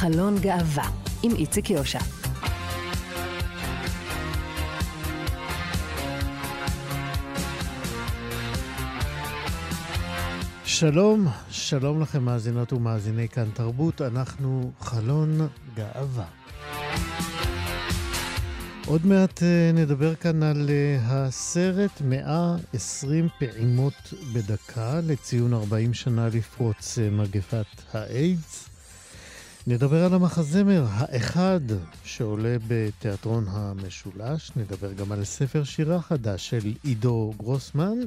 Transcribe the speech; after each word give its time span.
חלון 0.00 0.38
גאווה, 0.38 0.90
עם 1.22 1.34
איציק 1.36 1.70
יושע. 1.70 1.98
שלום, 10.64 11.26
שלום 11.50 12.00
לכם 12.00 12.22
מאזינות 12.22 12.72
ומאזיני 12.72 13.28
כאן 13.28 13.50
תרבות, 13.54 14.00
אנחנו 14.02 14.70
חלון 14.80 15.48
גאווה. 15.74 16.26
עוד 18.86 19.06
מעט 19.06 19.38
uh, 19.38 19.42
נדבר 19.74 20.14
כאן 20.14 20.42
על 20.42 20.68
uh, 20.68 21.02
הסרט 21.12 22.00
120 22.04 23.28
פעימות 23.38 24.14
בדקה 24.34 25.00
לציון 25.02 25.54
40 25.54 25.94
שנה 25.94 26.28
לפרוץ 26.28 26.98
uh, 26.98 27.14
מגפת 27.14 27.94
האיידס. 27.94 28.69
נדבר 29.66 30.04
על 30.04 30.14
המחזמר 30.14 30.86
האחד 30.90 31.60
שעולה 32.04 32.56
בתיאטרון 32.68 33.44
המשולש, 33.48 34.50
נדבר 34.56 34.92
גם 34.92 35.12
על 35.12 35.24
ספר 35.24 35.64
שירה 35.64 36.02
חדש 36.02 36.50
של 36.50 36.74
עידו 36.82 37.32
גרוסמן, 37.36 37.98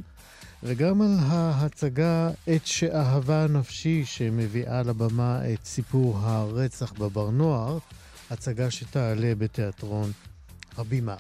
וגם 0.64 1.02
על 1.02 1.16
ההצגה 1.20 2.30
"את 2.56 2.68
שאהבה 2.68 3.48
נפשי" 3.50 4.06
שמביאה 4.06 4.84
לבמה 4.84 5.54
את 5.54 5.66
סיפור 5.66 6.18
הרצח 6.18 6.92
בבר 6.92 7.30
נוער, 7.30 7.78
הצגה 8.32 8.72
שתעלה 8.72 9.36
בתיאטרון 9.38 10.12
הבימה. 10.78 11.16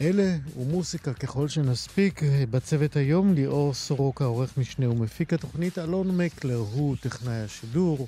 אלה 0.00 0.36
ומוסיקה 0.56 1.14
ככל 1.14 1.48
שנספיק. 1.48 2.20
בצוות 2.50 2.96
היום 2.96 3.34
ליאור 3.34 3.74
סורוקה, 3.74 4.24
עורך 4.24 4.58
משנה 4.58 4.90
ומפיק 4.90 5.32
התוכנית, 5.32 5.78
אלון 5.78 6.16
מקלר 6.16 6.64
הוא 6.72 6.96
טכנאי 7.00 7.40
השידור. 7.40 8.06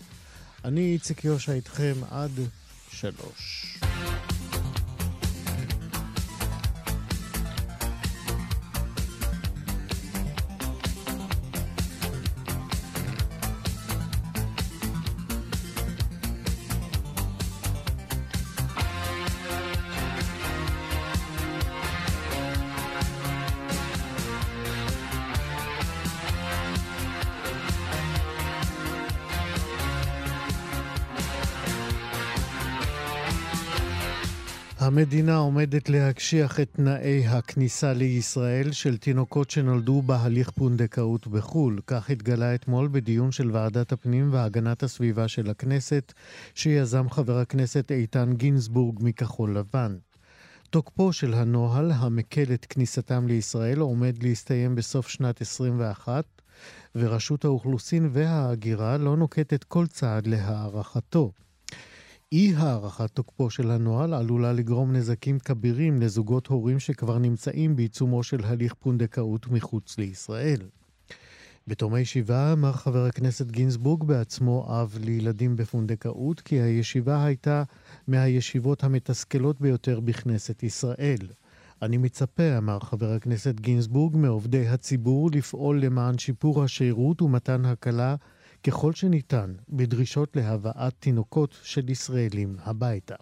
אני 0.67 0.92
איציק 0.92 1.25
יושע 1.25 1.53
איתכם 1.53 1.95
עד 2.11 2.31
שלוש. 2.91 3.78
המדינה 34.87 35.37
עומדת 35.37 35.89
להקשיח 35.89 36.61
את 36.61 36.69
תנאי 36.73 37.27
הכניסה 37.27 37.92
לישראל 37.92 38.73
של 38.73 38.97
תינוקות 38.97 39.51
שנולדו 39.51 40.03
בהליך 40.03 40.51
פונדקאות 40.51 41.27
בחו"ל. 41.27 41.81
כך 41.87 42.11
התגלה 42.11 42.55
אתמול 42.55 42.89
בדיון 42.92 43.33
של 43.33 43.51
ועדת 43.51 43.92
הפנים 43.92 44.33
והגנת 44.33 44.83
הסביבה 44.83 45.29
של 45.29 45.51
הכנסת, 45.51 46.12
שיזם 46.55 47.11
חבר 47.11 47.39
הכנסת 47.39 47.92
איתן 47.92 48.33
גינזבורג 48.33 48.98
מכחול 49.01 49.59
לבן. 49.59 49.97
תוקפו 50.70 51.12
של 51.12 51.34
הנוהל 51.34 51.92
המקל 51.92 52.55
את 52.55 52.64
כניסתם 52.64 53.27
לישראל 53.29 53.79
עומד 53.79 54.23
להסתיים 54.23 54.75
בסוף 54.75 55.09
שנת 55.09 55.41
21, 55.41 56.25
ורשות 56.95 57.45
האוכלוסין 57.45 58.11
וההגירה 58.13 58.97
לא 58.97 59.17
נוקטת 59.17 59.64
כל 59.64 59.86
צעד 59.86 60.27
להארכתו. 60.27 61.33
אי 62.33 62.55
הארכת 62.57 63.11
תוקפו 63.11 63.51
של 63.51 63.70
הנוהל 63.70 64.14
עלולה 64.14 64.53
לגרום 64.53 64.92
נזקים 64.92 65.39
כבירים 65.39 66.01
לזוגות 66.01 66.47
הורים 66.47 66.79
שכבר 66.79 67.19
נמצאים 67.19 67.77
בעיצומו 67.77 68.23
של 68.23 68.45
הליך 68.45 68.75
פונדקאות 68.75 69.47
מחוץ 69.47 69.98
לישראל. 69.98 70.61
בתום 71.67 71.95
הישיבה 71.95 72.53
אמר 72.53 72.73
חבר 72.73 73.05
הכנסת 73.05 73.51
גינזבורג 73.51 74.05
בעצמו 74.05 74.67
אב 74.69 74.98
לילדים 75.01 75.57
בפונדקאות 75.57 76.41
כי 76.41 76.61
הישיבה 76.61 77.25
הייתה 77.25 77.63
מהישיבות 78.09 78.85
המתסכלות 78.85 79.61
ביותר 79.61 80.01
בכנסת 80.01 80.63
ישראל. 80.63 81.29
אני 81.83 81.97
מצפה, 81.97 82.59
אמר 82.59 82.81
חבר 82.81 83.13
הכנסת 83.13 83.61
גינזבורג, 83.61 84.17
מעובדי 84.17 84.69
הציבור 84.69 85.31
לפעול 85.31 85.81
למען 85.81 86.19
שיפור 86.19 86.63
השירות 86.65 87.23
ומתן 87.23 87.65
הקלה 87.65 88.17
ככל 88.67 88.93
שניתן 88.93 89.55
בדרישות 89.69 90.37
להבאת 90.37 90.95
תינוקות 90.99 91.55
של 91.63 91.91
ישראלים 91.91 92.57
הביתה. 92.65 93.15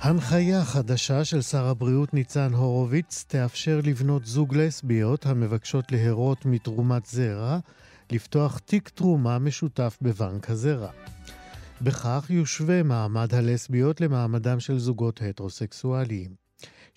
הנחיה 0.00 0.64
חדשה 0.64 1.24
של 1.24 1.42
שר 1.42 1.66
הבריאות 1.66 2.14
ניצן 2.14 2.52
הורוביץ 2.54 3.24
תאפשר 3.28 3.80
לבנות 3.84 4.26
זוג 4.26 4.54
לסביות 4.56 5.26
המבקשות 5.26 5.92
להרות 5.92 6.46
מתרומת 6.46 7.06
זרע 7.06 7.58
לפתוח 8.12 8.58
תיק 8.58 8.88
תרומה 8.88 9.38
משותף 9.38 9.98
בבנק 10.02 10.50
הזרע. 10.50 10.90
בכך 11.82 12.26
יושווה 12.30 12.82
מעמד 12.82 13.34
הלסביות 13.34 14.00
למעמדם 14.00 14.60
של 14.60 14.78
זוגות 14.78 15.20
הטרוסקסואליים. 15.22 16.47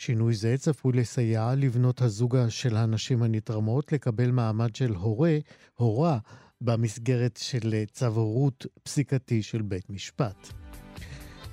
שינוי 0.01 0.33
זה 0.33 0.55
צפוי 0.57 0.93
לסייע 0.93 1.55
לבנות 1.57 2.01
הזוג 2.01 2.35
של 2.49 2.75
הנשים 2.75 3.23
הנתרמות 3.23 3.91
לקבל 3.91 4.31
מעמד 4.31 4.75
של 4.75 4.93
הורה, 4.93 5.37
הורה, 5.73 6.17
במסגרת 6.61 7.39
של 7.43 7.83
צו 7.91 8.05
הורות 8.05 8.65
פסיקתי 8.83 9.43
של 9.43 9.61
בית 9.61 9.89
משפט. 9.89 10.47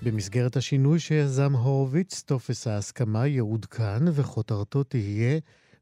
במסגרת 0.02 0.56
השינוי 0.56 0.98
שיזם 0.98 1.52
הורוביץ, 1.52 2.22
טופס 2.22 2.66
ההסכמה 2.66 3.26
יעודכן 3.26 4.02
וכותרתו 4.12 4.84
תהיה 4.84 5.38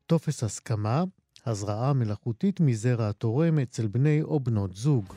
טופס 0.06 0.44
הסכמה, 0.44 1.04
הזרעה 1.46 1.92
מלאכותית 1.92 2.60
מזרע 2.60 3.08
התורם 3.08 3.58
אצל 3.58 3.86
בני 3.86 4.22
או 4.22 4.40
בנות 4.40 4.76
זוג. 4.76 5.14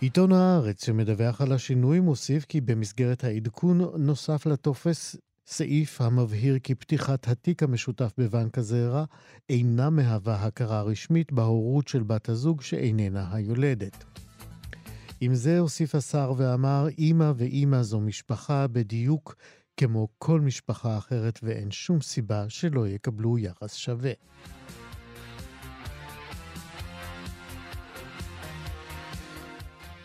עיתון 0.00 0.32
הארץ 0.32 0.84
שמדווח 0.84 1.40
על 1.40 1.52
השינוי 1.52 2.00
מוסיף 2.00 2.44
כי 2.44 2.60
במסגרת 2.60 3.24
העדכון 3.24 3.80
נוסף 3.98 4.46
לטופס 4.46 5.16
סעיף 5.52 6.00
המבהיר 6.00 6.58
כי 6.58 6.74
פתיחת 6.74 7.28
התיק 7.28 7.62
המשותף 7.62 8.12
בבנק 8.18 8.58
הזרע 8.58 9.04
אינה 9.48 9.90
מהווה 9.90 10.44
הכרה 10.44 10.82
רשמית 10.82 11.32
בהורות 11.32 11.88
של 11.88 12.02
בת 12.02 12.28
הזוג 12.28 12.62
שאיננה 12.62 13.34
היולדת. 13.34 14.04
עם 15.20 15.34
זה 15.34 15.58
הוסיף 15.58 15.94
השר 15.94 16.32
ואמר, 16.36 16.86
אמא 16.98 17.32
ואמא 17.36 17.82
זו 17.82 18.00
משפחה 18.00 18.66
בדיוק 18.66 19.36
כמו 19.76 20.08
כל 20.18 20.40
משפחה 20.40 20.98
אחרת 20.98 21.38
ואין 21.42 21.70
שום 21.70 22.00
סיבה 22.00 22.44
שלא 22.48 22.88
יקבלו 22.88 23.38
יחס 23.38 23.74
שווה. 23.74 24.12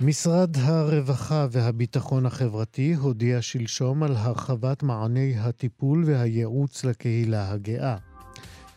משרד 0.02 0.58
הרווחה 0.58 1.48
והביטחון 1.52 2.26
החברתי 2.26 2.94
הודיע 2.94 3.42
שלשום 3.42 4.04
על 4.04 4.16
הרחבת 4.16 4.84
מעני 4.84 5.34
הטיפול 5.38 6.04
והייעוץ 6.06 6.86
לקהילה 6.86 7.52
הגאה. 7.52 7.98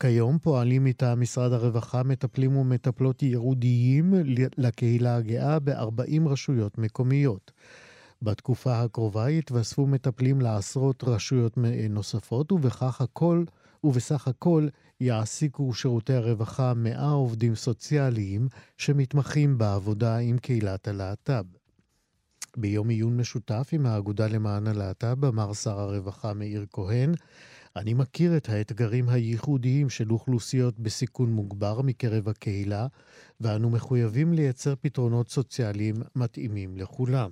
כיום 0.00 0.38
פועלים 0.38 0.84
מטעם 0.84 1.20
משרד 1.20 1.52
הרווחה 1.52 2.02
מטפלים 2.02 2.56
ומטפלות 2.56 3.22
ייעודיים 3.22 4.14
לקהילה 4.58 5.16
הגאה 5.16 5.58
ב-40 5.58 6.28
רשויות 6.28 6.78
מקומיות. 6.78 7.52
בתקופה 8.22 8.80
הקרובה 8.80 9.30
יתווספו 9.30 9.86
מטפלים 9.86 10.40
לעשרות 10.40 11.04
רשויות 11.04 11.58
נוספות, 11.90 12.52
ובכך 12.52 13.00
הכל, 13.00 13.44
ובסך 13.84 14.28
הכל 14.28 14.68
יעסיקו 15.00 15.74
שירותי 15.74 16.12
הרווחה 16.12 16.74
100 16.74 17.10
עובדים 17.10 17.54
סוציאליים 17.54 18.48
שמתמחים 18.76 19.58
בעבודה 19.58 20.16
עם 20.16 20.38
קהילת 20.38 20.88
הלהט"ב. 20.88 21.44
ביום 22.56 22.88
עיון 22.88 23.16
משותף 23.16 23.68
עם 23.72 23.86
האגודה 23.86 24.26
למען 24.26 24.66
הלהט"ב 24.66 25.24
אמר 25.24 25.52
שר 25.52 25.78
הרווחה 25.80 26.34
מאיר 26.34 26.66
כהן, 26.72 27.14
אני 27.76 27.94
מכיר 27.94 28.36
את 28.36 28.48
האתגרים 28.48 29.08
הייחודיים 29.08 29.90
של 29.90 30.12
אוכלוסיות 30.12 30.78
בסיכון 30.78 31.32
מוגבר 31.32 31.82
מקרב 31.82 32.28
הקהילה, 32.28 32.86
ואנו 33.40 33.70
מחויבים 33.70 34.32
לייצר 34.32 34.74
פתרונות 34.80 35.30
סוציאליים 35.30 35.94
מתאימים 36.16 36.76
לכולם. 36.76 37.30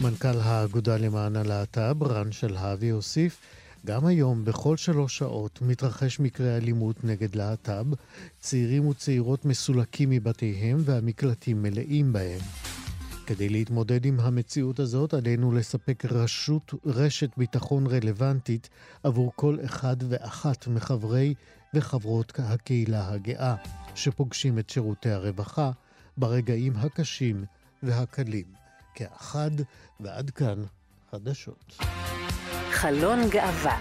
מנכ"ל 0.00 0.40
האגודה 0.40 0.96
למען 0.96 1.36
הלהט"ב, 1.36 2.02
רן 2.02 2.32
שלהבי, 2.32 2.90
הוסיף 2.90 3.40
גם 3.86 4.06
היום, 4.06 4.44
בכל 4.44 4.76
שלוש 4.76 5.18
שעות, 5.18 5.62
מתרחש 5.62 6.20
מקרה 6.20 6.56
אלימות 6.56 7.04
נגד 7.04 7.34
להט"ב, 7.34 7.86
צעירים 8.40 8.86
וצעירות 8.86 9.44
מסולקים 9.44 10.10
מבתיהם 10.10 10.76
והמקלטים 10.84 11.62
מלאים 11.62 12.12
בהם. 12.12 12.40
כדי 13.26 13.48
להתמודד 13.48 14.04
עם 14.04 14.20
המציאות 14.20 14.80
הזאת, 14.80 15.14
עלינו 15.14 15.52
לספק 15.52 16.04
רשות, 16.04 16.74
רשת 16.86 17.30
ביטחון 17.36 17.86
רלוונטית 17.86 18.68
עבור 19.02 19.32
כל 19.36 19.58
אחד 19.64 19.96
ואחת 20.08 20.66
מחברי 20.66 21.34
וחברות 21.74 22.32
הקהילה 22.38 23.12
הגאה, 23.12 23.54
שפוגשים 23.94 24.58
את 24.58 24.70
שירותי 24.70 25.10
הרווחה 25.10 25.70
ברגעים 26.16 26.72
הקשים 26.76 27.44
והקלים. 27.82 28.60
כאחד, 28.94 29.50
ועד 30.00 30.30
כאן 30.30 30.64
חדשות. 31.10 31.76
חלון 32.80 33.28
גאווה 33.28 33.78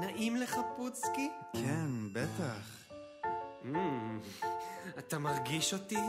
נעים 0.00 0.36
לך 0.36 0.56
פוצקי? 0.76 1.30
כן, 1.52 1.86
בטח. 2.12 2.92
אתה 4.98 5.18
מרגיש 5.18 5.74
אותי? 5.74 6.00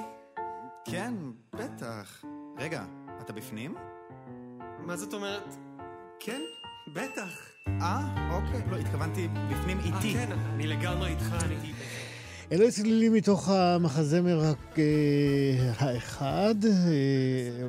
כן, 0.85 1.13
בטח. 1.53 2.23
רגע, 2.57 2.83
אתה 3.21 3.33
בפנים? 3.33 3.75
מה 4.79 4.97
זאת 4.97 5.13
אומרת? 5.13 5.55
כן, 6.19 6.41
בטח. 6.93 7.51
אה, 7.67 8.29
אוקיי. 8.31 8.61
לא, 8.71 8.77
התכוונתי 8.77 9.27
בפנים 9.27 9.79
אה, 9.79 9.85
איתי. 9.85 10.13
כן, 10.13 10.31
אני 10.31 10.67
לגמרי 10.67 11.09
איתך, 11.09 11.33
אני... 11.43 11.73
אלה 12.51 12.71
צלילים 12.71 13.13
מתוך 13.13 13.49
המחזמר 13.49 14.39
רק, 14.39 14.79
אה, 14.79 15.73
האחד, 15.77 16.55
אה, 16.65 17.67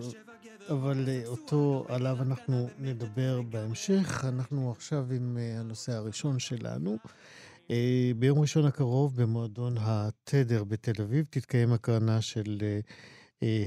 אבל 0.69 1.05
אה, 1.09 1.23
אותו 1.27 1.87
עליו 1.89 2.17
אנחנו 2.23 2.69
נדבר 2.79 3.43
בהמשך. 3.43 4.25
אנחנו 4.29 4.71
עכשיו 4.71 5.07
עם 5.13 5.39
הנושא 5.59 5.93
הראשון 5.93 6.39
שלנו. 6.39 6.97
ביום 8.17 8.39
ראשון 8.39 8.65
הקרוב 8.65 9.23
במועדון 9.23 9.77
התדר 9.81 10.65
בתל 10.65 11.03
אביב 11.03 11.27
תתקיים 11.31 11.73
הקרנה 11.73 12.21
של 12.21 12.59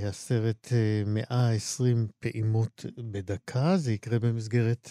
הסרט 0.03 0.67
אה, 0.71 1.03
120 1.05 2.07
פעימות 2.19 2.85
בדקה. 2.97 3.77
זה 3.77 3.93
יקרה 3.93 4.19
במסגרת 4.19 4.89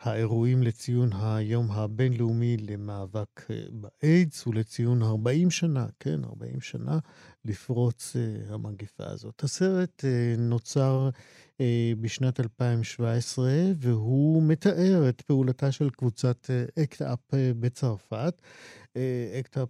האירועים 0.00 0.62
לציון 0.62 1.10
היום 1.12 1.70
הבינלאומי 1.70 2.56
למאבק 2.56 3.50
אה, 3.50 3.56
באיידס 3.70 4.46
ולציון 4.46 5.02
40 5.02 5.50
שנה, 5.50 5.86
כן, 6.00 6.24
40 6.24 6.60
שנה 6.60 6.98
לפרוץ 7.44 8.16
אה, 8.16 8.54
המגפה 8.54 9.04
הזאת. 9.06 9.44
הסרט 9.44 10.04
אה, 10.04 10.34
נוצר 10.38 11.10
בשנת 12.00 12.40
2017 12.40 13.50
והוא 13.76 14.42
מתאר 14.42 15.08
את 15.08 15.20
פעולתה 15.20 15.72
של 15.72 15.90
קבוצת 15.90 16.50
Act 16.78 17.02
Up 17.02 17.18
בצרפת. 17.60 18.34
Act 19.40 19.54
Up, 19.54 19.68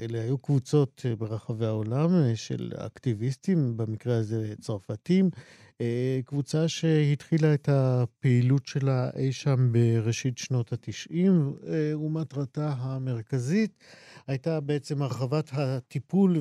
אלה 0.00 0.20
היו 0.20 0.38
קבוצות 0.38 1.02
אה, 1.08 1.16
ברחבי 1.16 1.66
העולם 1.66 2.14
אה, 2.14 2.36
של 2.36 2.72
אקטיביסטים, 2.76 3.76
במקרה 3.76 4.16
הזה 4.16 4.54
צרפתים, 4.60 5.30
אה, 5.80 6.20
קבוצה 6.24 6.68
שהתחילה 6.68 7.54
את 7.54 7.68
הפעילות 7.72 8.66
שלה 8.66 9.10
אי 9.16 9.32
שם 9.32 9.72
בראשית 9.72 10.38
שנות 10.38 10.72
התשעים, 10.72 11.52
ומטרתה 11.94 12.74
המרכזית 12.78 13.78
הייתה 14.26 14.60
בעצם 14.60 15.02
הרחבת 15.02 15.50
הטיפול 15.52 16.40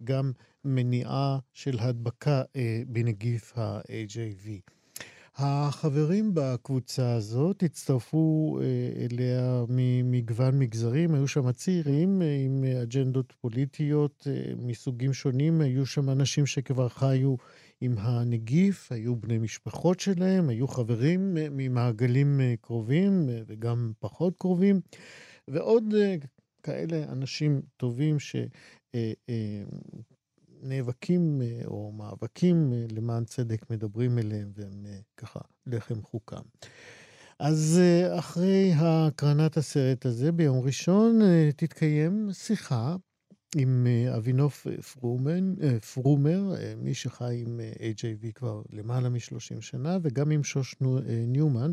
וגם 0.00 0.32
מניעה 0.64 1.38
של 1.52 1.78
הדבקה 1.78 2.42
בנגיף 2.86 3.58
ה-HIV. 3.58 4.48
החברים 5.36 6.30
בקבוצה 6.34 7.14
הזאת 7.14 7.62
הצטרפו 7.62 8.58
אליה 8.96 9.64
ממגוון 9.68 10.58
מגזרים, 10.58 11.14
היו 11.14 11.28
שם 11.28 11.52
צעירים 11.52 12.22
עם 12.44 12.64
אג'נדות 12.82 13.32
פוליטיות 13.40 14.26
מסוגים 14.56 15.12
שונים, 15.12 15.60
היו 15.60 15.86
שם 15.86 16.10
אנשים 16.10 16.46
שכבר 16.46 16.88
חיו 16.88 17.34
עם 17.80 17.94
הנגיף, 17.98 18.92
היו 18.92 19.16
בני 19.16 19.38
משפחות 19.38 20.00
שלהם, 20.00 20.48
היו 20.48 20.68
חברים 20.68 21.34
ממעגלים 21.34 22.40
קרובים 22.60 23.26
וגם 23.46 23.92
פחות 23.98 24.36
קרובים, 24.38 24.80
ועוד 25.48 25.94
כאלה 26.62 27.12
אנשים 27.12 27.62
טובים 27.76 28.18
ש... 28.18 28.36
נאבקים 30.64 31.42
או 31.64 31.92
מאבקים 31.92 32.72
למען 32.92 33.24
צדק 33.24 33.70
מדברים 33.70 34.18
אליהם 34.18 34.52
והם 34.54 34.86
ככה 35.16 35.40
לחם 35.66 36.02
חוקם. 36.02 36.42
אז 37.38 37.80
אחרי 38.18 38.72
הקרנת 38.76 39.56
הסרט 39.56 40.06
הזה 40.06 40.32
ביום 40.32 40.60
ראשון 40.60 41.20
תתקיים 41.56 42.28
שיחה 42.32 42.96
עם 43.56 43.86
אבינוף 44.16 44.66
פרומן, 44.92 45.54
פרומר, 45.94 46.54
מי 46.76 46.94
שחי 46.94 47.42
עם 47.46 47.60
HIV 47.98 48.32
כבר 48.34 48.62
למעלה 48.70 49.08
מ-30 49.08 49.60
שנה, 49.60 49.98
וגם 50.02 50.30
עם 50.30 50.44
שוש 50.44 50.76
ניומן, 51.26 51.72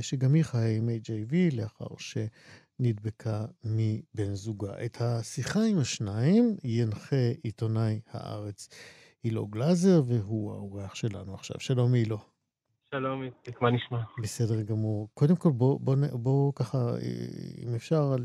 שגם 0.00 0.34
היא 0.34 0.42
חיה 0.42 0.76
עם 0.76 0.88
HIV 0.88 1.56
לאחר 1.56 1.86
שנדבקה 2.78 3.44
מבן 3.64 4.34
זוגה. 4.34 4.72
את 4.84 4.96
השיחה 5.00 5.60
עם 5.70 5.78
השניים 5.78 6.44
ינחה 6.64 7.26
עיתונאי 7.42 8.00
הארץ 8.10 8.68
אילו 9.24 9.46
גלאזר, 9.46 10.02
והוא 10.08 10.52
האורח 10.52 10.94
שלנו 10.94 11.34
עכשיו. 11.34 11.60
שלום 11.60 11.94
אילו. 11.94 12.18
שלום, 12.94 13.22
מה 13.60 13.70
נשמע? 13.70 13.98
בסדר 14.22 14.62
גמור. 14.62 15.08
קודם 15.14 15.36
כל, 15.36 15.48
בואו 15.50 15.78
בוא, 15.78 15.96
בוא, 16.12 16.52
ככה, 16.56 16.78
אם 17.66 17.74
אפשר, 17.76 18.02
על, 18.14 18.24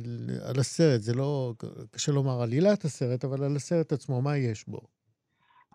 על 0.50 0.60
הסרט, 0.60 1.02
זה 1.02 1.14
לא, 1.18 1.54
קשה 1.92 2.12
לומר 2.12 2.42
עלילת 2.42 2.84
הסרט, 2.86 3.26
אבל 3.26 3.44
על 3.44 3.56
הסרט 3.56 3.92
עצמו, 3.92 4.22
מה 4.22 4.38
יש 4.38 4.68
בו? 4.68 4.80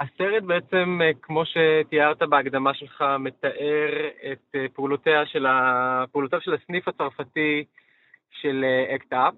הסרט 0.01 0.43
בעצם, 0.47 1.01
כמו 1.23 1.43
שתיארת 1.47 2.23
בהקדמה 2.23 2.75
שלך, 2.75 3.05
מתאר 3.19 3.91
את 4.33 4.55
פעולותיה 4.75 5.27
של 5.27 5.47
ה... 5.47 6.05
פעולותיו 6.13 6.41
של 6.41 6.55
הסניף 6.55 6.89
הצרפתי 6.89 7.65
של 8.41 8.65
אקט 8.95 9.13
אפ, 9.13 9.35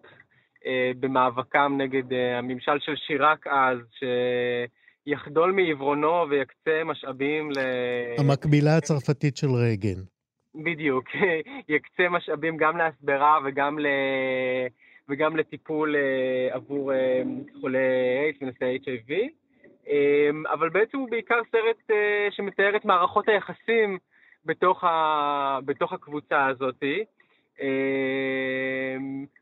במאבקם 1.01 1.75
נגד 1.79 2.13
הממשל 2.13 2.79
של 2.81 2.97
שיראק 2.97 3.47
אז, 3.47 3.79
ש... 3.99 4.05
יחדול 5.07 5.53
מעברונו 5.53 6.27
ויקצה 6.31 6.85
משאבים 6.85 7.51
ל... 7.51 7.59
המקבילה 8.19 8.77
הצרפתית 8.77 9.37
של 9.37 9.47
רייגן. 9.51 10.01
בדיוק, 10.55 11.05
יקצה 11.75 12.09
משאבים 12.11 12.57
גם 12.57 12.77
להסברה 12.77 13.39
וגם, 13.45 13.79
ל... 13.79 13.87
וגם 15.09 15.37
לטיפול 15.37 15.97
עבור 16.51 16.93
חולי 17.61 17.79
איידס 18.23 18.43
ונשאי 18.43 18.79
HIV, 18.85 19.13
אבל 20.53 20.69
בעצם 20.69 20.99
הוא 20.99 21.11
בעיקר 21.11 21.41
סרט 21.53 21.97
שמתאר 22.31 22.77
את 22.77 22.85
מערכות 22.85 23.29
היחסים 23.29 23.99
בתוך, 24.45 24.85
ה... 24.85 25.59
בתוך 25.65 25.93
הקבוצה 25.93 26.47
הזאת, 26.47 26.83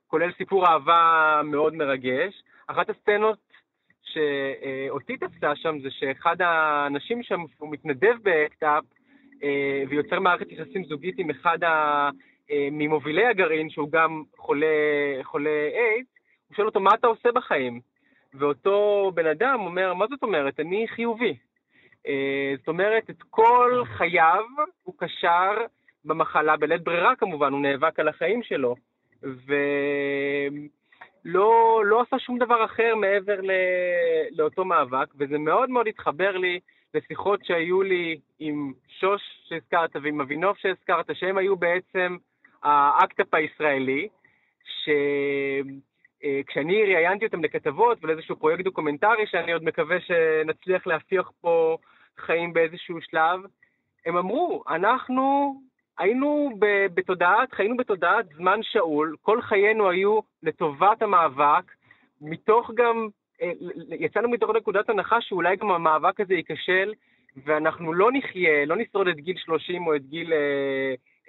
כולל 0.07 0.33
סיפור 0.39 0.67
אהבה 0.67 1.41
מאוד 1.45 1.75
מרגש. 1.75 2.43
אחת 2.67 2.91
הסצנות 2.91 3.39
שאותי 4.03 5.17
תפסה 5.17 5.57
שם 5.57 5.81
זה 5.83 5.91
שאחד 5.91 6.43
האנשים 6.43 7.23
שם, 7.23 7.41
הוא 7.59 7.73
מתנדב 7.73 8.15
באקט-אפ 8.23 8.85
ויוצר 9.89 10.21
מערכת 10.21 10.53
יחסים 10.53 10.85
זוגית 10.85 11.19
עם 11.19 11.31
אחד 11.31 11.65
ה... 11.65 12.11
ממובילי 12.71 13.27
הגרעין, 13.27 13.71
שהוא 13.71 13.91
גם 13.93 14.23
חולה, 14.37 14.67
חולה 15.23 15.51
איידס, 15.51 16.09
הוא 16.49 16.57
שואל 16.57 16.67
אותו, 16.67 16.81
מה 16.81 16.91
אתה 16.95 17.07
עושה 17.07 17.33
בחיים? 17.33 17.81
ואותו 18.35 19.11
בן 19.15 19.27
אדם 19.27 19.61
אומר, 19.61 19.95
מה 19.95 20.07
זאת 20.07 20.23
אומרת? 20.23 20.61
אני 20.61 20.89
חיובי. 20.89 21.37
זאת 22.59 22.69
אומרת, 22.69 23.11
את 23.11 23.23
כל 23.31 23.83
חייו 23.85 24.45
הוא 24.83 24.95
קשר 24.99 25.51
במחלה, 26.05 26.57
בלית 26.57 26.83
ברירה 26.83 27.17
כמובן, 27.17 27.53
הוא 27.53 27.61
נאבק 27.61 28.01
על 28.01 28.09
החיים 28.09 28.43
שלו. 28.43 28.75
ו... 29.23 29.55
לא, 31.25 32.03
עשה 32.07 32.19
שום 32.19 32.39
דבר 32.39 32.65
אחר 32.65 32.95
מעבר 32.95 33.41
ל, 33.41 33.51
לאותו 34.31 34.65
מאבק, 34.65 35.07
וזה 35.19 35.39
מאוד 35.39 35.71
מאוד 35.71 35.87
התחבר 35.87 36.37
לי 36.37 36.61
לשיחות 36.95 37.45
שהיו 37.45 37.83
לי 37.83 38.19
עם 38.39 38.73
שוש 38.89 39.23
שהזכרת 39.49 39.97
ועם 40.03 40.21
אבינוף 40.21 40.59
שהזכרת, 40.59 41.07
שהם 41.15 41.39
היו 41.39 41.57
בעצם 41.57 42.17
ה 42.63 42.75
Act 42.75 43.11
Up 43.11 43.35
הישראלי, 43.35 44.09
שכשאני 46.25 46.85
ראיינתי 46.85 47.27
אותם 47.27 47.45
לכתבות 47.45 47.99
ולאיזשהו 48.03 48.37
פרויקט 48.37 48.65
דוקומנטרי, 48.65 49.27
שאני 49.27 49.53
עוד 49.53 49.65
מקווה 49.65 50.01
שנצליח 50.01 50.87
להפיח 50.87 51.31
פה 51.41 51.77
חיים 52.19 52.53
באיזשהו 52.53 53.01
שלב, 53.01 53.41
הם 54.07 54.17
אמרו, 54.17 54.65
אנחנו 54.69 55.55
היינו 55.99 56.51
בתודעת, 56.95 57.53
חיינו 57.53 57.77
בתודעת 57.77 58.27
זמן 58.37 58.61
שאול, 58.63 59.17
כל 59.23 59.43
חיינו 59.43 59.91
היו 59.91 60.21
לטובת 60.43 61.03
המאבק, 61.03 61.65
מתוך 62.21 62.71
גם, 62.75 63.09
יצאנו 63.91 64.29
מתוך 64.29 64.51
נקודת 64.51 64.91
הנחה 64.91 65.21
שאולי 65.21 65.57
גם 65.57 65.71
המאבק 65.71 66.21
הזה 66.21 66.35
ייכשל, 66.35 66.93
ואנחנו 67.45 67.93
לא 67.93 68.11
נחיה, 68.13 68.67
לא 68.67 68.77
נשרוד 68.77 69.09
את 69.09 69.17
גיל 69.17 69.37
30 69.37 69.87
או 69.87 69.97
את 69.97 70.07
גיל 70.07 70.33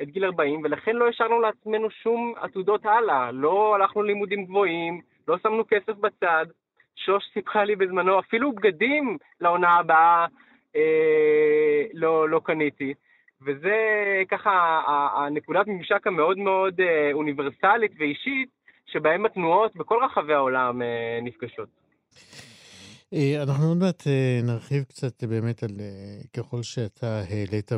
את 0.01 0.08
גיל 0.10 0.25
40, 0.25 0.62
ולכן 0.63 0.96
לא 0.96 1.08
השארנו 1.08 1.39
לעצמנו 1.39 1.89
שום 1.89 2.34
עתודות 2.38 2.86
הלאה. 2.86 3.32
לא 3.32 3.75
הלכנו 3.75 4.03
ללימודים 4.03 4.46
גבוהים, 4.46 5.01
לא 5.27 5.38
שמנו 5.38 5.63
כסף 5.67 5.93
בצד. 5.98 6.46
שוש 6.96 7.24
סיפרה 7.34 7.65
לי 7.65 7.75
בזמנו, 7.75 8.20
אפילו 8.20 8.51
בגדים 8.51 9.17
לעונה 9.41 9.75
הבאה 9.75 10.25
אה, 10.75 11.84
לא, 11.93 12.29
לא 12.29 12.41
קניתי. 12.43 12.93
וזה 13.46 13.76
ככה 14.32 14.82
הנקודת 15.16 15.68
ממשק 15.68 16.08
המאוד 16.08 16.38
מאוד 16.38 16.82
אה, 16.82 17.14
אוניברסלית 17.14 17.92
ואישית, 18.00 18.50
שבהם 18.86 19.26
התנועות 19.26 19.76
בכל 19.76 20.00
רחבי 20.06 20.34
העולם 20.34 20.82
אה, 20.82 21.20
נפגשות. 21.22 21.70
אה, 23.14 23.44
אנחנו 23.44 23.68
עוד 23.68 23.78
מעט 23.78 24.04
נרחיב 24.44 24.84
קצת 24.84 25.24
באמת 25.24 25.64
על 25.64 25.72
ככל 26.38 26.64
שאתה 26.64 27.22
העלית 27.30 27.72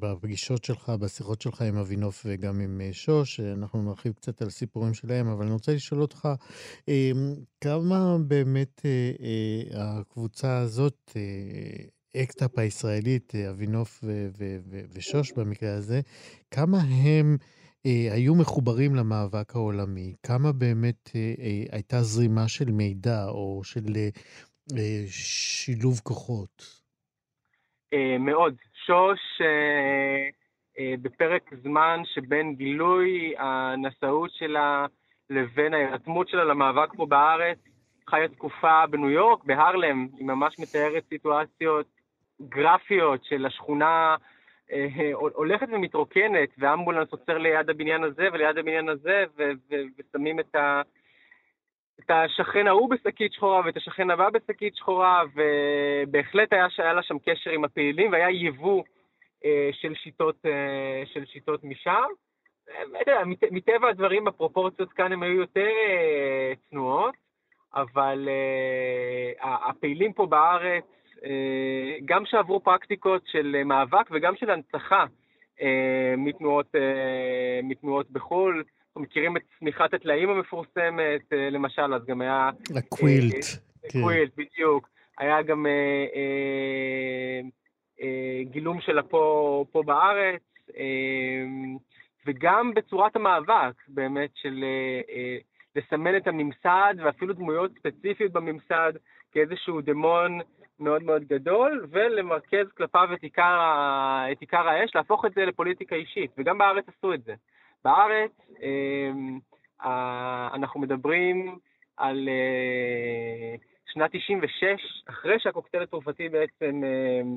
בפגישות 0.00 0.64
שלך, 0.64 0.92
בשיחות 1.00 1.40
שלך 1.40 1.62
עם 1.62 1.76
אבינוף 1.76 2.22
וגם 2.26 2.60
עם 2.60 2.80
שוש, 2.92 3.40
אנחנו 3.40 3.82
נרחיב 3.82 4.12
קצת 4.12 4.42
על 4.42 4.50
סיפורים 4.50 4.94
שלהם, 4.94 5.28
אבל 5.28 5.42
אני 5.44 5.52
רוצה 5.52 5.72
לשאול 5.72 6.02
אותך, 6.02 6.28
כמה 7.60 8.16
באמת 8.28 8.80
הקבוצה 9.74 10.58
הזאת, 10.58 11.12
Act 12.16 12.41
Up 12.41 12.58
הישראלית, 12.58 13.32
אבינוף 13.50 14.04
ושוש 14.94 15.32
במקרה 15.32 15.74
הזה, 15.74 16.00
כמה 16.50 16.78
הם... 16.78 17.36
אה, 17.86 18.14
היו 18.14 18.34
מחוברים 18.34 18.94
למאבק 18.94 19.56
העולמי? 19.56 20.14
כמה 20.26 20.52
באמת 20.52 21.10
אה, 21.14 21.20
אה, 21.20 21.62
הייתה 21.72 21.96
זרימה 22.00 22.48
של 22.48 22.70
מידע 22.70 23.24
או 23.28 23.60
של 23.64 23.80
אה, 23.96 24.08
אה, 24.78 25.02
שילוב 25.06 26.00
כוחות? 26.02 26.64
אה, 27.94 28.18
מאוד. 28.18 28.54
שוש, 28.86 29.40
אה, 29.40 30.28
אה, 30.78 30.94
בפרק 31.02 31.50
זמן 31.62 32.00
שבין 32.04 32.54
גילוי 32.54 33.34
הנשאות 33.38 34.30
שלה 34.32 34.86
לבין 35.30 35.74
ההירתמות 35.74 36.28
שלה 36.28 36.44
למאבק 36.44 36.88
פה 36.96 37.06
בארץ, 37.06 37.58
חיה 38.10 38.28
תקופה 38.28 38.86
בניו 38.90 39.10
יורק, 39.10 39.44
בהרלם, 39.44 40.08
היא 40.16 40.26
ממש 40.26 40.58
מתארת 40.58 41.04
סיטואציות 41.08 41.86
גרפיות 42.48 43.24
של 43.24 43.46
השכונה 43.46 44.16
אה, 44.72 45.10
הולכת 45.12 45.66
ומתרוקנת, 45.72 46.48
ואמבולנס 46.58 47.08
עוצר 47.10 47.38
ליד 47.38 47.70
הבניין 47.70 48.04
הזה 48.04 48.28
וליד 48.32 48.58
הבניין 48.58 48.88
הזה, 48.88 49.24
ו- 49.38 49.52
ו- 49.70 49.84
ושמים 49.98 50.40
את, 50.40 50.54
ה- 50.54 50.82
את 52.00 52.10
השכן 52.10 52.66
ההוא 52.66 52.90
בשקית 52.90 53.32
שחורה 53.32 53.60
ואת 53.64 53.76
השכן 53.76 54.10
הבא 54.10 54.30
בשקית 54.30 54.76
שחורה, 54.76 55.22
ובהחלט 55.34 56.52
היה, 56.52 56.66
היה 56.78 56.92
לה 56.92 57.02
שם 57.02 57.18
קשר 57.18 57.50
עם 57.50 57.64
הפעילים, 57.64 58.12
והיה 58.12 58.30
יבוא 58.30 58.82
אה, 59.44 59.70
של, 59.72 59.94
שיטות, 59.94 60.36
אה, 60.46 61.02
של 61.06 61.24
שיטות 61.26 61.64
משם. 61.64 62.08
אה, 62.68 63.24
מטבע 63.50 63.88
הדברים 63.88 64.28
הפרופורציות 64.28 64.92
כאן 64.92 65.12
הן 65.12 65.22
היו 65.22 65.34
יותר 65.34 65.68
אה, 65.88 66.52
צנועות, 66.70 67.14
אבל 67.74 68.28
אה, 68.28 69.56
הפעילים 69.68 70.12
פה 70.12 70.26
בארץ 70.26 70.84
אה, 70.84 70.99
גם 72.04 72.26
שעברו 72.26 72.60
פרקטיקות 72.60 73.22
של 73.26 73.56
אה, 73.58 73.64
מאבק 73.64 74.10
וגם 74.10 74.36
של 74.36 74.50
הנצחה 74.50 75.04
אה, 75.60 76.14
מתנועות, 76.16 76.74
מתנועות 77.62 78.10
בחו"ל. 78.10 78.64
אנחנו 78.86 79.00
מכירים 79.00 79.36
את 79.36 79.42
צמיחת 79.58 79.94
הטלאים 79.94 80.30
המפורסמת, 80.30 81.32
למשל, 81.32 81.94
אז 81.94 82.04
גם 82.06 82.20
היה... 82.20 82.50
הקווילט. 82.76 83.44
כן. 83.82 84.00
קווילט, 84.00 84.30
בדיוק. 84.36 84.88
היה 85.18 85.42
גם 85.42 85.66
אה, 85.66 86.06
אה, 86.14 87.40
אה, 88.02 88.44
גילום 88.44 88.80
שלה 88.80 89.02
פה, 89.02 89.64
פה 89.72 89.82
בארץ, 89.82 90.42
אה, 90.76 91.44
וגם 92.26 92.74
בצורת 92.74 93.16
המאבק, 93.16 93.74
באמת, 93.88 94.30
של 94.34 94.64
אה, 94.64 95.00
אה, 95.14 95.36
לסמן 95.76 96.16
את 96.16 96.26
הממסד, 96.26 96.94
ואפילו 96.98 97.34
דמויות 97.34 97.70
ספציפיות 97.78 98.32
בממסד, 98.32 98.92
כאיזשהו 99.32 99.80
דמון 99.80 100.38
מאוד 100.80 101.02
מאוד 101.02 101.24
גדול, 101.24 101.86
ולמרכז 101.90 102.72
כלפיו 102.76 103.08
את 103.14 103.22
עיקר, 103.22 103.60
את 104.32 104.40
עיקר 104.40 104.68
האש, 104.68 104.94
להפוך 104.94 105.24
את 105.24 105.34
זה 105.34 105.44
לפוליטיקה 105.44 105.96
אישית, 105.96 106.30
וגם 106.38 106.58
בארץ 106.58 106.84
עשו 106.88 107.14
את 107.14 107.22
זה. 107.22 107.34
בארץ 107.84 108.30
אמ, 108.62 109.38
אנחנו 110.54 110.80
מדברים 110.80 111.58
על 111.96 112.28
אה, 112.28 113.54
שנת 113.92 114.10
96, 114.12 115.02
אחרי 115.08 115.38
שהקוקטייל 115.38 115.82
התרופתי 115.82 116.28
בעצם 116.28 116.82
אמ, 116.84 117.36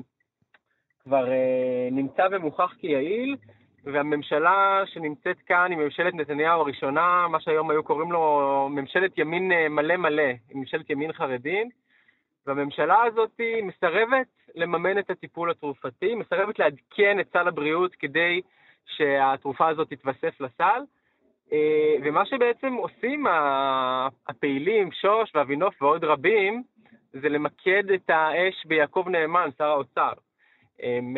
כבר 1.04 1.32
אה, 1.32 1.88
נמצא 1.92 2.28
ומוכח 2.32 2.74
כיעיל, 2.80 3.36
והממשלה 3.84 4.82
שנמצאת 4.86 5.38
כאן 5.46 5.70
היא 5.70 5.78
ממשלת 5.78 6.14
נתניהו 6.14 6.60
הראשונה, 6.60 7.26
מה 7.28 7.40
שהיום 7.40 7.70
היו 7.70 7.82
קוראים 7.82 8.12
לו 8.12 8.68
ממשלת 8.70 9.18
ימין 9.18 9.52
אה, 9.52 9.68
מלא 9.68 9.96
מלא, 9.96 10.32
ממשלת 10.54 10.90
ימין 10.90 11.12
חרדים, 11.12 11.70
והממשלה 12.46 13.02
הזאת 13.02 13.40
מסרבת 13.62 14.26
לממן 14.54 14.98
את 14.98 15.10
הטיפול 15.10 15.50
התרופתי, 15.50 16.14
מסרבת 16.14 16.58
לעדכן 16.58 17.20
את 17.20 17.32
סל 17.32 17.48
הבריאות 17.48 17.94
כדי 17.94 18.40
שהתרופה 18.86 19.68
הזאת 19.68 19.90
תתווסף 19.90 20.40
לסל. 20.40 20.82
אה, 21.52 21.94
ומה 22.04 22.26
שבעצם 22.26 22.72
עושים 22.74 23.26
הפעילים, 24.28 24.92
שוש 24.92 25.32
ואבינוף 25.34 25.82
ועוד 25.82 26.04
רבים, 26.04 26.62
זה 27.12 27.28
למקד 27.28 27.90
את 27.90 28.10
האש 28.10 28.66
ביעקב 28.66 29.04
נאמן, 29.08 29.48
שר 29.58 29.64
האוצר. 29.64 30.12
הם, 30.80 31.16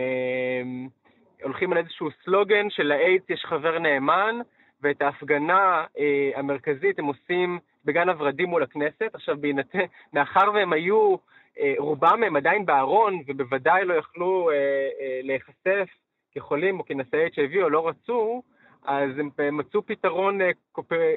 הם 0.61 0.89
הולכים 1.43 1.73
על 1.73 1.79
איזשהו 1.79 2.09
סלוגן 2.25 2.71
של 2.71 2.83
לאיידס 2.83 3.31
יש 3.31 3.45
חבר 3.45 3.79
נאמן, 3.79 4.39
ואת 4.83 5.03
ההפגנה 5.03 5.85
אה, 5.99 6.31
המרכזית 6.35 6.99
הם 6.99 7.05
עושים 7.05 7.59
בגן 7.87 8.09
הוורדים 8.09 8.49
מול 8.49 8.63
הכנסת. 8.63 9.15
עכשיו, 9.15 9.37
בהינתן, 9.41 9.85
מאחר 10.13 10.51
והם 10.55 10.73
היו, 10.73 11.17
אה, 11.59 11.75
רובם 11.79 12.23
הם 12.23 12.37
עדיין 12.37 12.67
בארון, 12.67 13.23
ובוודאי 13.27 13.85
לא 13.85 13.95
יכלו 13.95 14.51
אה, 14.51 14.55
אה, 15.01 15.21
להיחשף 15.23 15.89
כחולים 16.33 16.79
או 16.79 16.85
כנשאי 16.85 17.27
HIV 17.27 17.63
או 17.63 17.71
לא 17.71 17.89
רצו, 17.89 18.43
אז 18.85 19.11
הם 19.19 19.31
מצאו 19.57 19.87
פתרון 19.87 20.39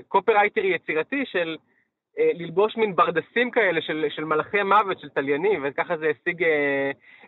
קופרייטרי 0.07 0.75
יצירתי 0.75 1.25
של 1.25 1.57
ללבוש 2.17 2.77
מין 2.77 2.95
ברדסים 2.95 3.51
כאלה 3.51 3.81
של, 3.81 4.05
של 4.09 4.25
מלאכי 4.25 4.63
מוות, 4.63 4.99
של 4.99 5.09
תליינים, 5.09 5.61
וככה 5.63 5.97
זה 5.97 6.09
השיג, 6.09 6.45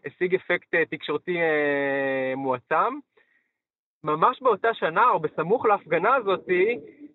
השיג 0.05 0.35
אפקט 0.35 0.75
תקשורתי 0.89 1.37
מועצם. 2.35 2.99
ממש 4.03 4.41
באותה 4.41 4.73
שנה, 4.73 5.09
או 5.09 5.19
בסמוך 5.19 5.65
להפגנה 5.65 6.15
הזאת, 6.15 6.45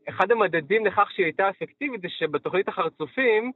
אחד 0.08 0.30
המדדים 0.30 0.86
לכך 0.86 1.10
שהיא 1.10 1.26
הייתה 1.26 1.48
אפקטיבית 1.48 2.00
זה 2.00 2.08
שבתוכנית 2.08 2.68
החרצופים 2.68 3.52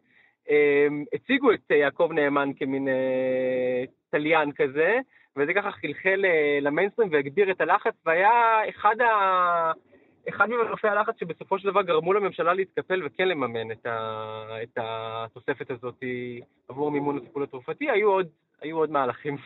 הם, 0.48 1.04
הציגו 1.12 1.52
את 1.52 1.70
יעקב 1.70 2.08
נאמן 2.12 2.50
כמין 2.56 2.88
אה, 2.88 3.84
תליין 4.10 4.52
כזה, 4.52 4.98
וזה 5.36 5.54
ככה 5.54 5.70
חלחל 5.70 6.24
אה, 6.24 6.58
למיינסטרים 6.60 7.08
והגביר 7.12 7.50
את 7.50 7.60
הלחץ, 7.60 7.94
והיה 8.06 8.68
אחד, 8.68 9.00
ה... 9.00 9.72
אחד 10.28 10.50
ממנופי 10.50 10.88
הלחץ 10.88 11.14
שבסופו 11.20 11.58
של 11.58 11.68
דבר 11.70 11.82
גרמו 11.82 12.12
לממשלה 12.12 12.54
להתקפל 12.54 13.02
וכן 13.06 13.28
לממן 13.28 13.72
את, 13.72 13.86
ה... 13.86 14.62
את 14.62 14.78
התוספת 14.80 15.70
הזאת 15.70 16.02
עבור 16.68 16.90
מימון 16.90 17.16
הטיפול 17.16 17.42
התרופתי, 17.42 17.90
היו 17.90 18.10
עוד, 18.10 18.28
היו 18.62 18.76
עוד 18.76 18.90
מהלכים. 18.90 19.36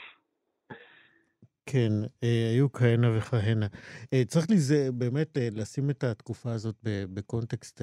כן, 1.66 1.92
אה, 2.22 2.50
היו 2.52 2.72
כהנה 2.72 3.18
וכהנה. 3.18 3.66
אה, 4.12 4.22
צריך 4.28 4.50
לזה, 4.50 4.88
באמת 4.92 5.38
אה, 5.38 5.48
לשים 5.52 5.90
את 5.90 6.04
התקופה 6.04 6.52
הזאת 6.52 6.74
בקונטקסט 6.84 7.82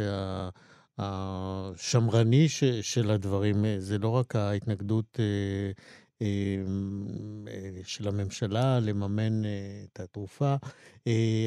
השמרני 0.97 2.50
של 2.81 3.11
הדברים. 3.11 3.65
זה 3.77 3.97
לא 3.97 4.09
רק 4.09 4.35
ההתנגדות 4.35 5.19
של 7.83 8.07
הממשלה 8.07 8.79
לממן 8.79 9.41
את 9.83 10.00
התרופה, 10.00 10.55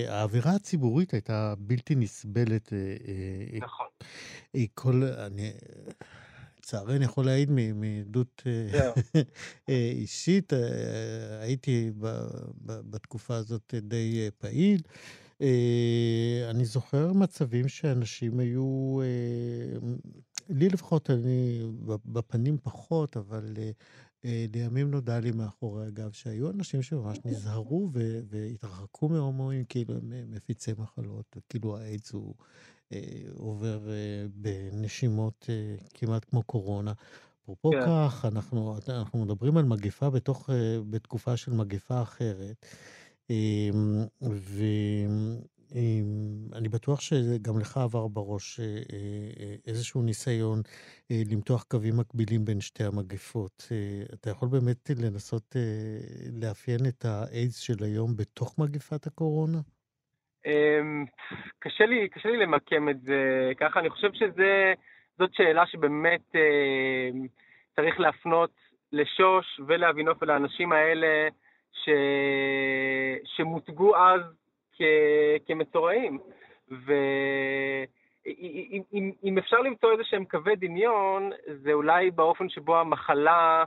האווירה 0.08 0.54
הציבורית 0.54 1.12
הייתה 1.12 1.54
בלתי 1.58 1.94
נסבלת. 1.94 2.72
נכון. 3.60 3.86
כל, 4.74 5.02
אני, 5.04 5.52
לצערי 6.64 6.96
אני 6.96 7.04
יכול 7.04 7.26
להעיד 7.26 7.50
מעדות 7.74 8.42
אה, 8.46 8.92
אה, 9.68 9.90
אישית, 9.94 10.52
אה, 10.52 11.40
הייתי 11.40 11.90
בתקופה 12.62 13.36
הזאת 13.36 13.74
די 13.82 14.30
פעיל. 14.38 14.80
אני 16.50 16.64
זוכר 16.64 17.12
מצבים 17.12 17.68
שאנשים 17.68 18.38
היו, 18.38 19.00
לי 20.48 20.68
לפחות, 20.68 21.10
אני 21.10 21.62
בפנים 21.86 22.56
פחות, 22.62 23.16
אבל 23.16 23.54
לימים 24.24 24.90
נודע 24.90 25.20
לי 25.20 25.30
מאחורי 25.30 25.86
הגב 25.86 26.12
שהיו 26.12 26.50
אנשים 26.50 26.82
שממש 26.82 27.18
נזהרו 27.24 27.90
והתרחקו 28.28 29.08
מהומואים 29.08 29.64
כאילו 29.64 29.94
הם 29.94 30.12
מפיצי 30.30 30.72
מחלות, 30.78 31.36
כאילו 31.48 31.76
האיידס 31.76 32.12
הוא 32.12 32.34
עובר 33.34 33.90
אה, 33.90 34.26
בנשימות 34.34 35.46
אה, 35.48 35.76
כמעט 35.94 36.24
כמו 36.24 36.42
קורונה. 36.42 36.92
אפרופו 37.42 37.70
כן. 37.70 37.80
כך, 37.86 38.24
אנחנו, 38.24 38.76
אנחנו 38.88 39.24
מדברים 39.24 39.56
על 39.56 39.64
מגפה 39.64 40.10
בתוך, 40.10 40.50
בתקופה 40.90 41.36
של 41.36 41.52
מגפה 41.52 42.02
אחרת. 42.02 42.66
ואני 45.70 46.68
בטוח 46.68 47.00
שגם 47.00 47.58
לך 47.58 47.76
עבר 47.76 48.08
בראש 48.08 48.60
אה, 48.60 48.66
אה, 48.66 49.54
איזשהו 49.66 50.02
ניסיון 50.02 50.62
אה, 51.10 51.22
למתוח 51.26 51.62
קווים 51.62 51.96
מקבילים 51.96 52.44
בין 52.44 52.60
שתי 52.60 52.84
המגפות. 52.84 53.72
אתה 54.14 54.30
יכול 54.30 54.48
באמת 54.48 54.90
לנסות 54.96 55.56
לאפיין 56.32 56.86
את 56.86 57.04
האיידס 57.04 57.56
של 57.56 57.84
היום 57.84 58.16
בתוך 58.16 58.58
מגפת 58.58 59.06
הקורונה? 59.06 59.60
אמ, 60.46 61.04
קשה 61.58 61.86
לי, 61.86 62.08
קשה 62.08 62.28
לי 62.28 62.36
למקם 62.36 62.88
את 62.88 63.00
זה 63.00 63.52
ככה, 63.56 63.80
אני 63.80 63.90
חושב 63.90 64.12
שזאת 64.12 65.34
שאלה 65.34 65.66
שבאמת 65.66 66.20
צריך 67.76 68.00
להפנות 68.00 68.50
לשוש 68.92 69.60
ולאבינוף 69.66 70.18
ולאנשים 70.22 70.72
האלה 70.72 71.28
ש... 71.72 71.88
שמותגו 73.24 73.96
אז 73.96 74.22
כ... 74.72 74.82
כמצורעים. 75.46 76.18
ואם 76.68 77.84
אפשר 79.38 79.60
למצוא 79.60 79.92
איזה 79.92 80.04
שהם 80.04 80.24
קווי 80.24 80.56
דמיון, 80.56 81.30
זה 81.46 81.72
אולי 81.72 82.10
באופן 82.10 82.48
שבו 82.48 82.80
המחלה 82.80 83.64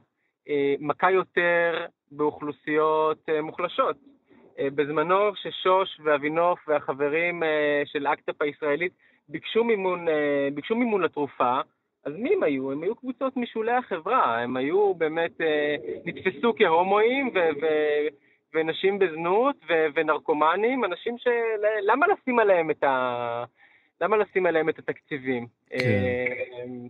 אה, 0.50 0.76
מכה 0.80 1.12
יותר 1.12 1.86
באוכלוסיות 2.12 3.30
אה, 3.30 3.42
מוחלשות. 3.42 3.98
אה, 4.60 4.70
בזמנו 4.70 5.36
ששוש 5.36 6.00
ואבינוף 6.04 6.60
והחברים 6.68 7.44
של 7.86 8.08
ACT 8.08 8.28
UP 8.28 8.42
הישראלית 8.42 8.92
ביקשו 9.30 9.64
מימון, 9.64 10.06
ביקשו 10.54 10.76
מימון 10.76 11.02
לתרופה, 11.02 11.60
אז 12.06 12.14
מי 12.18 12.34
הם 12.34 12.44
היו? 12.44 12.72
הם 12.72 12.84
היו 12.84 12.96
קבוצות 12.96 13.38
משולי 13.38 13.72
החברה, 13.72 14.40
הם 14.40 14.58
היו 14.58 14.94
באמת, 14.94 15.32
נתפסו 16.06 16.54
כהומואים 16.58 17.28
ו... 17.28 17.40
ו- 17.62 18.08
ונשים 18.54 19.00
בזנות 19.00 19.56
ו- 19.70 19.86
ונרקומנים, 19.96 20.86
אנשים 20.86 21.18
ש... 21.18 21.28
למה 21.82 22.06
לשים 22.08 22.40
עליהם 22.40 22.72
את 22.72 22.84
ה... 22.84 23.44
למה 24.02 24.18
לשים 24.18 24.46
עליהם 24.46 24.70
את 24.70 24.80
התקציבים? 24.80 25.48
כן. 25.70 26.88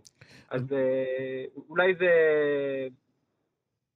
אז 0.49 0.73
אה, 0.73 1.43
אולי 1.69 1.93
זה... 1.95 2.11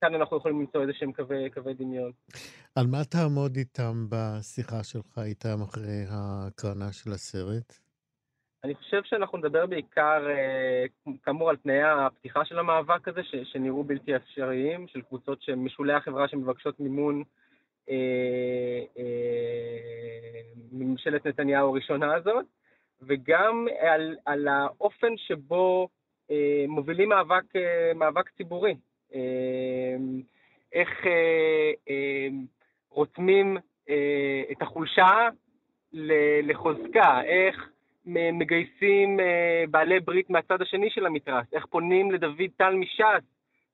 כאן 0.01 0.15
אנחנו 0.15 0.37
יכולים 0.37 0.59
למצוא 0.59 0.81
איזה 0.81 0.93
שהם 0.93 1.11
קווי, 1.11 1.49
קווי 1.49 1.73
דמיון. 1.73 2.11
על 2.75 2.85
מה 2.87 3.03
תעמוד 3.03 3.55
איתם 3.55 4.05
בשיחה 4.09 4.83
שלך 4.83 5.19
איתם 5.25 5.61
אחרי 5.63 6.03
ההקרנה 6.09 6.91
של 6.91 7.11
הסרט? 7.11 7.73
אני 8.63 8.75
חושב 8.75 9.01
שאנחנו 9.03 9.37
נדבר 9.37 9.65
בעיקר, 9.65 10.27
אה, 10.29 10.85
כאמור, 11.23 11.49
על 11.49 11.55
תנאי 11.55 11.83
הפתיחה 11.83 12.45
של 12.45 12.59
המאבק 12.59 13.07
הזה, 13.07 13.23
ש, 13.23 13.35
שנראו 13.43 13.83
בלתי 13.83 14.15
אפשריים, 14.15 14.87
של 14.87 15.01
קבוצות 15.01 15.41
שמשולי 15.41 15.93
החברה 15.93 16.27
שמבקשות 16.27 16.79
מימון 16.79 17.23
אה, 17.89 18.83
אה, 18.97 20.41
ממשלת 20.71 21.27
נתניהו 21.27 21.69
הראשונה 21.69 22.15
הזאת, 22.15 22.45
וגם 23.01 23.67
על, 23.79 24.15
על 24.25 24.47
האופן 24.47 25.17
שבו 25.17 25.89
אה, 26.31 26.65
מובילים 26.67 27.09
מאבק, 27.09 27.43
מאבק 27.95 28.29
ציבורי. 28.29 28.75
איך 30.73 30.89
רותמים 32.89 33.57
את 34.51 34.61
החולשה 34.61 35.29
לחוזקה, 36.43 37.21
איך 37.23 37.69
מגייסים 38.05 39.19
בעלי 39.69 39.99
ברית 39.99 40.29
מהצד 40.29 40.61
השני 40.61 40.89
של 40.89 41.05
המתרס, 41.05 41.45
איך 41.53 41.65
פונים 41.65 42.11
לדוד 42.11 42.49
טל 42.57 42.75
מש"ס 42.75 43.23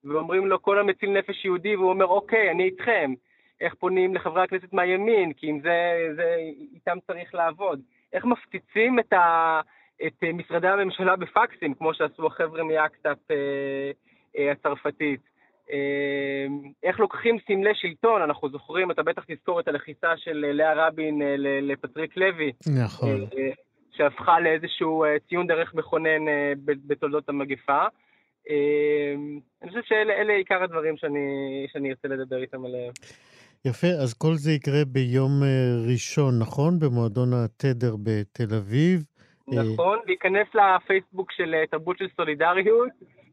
ואומרים 0.04 0.48
לו 0.48 0.62
כל 0.62 0.80
המציל 0.80 1.10
נפש 1.10 1.46
יהודי 1.46 1.76
והוא 1.76 1.90
אומר 1.90 2.06
אוקיי, 2.06 2.52
אני 2.52 2.64
איתכם. 2.64 3.14
איך 3.62 3.74
פונים 3.74 4.16
לחברי 4.16 4.44
הכנסת 4.44 4.74
מהימין, 4.74 5.34
כי 5.34 5.48
עם 5.48 5.60
זה, 5.60 6.08
זה 6.16 6.36
איתם 6.74 6.98
צריך 7.08 7.36
לעבוד. 7.36 7.82
איך 8.14 8.26
מפציצים 8.26 9.00
את, 9.00 9.14
ה, 9.14 9.62
את 10.08 10.24
משרדי 10.34 10.68
הממשלה 10.68 11.16
בפקסים, 11.16 11.74
כמו 11.74 11.94
שעשו 11.94 12.28
החבר'ה 12.28 12.64
מאקטאפ 12.64 13.18
אה, 13.32 13.36
אה, 13.36 13.92
הצרפתית. 14.52 15.20
אה, 15.72 16.48
איך 16.84 17.00
לוקחים 17.00 17.38
סמלי 17.48 17.76
שלטון, 17.76 18.22
אנחנו 18.22 18.50
זוכרים, 18.50 18.92
אתה 18.92 19.04
בטח 19.04 19.24
תזכור 19.28 19.60
את 19.60 19.68
הלחיצה 19.68 20.18
של 20.18 20.46
לאה 20.54 20.88
רבין 20.88 21.22
אה, 21.22 21.36
לפטריק 21.62 22.18
לוי. 22.18 22.52
נכון. 22.84 23.22
אה, 23.38 23.50
שהפכה 23.98 24.40
לאיזשהו 24.40 25.04
אה, 25.04 25.16
ציון 25.30 25.48
דרך 25.48 25.74
מכונן 25.74 26.28
אה, 26.28 26.54
בתולדות 26.66 27.30
המגפה. 27.30 27.86
אה, 28.50 29.14
אני 29.62 29.70
חושב 29.70 29.82
שאלה 29.84 30.34
עיקר 30.34 30.64
הדברים 30.64 30.98
שאני, 30.98 31.20
שאני 31.74 31.90
ארצה 31.90 32.08
לדבר 32.08 32.42
איתם 32.42 32.66
עליהם. 32.66 32.92
יפה, 33.66 33.88
אז 33.88 34.14
כל 34.14 34.34
זה 34.34 34.52
יקרה 34.52 34.86
ביום 34.86 35.44
אה, 35.44 35.92
ראשון, 35.92 36.40
נכון? 36.40 36.80
במועדון 36.80 37.30
התדר 37.34 37.96
בתל 38.04 38.56
אביב. 38.56 39.04
אה, 39.54 39.64
נכון, 39.64 40.00
להיכנס 40.06 40.48
לפייסבוק 40.56 41.32
של 41.32 41.54
אה, 41.54 41.68
תרבות 41.68 41.98
של 41.98 42.08
סולידריות, 42.16 42.90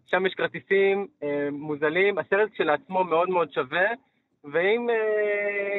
שם 0.06 0.26
יש 0.26 0.34
כרטיסים 0.34 1.06
מוזלים, 1.52 2.18
הסרט 2.18 2.50
כשלעצמו 2.52 3.04
מאוד 3.04 3.28
מאוד 3.28 3.52
שווה. 3.52 3.86
ואם 4.52 4.86
אה, 4.90 4.94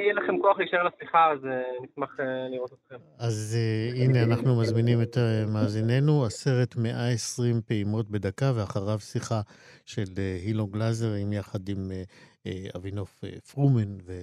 יהיה 0.04 0.14
לכם 0.14 0.40
כוח 0.42 0.58
להישאר 0.60 0.84
לשיחה, 0.84 1.32
אז 1.32 1.46
אה, 1.46 1.62
נשמח 1.84 2.20
אה, 2.20 2.26
לראות 2.52 2.74
אתכם. 2.74 2.96
אז 3.20 3.58
אה, 3.60 4.04
הנה, 4.04 4.24
אנחנו 4.24 4.62
מזמינים 4.62 5.02
את 5.02 5.18
אה, 5.18 5.44
מאזיננו, 5.54 6.26
הסרט 6.26 6.76
120 6.76 7.62
פעימות 7.62 8.10
בדקה, 8.10 8.52
ואחריו 8.56 9.00
שיחה 9.00 9.42
של 9.86 10.04
אה, 10.18 10.38
הילו 10.46 10.68
גלאזר, 10.68 11.14
עם 11.14 11.34
יחד 11.34 11.70
עם 11.70 11.92
אה, 11.92 12.04
אה, 12.48 12.52
אבינוף 12.76 13.24
אה, 13.24 13.30
פרומן, 13.54 13.98
ו... 14.06 14.14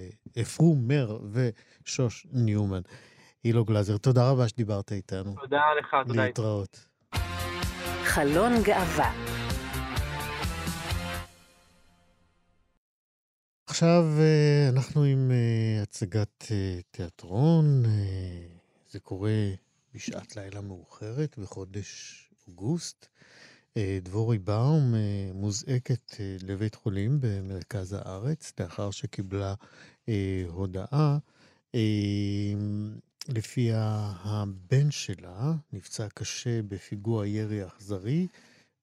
פרומר 0.57 1.17
ושוש 1.33 2.27
ניומן. 2.33 2.81
הילו 3.43 3.65
גלאזר, 3.65 3.97
תודה 3.97 4.31
רבה 4.31 4.47
שדיברת 4.47 4.91
איתנו. 4.91 5.35
תודה 5.41 5.61
לך, 5.79 5.95
תודה. 6.07 6.25
להתראות. 6.25 6.85
חלון 8.03 8.51
גאווה 8.63 9.32
עכשיו 13.73 14.05
אה, 14.19 14.69
אנחנו 14.69 15.03
עם 15.03 15.31
הצגת 15.81 16.45
תיאטרון. 16.91 17.83
זה 18.91 18.99
קורה 18.99 19.49
בשעת 19.93 20.35
לילה 20.35 20.61
מאוחרת 20.61 21.37
בחודש 21.39 22.19
אוגוסט. 22.47 23.07
אה, 23.77 23.99
דבורי 24.03 24.39
באום 24.39 24.95
אה, 24.95 25.31
מוזעקת 25.33 26.15
אה, 26.19 26.37
לבית 26.41 26.75
חולים 26.75 27.17
במרכז 27.21 27.93
הארץ, 27.93 28.53
לאחר 28.59 28.91
שקיבלה 28.91 29.53
הודעה 30.47 31.17
לפיה 33.29 34.11
הבן 34.23 34.91
שלה 34.91 35.53
נפצע 35.73 36.07
קשה 36.09 36.61
בפיגוע 36.61 37.27
ירי 37.27 37.65
אכזרי 37.67 38.27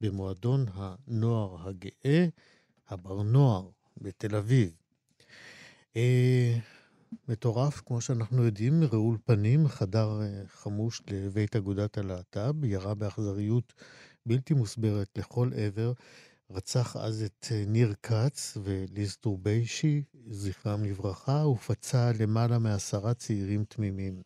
במועדון 0.00 0.66
הנוער 0.74 1.68
הגאה, 1.68 2.26
הבר 2.88 3.22
נוער 3.22 3.70
בתל 4.00 4.37
אביב. 4.37 4.80
מטורף, 7.29 7.81
כמו 7.87 8.00
שאנחנו 8.00 8.44
יודעים, 8.44 8.85
רעול 8.92 9.18
פנים, 9.24 9.68
חדר 9.68 10.20
חמוש 10.46 11.03
לבית 11.11 11.57
אגודת 11.57 11.98
הלהט"ב, 11.98 12.64
ירה 12.64 12.94
באכזריות 12.94 13.74
בלתי 14.26 14.55
מוסברת 14.55 15.09
לכל 15.18 15.50
עבר. 15.57 15.92
רצח 16.50 16.96
אז 16.96 17.22
את 17.22 17.46
אה, 17.53 17.64
ניר 17.66 17.94
כץ 18.03 18.57
וליז 18.62 19.16
טורביישי, 19.16 20.03
זכרם 20.31 20.85
לברכה, 20.85 21.46
ופצע 21.46 22.12
למעלה 22.20 22.59
מעשרה 22.59 23.14
צעירים 23.14 23.64
תמימים. 23.64 24.22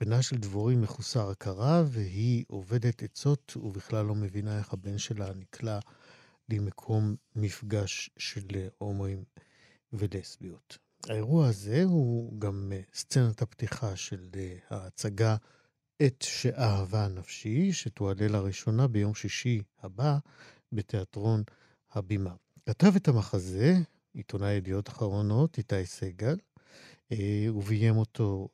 בנה 0.00 0.22
של 0.22 0.36
דבורי 0.36 0.76
מחוסר 0.76 1.30
הכרה, 1.30 1.82
והיא 1.86 2.44
עובדת 2.48 3.02
עצות 3.02 3.56
ובכלל 3.56 4.06
לא 4.06 4.14
מבינה 4.14 4.58
איך 4.58 4.72
הבן 4.72 4.98
שלה 4.98 5.34
נקלע 5.34 5.78
למקום 6.48 7.14
מפגש 7.36 8.10
של 8.18 8.46
הומואים 8.78 9.24
ולסביות. 9.92 10.78
האירוע 11.08 11.48
הזה 11.48 11.84
הוא 11.84 12.40
גם 12.40 12.72
אה, 12.72 12.80
סצנת 12.94 13.42
הפתיחה 13.42 13.96
של 13.96 14.28
אה, 14.36 14.56
ההצגה 14.70 15.36
את 16.06 16.22
שאהבה 16.22 17.08
נפשי, 17.08 17.72
שתועלה 17.72 18.28
לראשונה 18.28 18.86
ביום 18.86 19.14
שישי 19.14 19.62
הבא 19.82 20.18
בתיאטרון 20.72 21.42
הבימה. 21.92 22.34
כתב 22.66 22.92
את 22.96 23.08
המחזה 23.08 23.74
עיתונאי 24.14 24.52
ידיעות 24.52 24.88
אחרונות, 24.88 25.58
איתי 25.58 25.86
סגל, 25.86 26.36
אה, 27.12 27.46
וביים 27.54 27.96
אותו 27.96 28.48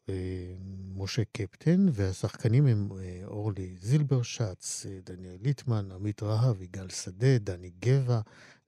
משה 0.97 1.23
קפטן, 1.33 1.87
והשחקנים 1.93 2.67
הם 2.67 2.89
אורלי 3.25 3.77
זילברשץ, 3.81 4.87
דניאל 5.05 5.37
ליטמן, 5.41 5.93
עמית 5.93 6.23
רהב, 6.23 6.63
יגאל 6.63 6.89
שדה, 6.89 7.39
דני 7.39 7.71
גבע, 7.81 8.21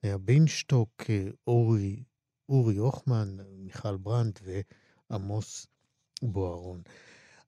לאה 0.03 0.17
ביינשטוק, 0.17 1.03
אורי, 1.47 2.03
אורי 2.51 2.77
הוחמן, 2.77 3.37
מיכל 3.57 3.97
ברנדט 3.97 4.41
ועמוס 5.09 5.67
בוארון. 6.21 6.81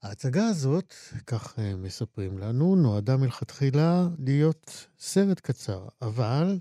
ההצגה 0.01 0.47
הזאת, 0.47 0.93
כך 1.27 1.59
אה, 1.59 1.75
מספרים 1.75 2.37
לנו, 2.37 2.75
נועדה 2.75 3.17
מלכתחילה 3.17 4.07
להיות 4.19 4.87
סרט 4.99 5.39
קצר, 5.39 5.87
אבל 6.01 6.59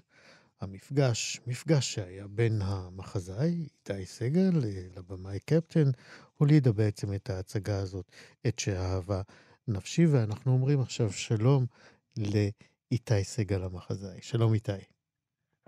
המפגש, 0.60 1.40
מפגש 1.46 1.94
שהיה 1.94 2.26
בין 2.28 2.62
המחזאי, 2.62 3.68
איתי 3.88 4.06
סגל, 4.06 4.50
לבמאי 4.96 5.38
קפטן, 5.38 5.90
הולידה 6.38 6.72
בעצם 6.72 7.14
את 7.14 7.30
ההצגה 7.30 7.78
הזאת, 7.78 8.12
את 8.46 8.58
שאהבה 8.58 9.22
נפשי, 9.68 10.06
ואנחנו 10.06 10.52
אומרים 10.52 10.80
עכשיו 10.80 11.12
שלום 11.12 11.66
לאיתי 12.16 13.24
סגל 13.24 13.62
המחזאי. 13.62 14.18
שלום 14.22 14.54
איתי. 14.54 14.72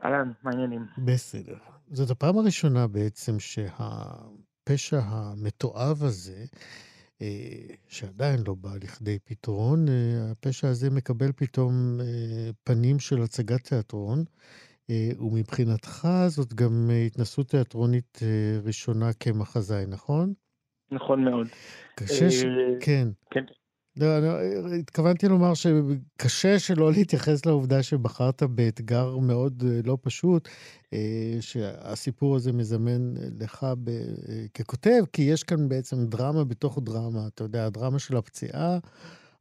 אהלן, 0.04 0.32
מה 0.42 0.50
העניינים? 0.50 0.86
בסדר. 0.98 1.56
זאת 1.90 2.10
הפעם 2.10 2.38
הראשונה 2.38 2.86
בעצם 2.86 3.40
שהפשע 3.40 5.00
המתועב 5.04 6.02
הזה, 6.02 6.44
אה, 7.22 7.74
שעדיין 7.88 8.40
לא 8.46 8.54
בא 8.54 8.74
לכדי 8.82 9.18
פתרון, 9.18 9.88
אה, 9.88 10.30
הפשע 10.30 10.68
הזה 10.68 10.90
מקבל 10.90 11.32
פתאום 11.32 12.00
אה, 12.00 12.50
פנים 12.64 12.98
של 12.98 13.22
הצגת 13.22 13.64
תיאטרון, 13.68 14.24
ומבחינתך 15.18 16.08
זאת 16.26 16.54
גם 16.54 16.90
התנסות 17.06 17.48
תיאטרונית 17.48 18.18
ראשונה 18.64 19.12
כמחזאי, 19.12 19.86
נכון? 19.86 20.32
נכון 20.90 21.24
מאוד. 21.24 21.46
קשה 21.94 22.30
ש... 22.30 22.44
כן. 22.80 23.08
כן. 23.30 23.44
לא, 23.96 24.18
לא, 24.18 24.74
התכוונתי 24.74 25.28
לומר 25.28 25.52
שקשה 25.54 26.58
שלא 26.58 26.92
להתייחס 26.92 27.46
לעובדה 27.46 27.82
שבחרת 27.82 28.42
באתגר 28.42 29.16
מאוד 29.16 29.64
אה, 29.66 29.80
לא 29.84 29.98
פשוט, 30.02 30.48
אה, 30.92 31.36
שהסיפור 31.40 32.36
הזה 32.36 32.52
מזמן 32.52 33.14
לך 33.40 33.66
ב, 33.84 33.88
אה, 33.88 34.44
ככותב, 34.54 35.04
כי 35.12 35.22
יש 35.22 35.42
כאן 35.42 35.68
בעצם 35.68 36.06
דרמה 36.06 36.44
בתוך 36.44 36.78
דרמה. 36.82 37.26
אתה 37.26 37.44
יודע, 37.44 37.66
הדרמה 37.66 37.98
של 37.98 38.16
הפציעה 38.16 38.78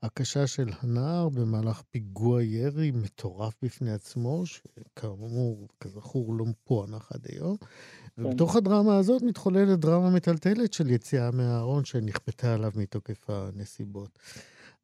הקשה 0.04 0.48
של 0.48 0.70
הנער 0.82 1.30
במהלך 1.30 1.82
פיגוע 1.92 2.44
ירי 2.44 2.92
מטורף 2.92 3.54
בפני 3.62 3.92
עצמו, 3.92 4.44
שכאמור, 4.46 5.68
כזכור, 5.80 6.34
לא 6.34 6.46
פוענח 6.64 7.12
עד 7.14 7.26
היום. 7.30 7.58
ובתוך 8.18 8.56
הדרמה 8.56 8.98
הזאת 8.98 9.22
מתחוללת 9.24 9.80
דרמה 9.80 10.10
מטלטלת 10.16 10.74
של 10.74 10.90
יציאה 10.90 11.30
מהארון 11.34 11.86
שנכפתה 11.86 12.54
עליו 12.54 12.72
מתוקף 12.76 13.30
הנסיבות. 13.30 14.20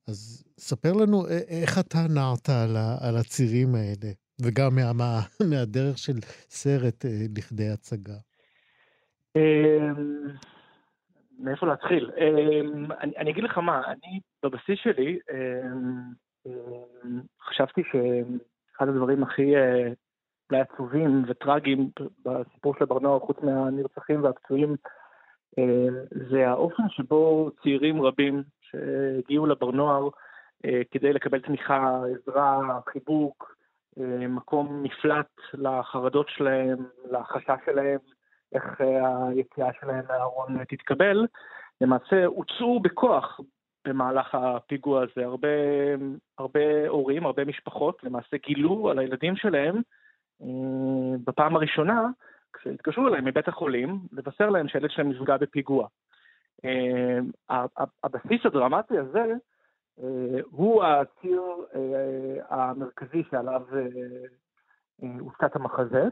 אז 0.08 0.44
ספר 0.58 0.94
לנו 0.94 1.28
איך 1.28 1.80
אתה 1.80 2.00
נעת 2.10 2.50
על, 2.50 2.78
על 3.02 3.18
הצירים 3.18 3.76
האלה, 3.76 4.12
וגם 4.42 4.76
מה, 4.76 4.94
מה, 4.94 5.20
מהדרך 5.52 5.98
של 5.98 6.20
סרט 6.50 7.06
אה, 7.06 7.26
לכדי 7.38 7.70
הצגה. 7.70 8.18
אמ, 9.36 10.28
מאיפה 11.40 11.66
להתחיל? 11.66 12.12
אמ, 12.18 12.92
אני, 12.92 13.18
אני 13.18 13.32
אגיד 13.32 13.44
לך 13.44 13.58
מה, 13.58 13.82
אני 13.88 14.20
בבסיס 14.44 14.80
שלי 14.84 15.20
אמ, 15.32 16.52
חשבתי 17.42 17.82
שאחד 17.92 18.88
הדברים 18.88 19.24
הכי 19.24 19.56
אה, 19.56 19.94
אולי 20.52 20.62
עצובים 20.62 21.24
וטרגיים 21.28 21.90
בסיפור 22.26 22.76
של 22.76 22.84
הברנוער, 22.84 23.20
חוץ 23.20 23.38
מהנרצחים 23.44 24.24
והפצועים, 24.24 24.76
אה, 25.60 25.88
זה 26.30 26.50
האופן 26.50 26.84
שבו 26.90 27.52
צעירים 27.64 28.02
רבים 28.02 28.44
שהגיעו 28.62 29.46
לברנוער 29.46 30.10
אה, 30.66 30.82
כדי 30.92 31.14
לקבל 31.14 31.40
תמיכה, 31.40 32.00
עזרה, 32.16 32.80
חיבוק, 32.90 33.56
אה, 34.00 34.28
מקום 34.28 34.84
מפלט 34.84 35.30
לחרדות 35.54 36.30
שלהם, 36.30 36.78
לחשש 37.12 37.66
שלהם, 37.66 37.98
איך 38.54 38.82
היציאה 38.82 39.70
שלהם 39.80 40.06
מהארון 40.08 40.64
תתקבל, 40.64 41.28
למעשה 41.82 42.26
הוצאו 42.26 42.80
בכוח 42.80 43.40
במהלך 43.88 44.36
הפיגוע 44.36 45.04
הזה. 45.04 45.26
הרבה, 45.26 45.48
הרבה 46.38 46.88
הורים, 46.88 47.26
הרבה 47.26 47.46
משפחות 47.46 48.04
למעשה 48.04 48.38
גילו 48.38 48.90
על 48.90 49.00
הילדים 49.00 49.36
שלהם 49.36 49.82
בפעם 51.24 51.56
הראשונה, 51.56 52.08
כשהתקשרו 52.54 53.08
אליהם 53.08 53.26
מבית 53.26 53.48
החולים, 53.48 54.00
לבשר 54.12 54.50
להם 54.50 54.68
שהילד 54.68 54.92
שלהם 54.92 55.10
נפגע 55.10 55.38
בפיגוע. 55.38 55.88
אה, 56.66 57.66
הבסיס 58.04 58.46
הדרמטי 58.46 58.98
הזה 58.98 59.34
אה, 60.00 60.40
הוא 60.52 60.84
הציר 60.84 61.42
המרכזי 62.50 63.24
שעליו 63.32 63.62
הושקט 65.20 65.56
המחזה, 65.56 66.04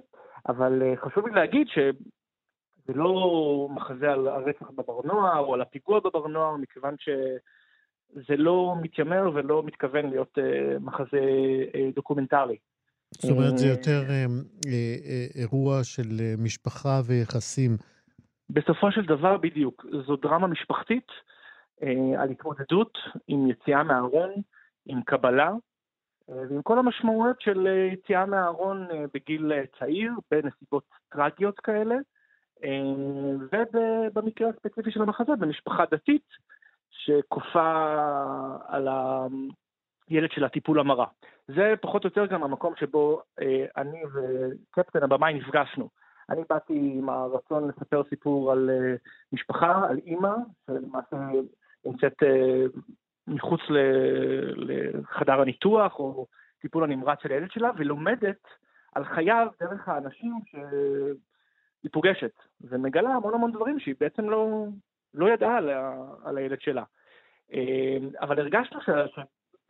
אבל 0.47 0.95
חשוב 0.95 1.27
לי 1.27 1.33
להגיד 1.33 1.67
שזה 1.67 2.93
לא 2.95 3.67
מחזה 3.71 4.11
על 4.11 4.27
הרצח 4.27 4.69
בבר 4.69 5.01
נוער 5.03 5.39
או 5.39 5.53
על 5.53 5.61
הפיגוע 5.61 5.99
בבר 5.99 6.27
נוער, 6.27 6.55
מכיוון 6.55 6.95
שזה 6.99 8.37
לא 8.37 8.75
מתיימר 8.81 9.29
ולא 9.33 9.63
מתכוון 9.63 10.09
להיות 10.09 10.37
מחזה 10.79 11.19
דוקומנטרי. 11.95 12.57
זאת 13.11 13.31
אומרת, 13.31 13.57
זה 13.57 13.67
יותר 13.67 14.01
אה, 14.09 14.25
אה, 14.67 14.95
אה, 15.05 15.25
אירוע 15.41 15.83
של 15.83 16.35
משפחה 16.37 17.01
ויחסים. 17.05 17.71
בסופו 18.49 18.91
של 18.91 19.05
דבר, 19.05 19.37
בדיוק. 19.37 19.85
זו 20.07 20.15
דרמה 20.15 20.47
משפחתית 20.47 21.07
על 22.17 22.29
התמודדות 22.31 22.97
עם 23.27 23.49
יציאה 23.49 23.83
מהארון, 23.83 24.31
עם 24.85 25.01
קבלה, 25.01 25.51
ועם 26.27 26.61
כל 26.61 26.79
המשמעויות 26.79 27.41
של 27.41 27.67
יציאה 27.93 28.25
מהארון 28.25 28.87
בגיל 29.13 29.51
צעיר, 29.79 30.11
בנסיבות 30.31 30.83
טרגיות 31.09 31.59
כאלה, 31.59 31.95
ובמקרה 33.53 34.49
הספציפי 34.49 34.91
של 34.91 35.01
המחזה, 35.01 35.31
במשפחה 35.39 35.83
דתית, 35.91 36.27
שכופה 36.89 37.85
על 38.67 38.87
הילד 40.09 40.31
שלה 40.31 40.49
טיפול 40.49 40.79
המרה. 40.79 41.05
זה 41.47 41.73
פחות 41.81 42.03
או 42.03 42.07
יותר 42.07 42.25
גם 42.25 42.43
המקום 42.43 42.73
שבו 42.75 43.21
אה, 43.41 43.65
אני 43.77 44.01
וקפטן 44.13 45.03
הבמאי 45.03 45.33
נפגשנו. 45.33 45.89
אני 46.29 46.41
באתי 46.49 46.93
עם 46.97 47.09
הרצון 47.09 47.67
לספר 47.67 48.03
סיפור 48.09 48.51
על 48.51 48.69
אה, 48.69 48.95
משפחה, 49.31 49.89
על 49.89 49.97
אימא, 50.05 50.33
שלמעשה 50.67 51.15
נמצאת 51.85 52.23
אה, 52.23 52.65
מחוץ 53.27 53.61
ל, 53.69 53.77
לחדר 54.55 55.41
הניתוח 55.41 55.99
או 55.99 56.27
טיפול 56.61 56.83
הנמרץ 56.83 57.19
של 57.21 57.31
הילד 57.31 57.51
שלה, 57.51 57.71
ולומדת 57.77 58.47
על 58.95 59.05
חייו 59.05 59.47
דרך 59.59 59.87
האנשים 59.87 60.33
שהיא 60.45 61.91
פוגשת, 61.91 62.33
ומגלה 62.61 63.09
המון 63.09 63.33
המון 63.33 63.51
דברים 63.51 63.79
שהיא 63.79 63.95
בעצם 63.99 64.29
לא, 64.29 64.65
לא 65.13 65.29
ידעה 65.29 65.57
על, 65.57 65.69
על 66.23 66.37
הילד 66.37 66.61
שלה. 66.61 66.83
אה, 67.53 67.97
אבל 68.21 68.39
הרגשנו 68.39 68.81
ש... 68.81 68.89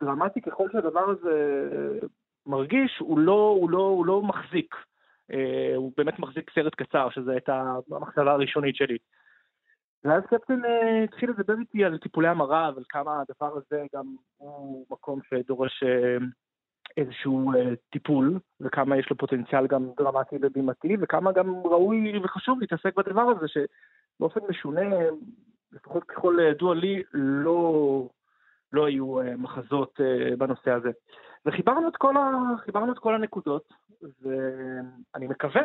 דרמטי 0.02 0.40
ככל 0.40 0.68
שהדבר 0.72 1.10
הזה 1.10 1.58
מרגיש, 2.46 2.98
הוא 2.98 3.18
לא, 3.18 3.56
הוא 3.60 3.70
לא, 3.70 3.78
הוא 3.78 4.06
לא 4.06 4.22
מחזיק. 4.22 4.74
אה, 5.32 5.72
הוא 5.76 5.92
באמת 5.96 6.18
מחזיק 6.18 6.50
סרט 6.54 6.74
קצר, 6.74 7.10
שזו 7.10 7.30
הייתה 7.30 7.74
המחשבה 7.90 8.32
הראשונית 8.32 8.76
שלי. 8.76 8.98
ואז 10.04 10.22
קפטן 10.22 10.64
אה, 10.64 11.04
התחיל 11.04 11.30
לדבר 11.30 11.54
איתי 11.60 11.84
על 11.84 11.98
טיפולי 11.98 12.28
המרה 12.28 12.70
ועל 12.74 12.84
כמה 12.88 13.20
הדבר 13.20 13.56
הזה 13.56 13.86
גם 13.94 14.14
הוא 14.36 14.86
מקום 14.90 15.20
שדורש 15.28 15.82
אה, 15.82 16.16
איזשהו 16.96 17.52
טיפול, 17.90 18.38
וכמה 18.60 18.98
יש 18.98 19.10
לו 19.10 19.16
פוטנציאל 19.16 19.66
גם 19.66 19.88
דרמטי 19.96 20.36
ובימתי, 20.42 20.96
וכמה 21.00 21.32
גם 21.32 21.54
ראוי 21.64 22.18
וחשוב 22.18 22.60
להתעסק 22.60 22.94
בדבר 22.96 23.22
הזה, 23.22 23.46
שבאופן 23.48 24.40
משונה, 24.48 24.96
לפחות 25.72 26.04
ככל 26.04 26.36
ידוע 26.50 26.74
לי, 26.74 27.02
לא 27.12 28.08
לא 28.72 28.86
היו 28.86 29.20
אה, 29.20 29.36
מחזות 29.36 30.00
אה, 30.00 30.36
בנושא 30.36 30.70
הזה. 30.70 30.90
וחיברנו 31.46 31.88
את 31.88 31.96
כל, 31.96 32.16
ה... 32.16 32.22
חיברנו 32.64 32.92
את 32.92 32.98
כל 32.98 33.14
הנקודות, 33.14 33.72
ואני 34.22 35.26
מקווה 35.26 35.62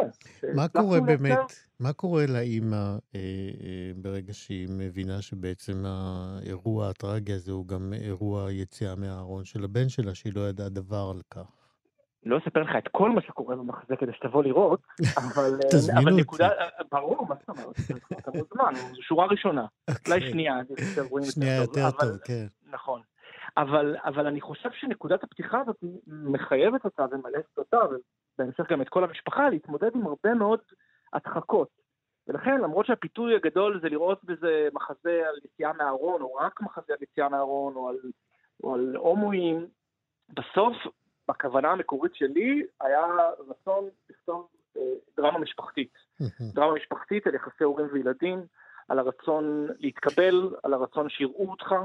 מה 0.55 0.67
קורה 0.67 1.01
באמת, 1.01 1.21
לייצר... 1.21 1.45
מה 1.79 1.93
קורה 1.93 2.25
לאימא 2.25 2.75
אה, 2.75 3.19
אה, 3.63 3.91
ברגע 3.95 4.33
שהיא 4.33 4.67
מבינה 4.77 5.21
שבעצם 5.21 5.83
האירוע 5.85 6.89
הטרגי 6.89 7.33
הזה 7.33 7.51
הוא 7.51 7.67
גם 7.67 7.93
אירוע 7.93 8.51
יציאה 8.51 8.95
מהארון 8.95 9.45
של 9.45 9.63
הבן 9.63 9.89
שלה, 9.89 10.15
שהיא 10.15 10.33
לא 10.35 10.49
ידעה 10.49 10.69
דבר 10.69 11.11
על 11.15 11.21
כך? 11.31 11.62
לא 12.25 12.37
אספר 12.37 12.61
לך 12.61 12.69
את 12.77 12.87
כל 12.87 13.11
מה 13.11 13.21
שקורה 13.21 13.55
במחזה 13.55 13.95
כדי 13.95 14.13
שתבוא 14.13 14.43
לראות, 14.43 14.79
אבל, 15.17 15.59
תזמינו 15.71 15.99
אבל 16.01 16.11
אותי. 16.11 16.21
נקודה, 16.21 16.49
ברור, 16.91 17.27
מה 17.29 17.35
זאת 17.35 17.49
אומרת, 17.49 17.75
אתה 18.19 18.31
מוזמן, 18.31 18.73
זו 18.95 19.01
שורה 19.01 19.25
ראשונה, 19.25 19.65
אולי 19.89 20.17
אוקיי. 20.17 20.31
שנייה, 20.31 20.55
שנייה 21.33 21.55
יותר 21.55 21.91
טוב, 21.91 22.17
כן. 22.25 22.45
נכון. 22.71 23.01
אבל, 23.57 23.95
אבל 24.05 24.27
אני 24.27 24.41
חושב 24.41 24.69
שנקודת 24.71 25.23
הפתיחה 25.23 25.61
הזאת 25.61 25.77
מחייבת 26.07 26.85
אותה 26.85 27.05
ומלאסת 27.11 27.57
אותה, 27.57 27.77
ובהמשך 28.37 28.71
גם 28.71 28.81
את 28.81 28.89
כל 28.89 29.03
המשפחה, 29.03 29.49
להתמודד 29.49 29.89
עם 29.95 30.07
הרבה 30.07 30.33
מאוד 30.33 30.59
הדחקות. 31.13 31.67
ולכן, 32.27 32.61
למרות 32.61 32.85
שהפיתוי 32.85 33.35
הגדול 33.35 33.79
זה 33.81 33.89
לראות 33.89 34.23
בזה 34.23 34.69
מחזה 34.73 35.21
על 35.27 35.35
יציאה 35.45 35.73
מהארון, 35.73 36.21
או 36.21 36.35
רק 36.35 36.61
מחזה 36.61 36.93
על 36.93 37.03
יציאה 37.03 37.29
מהארון, 37.29 37.75
או 37.75 37.89
על, 37.89 37.97
או 38.63 38.75
על 38.75 38.95
הומואים, 38.95 39.67
בסוף, 40.29 40.73
בכוונה 41.27 41.71
המקורית 41.71 42.15
שלי, 42.15 42.63
היה 42.81 43.05
רצון 43.49 43.89
לכתוב 44.09 44.47
אה, 44.77 44.81
דרמה 45.17 45.39
משפחתית. 45.39 45.93
דרמה 46.41 46.73
משפחתית 46.73 47.27
על 47.27 47.35
יחסי 47.35 47.63
הורים 47.63 47.87
וילדים, 47.91 48.45
על 48.89 48.99
הרצון 48.99 49.67
להתקבל, 49.79 50.55
על 50.63 50.73
הרצון 50.73 51.09
שיראו 51.09 51.51
אותך. 51.51 51.75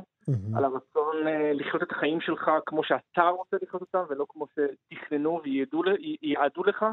על 0.57 0.65
הרצון 0.65 1.17
uh, 1.27 1.31
לחיות 1.55 1.83
את 1.83 1.93
החיים 1.93 2.21
שלך 2.21 2.51
כמו 2.67 2.85
שאתה 2.85 3.29
רוצה 3.29 3.57
לחיות 3.63 3.83
אותם, 3.83 4.03
ולא 4.09 4.27
כמו 4.29 4.47
שתכננו 4.47 5.41
וייעדו 5.45 6.65
לך. 6.65 6.87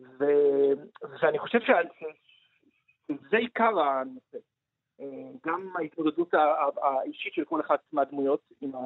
ו... 0.00 0.24
ואני 1.22 1.38
חושב 1.38 1.58
שזה 1.60 3.36
עיקר 3.36 3.80
הנושא. 3.80 4.38
גם 5.46 5.68
ההתמודדות 5.78 6.34
האישית 6.82 7.34
של 7.34 7.44
כל 7.44 7.60
אחת 7.60 7.80
מהדמויות 7.92 8.40
עם 8.60 8.74
ה... 8.74 8.78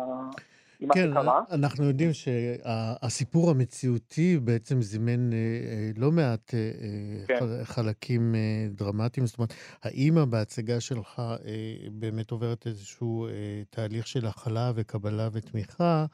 עם 0.81 0.93
כן, 0.95 1.13
מה 1.13 1.21
שקרה. 1.21 1.43
אנחנו 1.51 1.85
יודעים 1.85 2.11
שהסיפור 2.13 3.51
המציאותי 3.51 4.39
בעצם 4.45 4.83
זימן 4.83 5.33
אה, 5.33 5.39
אה, 5.39 5.91
לא 5.97 6.11
מעט 6.11 6.55
אה, 6.55 7.27
כן. 7.27 7.65
חלקים 7.65 8.35
דרמטיים. 8.71 9.27
זאת 9.27 9.39
אומרת, 9.39 9.53
האימא 9.83 10.25
בהצגה 10.25 10.81
שלך 10.81 11.23
באמת 11.93 12.31
עוברת 12.31 12.67
איזשהו 12.67 13.29
תהליך 13.71 14.07
של 14.07 14.27
הכלה 14.27 14.73
וקבלה 14.75 15.29
ותמיכה. 15.33 16.05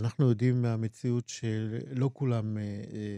אנחנו 0.00 0.28
יודעים 0.28 0.62
מהמציאות 0.62 1.28
שלא 1.28 2.10
כולם 2.12 2.56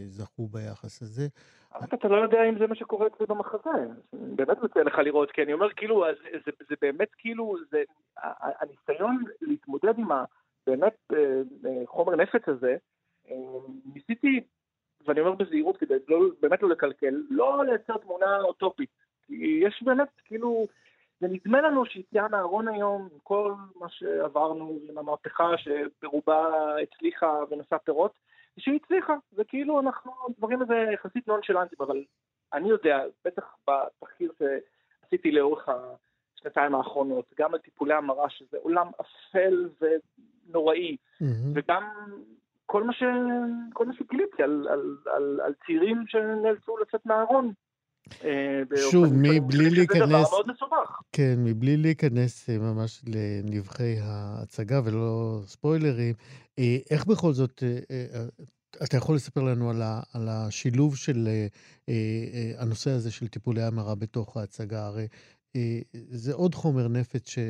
זכו 0.07 0.47
ביחס 0.47 1.01
הזה. 1.01 1.27
אבל 1.75 1.87
אתה 1.93 2.07
לא 2.07 2.15
יודע 2.15 2.37
אם 2.49 2.59
זה 2.59 2.67
מה 2.67 2.75
שקורה 2.75 3.07
אצלי 3.07 3.25
במחזה. 3.25 3.69
באמת 4.13 4.57
מציע 4.63 4.83
לך 4.83 4.97
לראות, 4.97 5.31
כי 5.31 5.43
אני 5.43 5.53
אומר, 5.53 5.67
כאילו, 5.75 6.09
אז 6.09 6.15
זה, 6.45 6.51
זה 6.69 6.75
באמת 6.81 7.07
כאילו, 7.17 7.55
זה, 7.71 7.83
ה- 8.17 8.47
ה- 8.47 8.51
הניסיון 8.59 9.23
להתמודד 9.41 9.93
עם 9.97 10.11
הבאמת 10.11 10.42
אה, 10.67 10.73
אה, 11.65 11.81
חומר 11.85 12.15
נפץ 12.15 12.41
הזה, 12.47 12.77
אה, 13.31 13.35
ניסיתי, 13.93 14.43
ואני 15.07 15.19
אומר 15.19 15.31
בזהירות 15.31 15.77
כדי 15.77 15.93
לא, 16.07 16.19
באמת 16.41 16.61
לא 16.61 16.69
לקלקל, 16.69 17.23
לא 17.29 17.65
לייצר 17.65 17.97
תמונה 17.97 18.41
אוטופית. 18.41 18.89
יש 19.29 19.83
באמת, 19.83 20.07
כאילו, 20.25 20.67
זה 21.19 21.27
נדמה 21.27 21.61
לנו 21.61 21.85
שיציאה 21.85 22.27
מהארון 22.27 22.67
היום, 22.67 23.09
עם 23.13 23.19
כל 23.23 23.53
מה 23.75 23.89
שעברנו, 23.89 24.79
עם 24.89 24.97
המהפכה 24.97 25.57
שברובה 25.57 26.47
הצליחה 26.83 27.39
ונשאה 27.49 27.79
פירות, 27.79 28.13
שהיא 28.59 28.79
הצליחה, 28.83 29.13
זה 29.31 29.43
כאילו 29.43 29.79
אנחנו, 29.79 30.11
הדברים 30.29 30.61
הזה 30.61 30.85
יחסית 30.93 31.27
נונשלנטיים, 31.27 31.81
אבל 31.81 32.03
אני 32.53 32.69
יודע, 32.69 33.03
בטח 33.25 33.55
בתחקיר 33.67 34.31
שעשיתי 34.37 35.31
לאורך 35.31 35.69
השנתיים 36.35 36.75
האחרונות, 36.75 37.25
גם 37.39 37.53
על 37.53 37.59
טיפולי 37.59 37.93
המרה, 37.93 38.29
שזה 38.29 38.57
עולם 38.61 38.91
אפל 39.01 39.69
ונוראי, 40.49 40.95
מהמם. 41.21 41.51
וגם 41.55 41.83
כל 42.65 42.83
מה, 42.83 42.93
ש... 42.93 43.03
כל 43.73 43.85
מה 43.85 43.93
שגיליתי 43.93 44.43
על, 44.43 44.67
על, 44.71 44.97
על, 45.15 45.39
על 45.45 45.53
צעירים 45.65 46.03
שנאלצו 46.07 46.77
לצאת 46.77 47.05
מהארון. 47.05 47.53
אה, 48.23 48.61
שוב, 48.91 49.03
באופן 49.03 49.15
מי- 49.15 49.27
שאני 49.27 49.39
בלי 49.39 49.69
חושב 49.69 49.75
שזה 49.75 49.85
דבר 49.95 50.05
להיכנס- 50.05 50.31
מאוד 50.31 50.47
מסובך. 50.51 50.99
כן, 51.11 51.35
מבלי 51.37 51.77
להיכנס 51.77 52.49
אה, 52.49 52.57
ממש 52.57 53.01
לנבחי 53.07 53.95
ההצגה 54.01 54.81
ולא 54.85 55.39
ספוילרים, 55.45 56.15
אה, 56.59 56.77
איך 56.91 57.05
בכל 57.05 57.31
זאת, 57.33 57.63
אתה 58.83 58.97
יכול 58.97 59.15
לספר 59.15 59.41
לנו 59.41 59.69
על, 59.69 59.81
ה, 59.81 59.99
על 60.13 60.27
השילוב 60.29 60.95
של 60.95 61.27
הנושא 62.57 62.91
הזה 62.91 63.11
של 63.11 63.27
טיפולי 63.27 63.61
המרה 63.61 63.95
בתוך 63.95 64.37
ההצגה? 64.37 64.85
הרי 64.85 65.07
זה 65.93 66.33
עוד 66.33 66.55
חומר 66.55 66.87
נפץ 66.87 67.35
כן. 67.35 67.41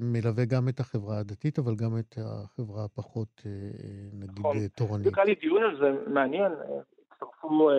שמלווה 0.00 0.44
גם 0.44 0.68
את 0.68 0.80
החברה 0.80 1.18
הדתית, 1.18 1.58
אבל 1.58 1.74
גם 1.74 1.98
את 1.98 2.14
החברה 2.18 2.84
הפחות, 2.84 3.42
אה, 3.46 3.50
אה, 3.50 3.68
נגיד, 4.12 4.38
נכון. 4.38 4.56
אה, 4.56 4.68
תורנית. 4.68 5.16
היה 5.16 5.24
לי 5.24 5.34
דיון 5.34 5.62
על 5.62 5.78
זה 5.80 6.10
מעניין, 6.10 6.52
אה, 6.52 6.80
הצטרפו 7.12 7.70
אה, 7.70 7.74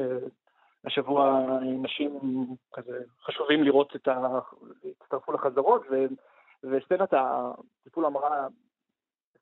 אה, 0.00 0.18
השבוע 0.84 1.48
נשים 1.82 2.18
כזה 2.72 2.98
חשובים 3.24 3.62
לראות 3.62 3.96
את 3.96 4.08
ה... 4.08 4.38
הצטרפו 5.02 5.32
לחזרות. 5.32 5.82
וסצנת 6.64 7.12
הטיפול 7.12 8.04
המרה, 8.04 8.46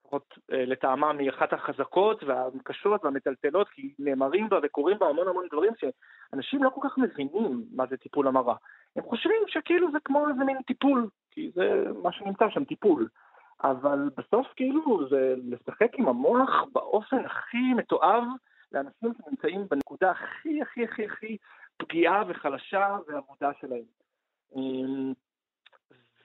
לפחות 0.04 0.38
אה, 0.52 0.64
לטעמם, 0.64 1.16
היא 1.18 1.30
אחת 1.30 1.52
החזקות 1.52 2.22
והקשות 2.22 3.04
והמטלטלות, 3.04 3.68
כי 3.68 3.94
נאמרים 3.98 4.48
בה 4.48 4.58
וקורים 4.62 4.98
בה 4.98 5.08
המון 5.08 5.28
המון 5.28 5.46
דברים 5.52 5.72
שאנשים 5.76 6.64
לא 6.64 6.70
כל 6.70 6.88
כך 6.88 6.98
מבינים 6.98 7.64
מה 7.72 7.86
זה 7.86 7.96
טיפול 7.96 8.28
המרה. 8.28 8.54
הם 8.96 9.02
חושבים 9.02 9.42
שכאילו 9.46 9.92
זה 9.92 9.98
כמו 10.04 10.28
איזה 10.28 10.44
מין 10.44 10.62
טיפול, 10.66 11.08
כי 11.30 11.50
זה 11.54 11.84
מה 12.02 12.12
שנמצא 12.12 12.50
שם, 12.50 12.64
טיפול. 12.64 13.08
אבל 13.64 14.10
בסוף 14.16 14.46
כאילו 14.56 15.08
זה 15.08 15.34
לשחק 15.44 15.94
עם 15.94 16.08
המוח 16.08 16.50
באופן 16.72 17.24
הכי 17.24 17.74
מתועב 17.76 18.24
לאנשים 18.72 19.12
שנמצאים 19.18 19.66
בנקודה 19.70 20.10
הכי 20.10 20.62
הכי 20.62 20.84
הכי 20.84 21.04
הכי 21.04 21.36
פגיעה 21.76 22.22
וחלשה 22.28 22.96
ועבודה 23.06 23.50
שלהם. 23.60 23.84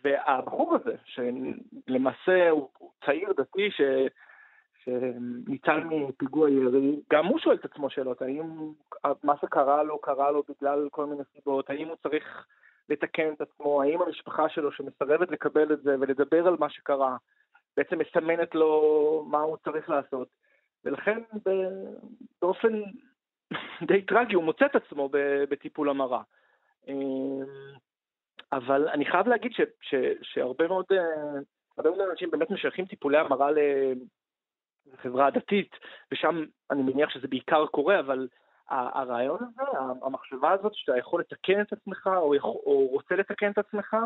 אמ, 0.05 0.11
והבחור 0.11 0.75
הזה, 0.75 0.95
שלמעשה 1.05 2.49
הוא 2.49 2.69
צעיר 3.05 3.33
דתי 3.37 3.71
ש... 3.71 3.81
שניצל 4.83 5.83
מפיגוע 5.83 6.49
ירי, 6.49 6.99
גם 7.13 7.25
הוא 7.25 7.39
שואל 7.39 7.55
את 7.55 7.65
עצמו 7.65 7.89
שאלות, 7.89 8.21
האם 8.21 8.71
מה 9.23 9.33
שקרה 9.41 9.83
לו 9.83 9.99
קרה 10.01 10.31
לו 10.31 10.43
בגלל 10.49 10.89
כל 10.91 11.05
מיני 11.05 11.23
סיבות, 11.33 11.69
האם 11.69 11.87
הוא 11.87 11.95
צריך 12.03 12.45
לתקן 12.89 13.33
את 13.33 13.41
עצמו, 13.41 13.81
האם 13.81 14.01
המשפחה 14.01 14.49
שלו 14.49 14.71
שמסרבת 14.71 15.31
לקבל 15.31 15.73
את 15.73 15.81
זה 15.81 15.95
ולדבר 15.99 16.47
על 16.47 16.55
מה 16.59 16.69
שקרה, 16.69 17.17
בעצם 17.77 17.99
מסמנת 17.99 18.55
לו 18.55 19.25
מה 19.27 19.39
הוא 19.39 19.57
צריך 19.57 19.89
לעשות. 19.89 20.27
ולכן 20.85 21.19
באופן 22.41 22.81
די 23.87 24.01
טרגי 24.01 24.35
הוא 24.35 24.43
מוצא 24.43 24.65
את 24.65 24.75
עצמו 24.75 25.09
בטיפול 25.49 25.89
המרה. 25.89 26.21
אבל 28.51 28.87
אני 28.87 29.05
חייב 29.05 29.27
להגיד 29.27 29.51
ש, 29.51 29.61
ש, 29.81 29.95
שהרבה 30.21 30.67
מאוד, 30.67 30.85
אה, 30.91 30.97
הרבה 31.77 31.89
מאוד 31.89 32.09
אנשים 32.09 32.31
באמת 32.31 32.49
משייכים 32.49 32.85
טיפולי 32.85 33.17
המרה 33.17 33.49
לחברה 34.93 35.27
הדתית, 35.27 35.71
ושם 36.11 36.43
אני 36.71 36.81
מניח 36.81 37.09
שזה 37.09 37.27
בעיקר 37.27 37.65
קורה, 37.65 37.99
אבל 37.99 38.27
הרעיון 38.69 39.39
הזה, 39.41 39.79
המחשבה 40.01 40.51
הזאת 40.51 40.71
שאתה 40.75 40.97
יכול 40.97 41.21
לתקן 41.21 41.61
את 41.61 41.73
עצמך, 41.73 42.09
או, 42.15 42.35
יכול, 42.35 42.55
או 42.65 42.87
רוצה 42.87 43.15
לתקן 43.15 43.51
את 43.51 43.57
עצמך, 43.57 43.97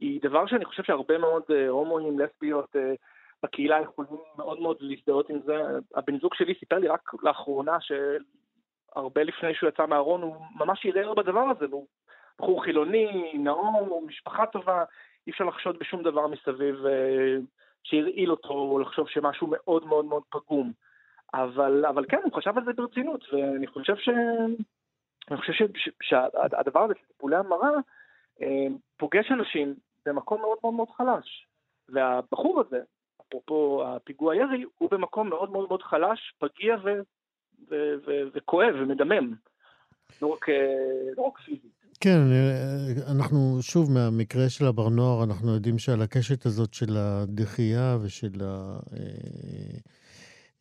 היא 0.00 0.20
דבר 0.22 0.46
שאני 0.46 0.64
חושב 0.64 0.82
שהרבה 0.82 1.18
מאוד 1.18 1.42
אה, 1.50 1.68
הומואים, 1.68 2.18
לסביות, 2.18 2.76
אה, 2.76 2.94
בקהילה 3.42 3.80
יכולים 3.80 4.12
מאוד 4.36 4.60
מאוד 4.60 4.76
להזדהות 4.80 5.30
עם 5.30 5.40
זה. 5.44 5.54
הבן 5.94 6.18
זוג 6.18 6.34
שלי 6.34 6.54
סיפר 6.54 6.78
לי 6.78 6.88
רק 6.88 7.10
לאחרונה 7.22 7.76
שהרבה 7.80 9.22
לפני 9.22 9.54
שהוא 9.54 9.68
יצא 9.68 9.86
מהארון 9.86 10.22
הוא 10.22 10.36
ממש 10.54 10.86
ערער 10.86 11.14
בדבר 11.14 11.40
הזה, 11.40 11.66
והוא 11.70 11.86
בחור 12.38 12.64
חילוני, 12.64 13.32
נאור, 13.38 14.06
משפחה 14.06 14.46
טובה, 14.46 14.84
אי 15.26 15.32
אפשר 15.32 15.44
לחשוד 15.44 15.78
בשום 15.78 16.02
דבר 16.02 16.26
מסביב 16.26 16.86
אה, 16.86 17.36
שהרעיל 17.82 18.30
אותו, 18.30 18.54
או 18.54 18.78
לחשוב 18.78 19.08
שמשהו 19.08 19.46
מאוד 19.50 19.86
מאוד 19.86 20.04
מאוד 20.04 20.22
פגום. 20.30 20.72
אבל, 21.34 21.86
אבל 21.86 22.04
כן, 22.08 22.20
הוא 22.24 22.32
חשב 22.32 22.58
על 22.58 22.64
זה 22.64 22.72
ברצינות, 22.72 23.24
ואני 23.32 23.66
חושב 23.66 23.96
ש... 23.96 24.08
אני 25.30 25.36
חושב 25.36 25.52
ש- 25.52 25.62
ש- 25.76 25.88
שהדבר 26.02 26.80
הזה 26.80 26.94
של 26.94 27.06
טיפולי 27.06 27.36
המרה 27.36 27.70
אה, 28.42 28.66
פוגש 28.96 29.32
אנשים 29.32 29.74
במקום 30.06 30.40
מאוד 30.40 30.58
מאוד 30.62 30.74
מאוד 30.74 30.88
חלש. 30.90 31.46
והבחור 31.88 32.60
הזה, 32.60 32.80
אפרופו 33.20 33.84
הפיגוע 33.86 34.36
ירי, 34.36 34.64
הוא 34.78 34.90
במקום 34.90 35.28
מאוד 35.28 35.50
מאוד 35.50 35.68
מאוד 35.68 35.82
חלש, 35.82 36.34
פגיע 36.38 36.76
ו- 36.84 37.00
ו- 37.70 37.94
ו- 38.06 38.22
וכואב 38.32 38.74
ומדמם. 38.74 39.34
לא 40.22 40.26
רק, 40.26 40.48
אה, 40.48 41.12
לא 41.16 41.22
רק 41.22 41.38
פיזית. 41.38 41.77
כן, 42.00 42.20
אה, 42.32 43.12
אנחנו, 43.12 43.58
שוב, 43.62 43.92
מהמקרה 43.92 44.48
של 44.48 44.64
הבר 44.66 44.88
נוער, 44.88 45.24
אנחנו 45.24 45.54
יודעים 45.54 45.78
שעל 45.78 46.02
הקשת 46.02 46.46
הזאת 46.46 46.74
של 46.74 46.96
הדחייה 46.96 47.96
ושל 48.02 48.40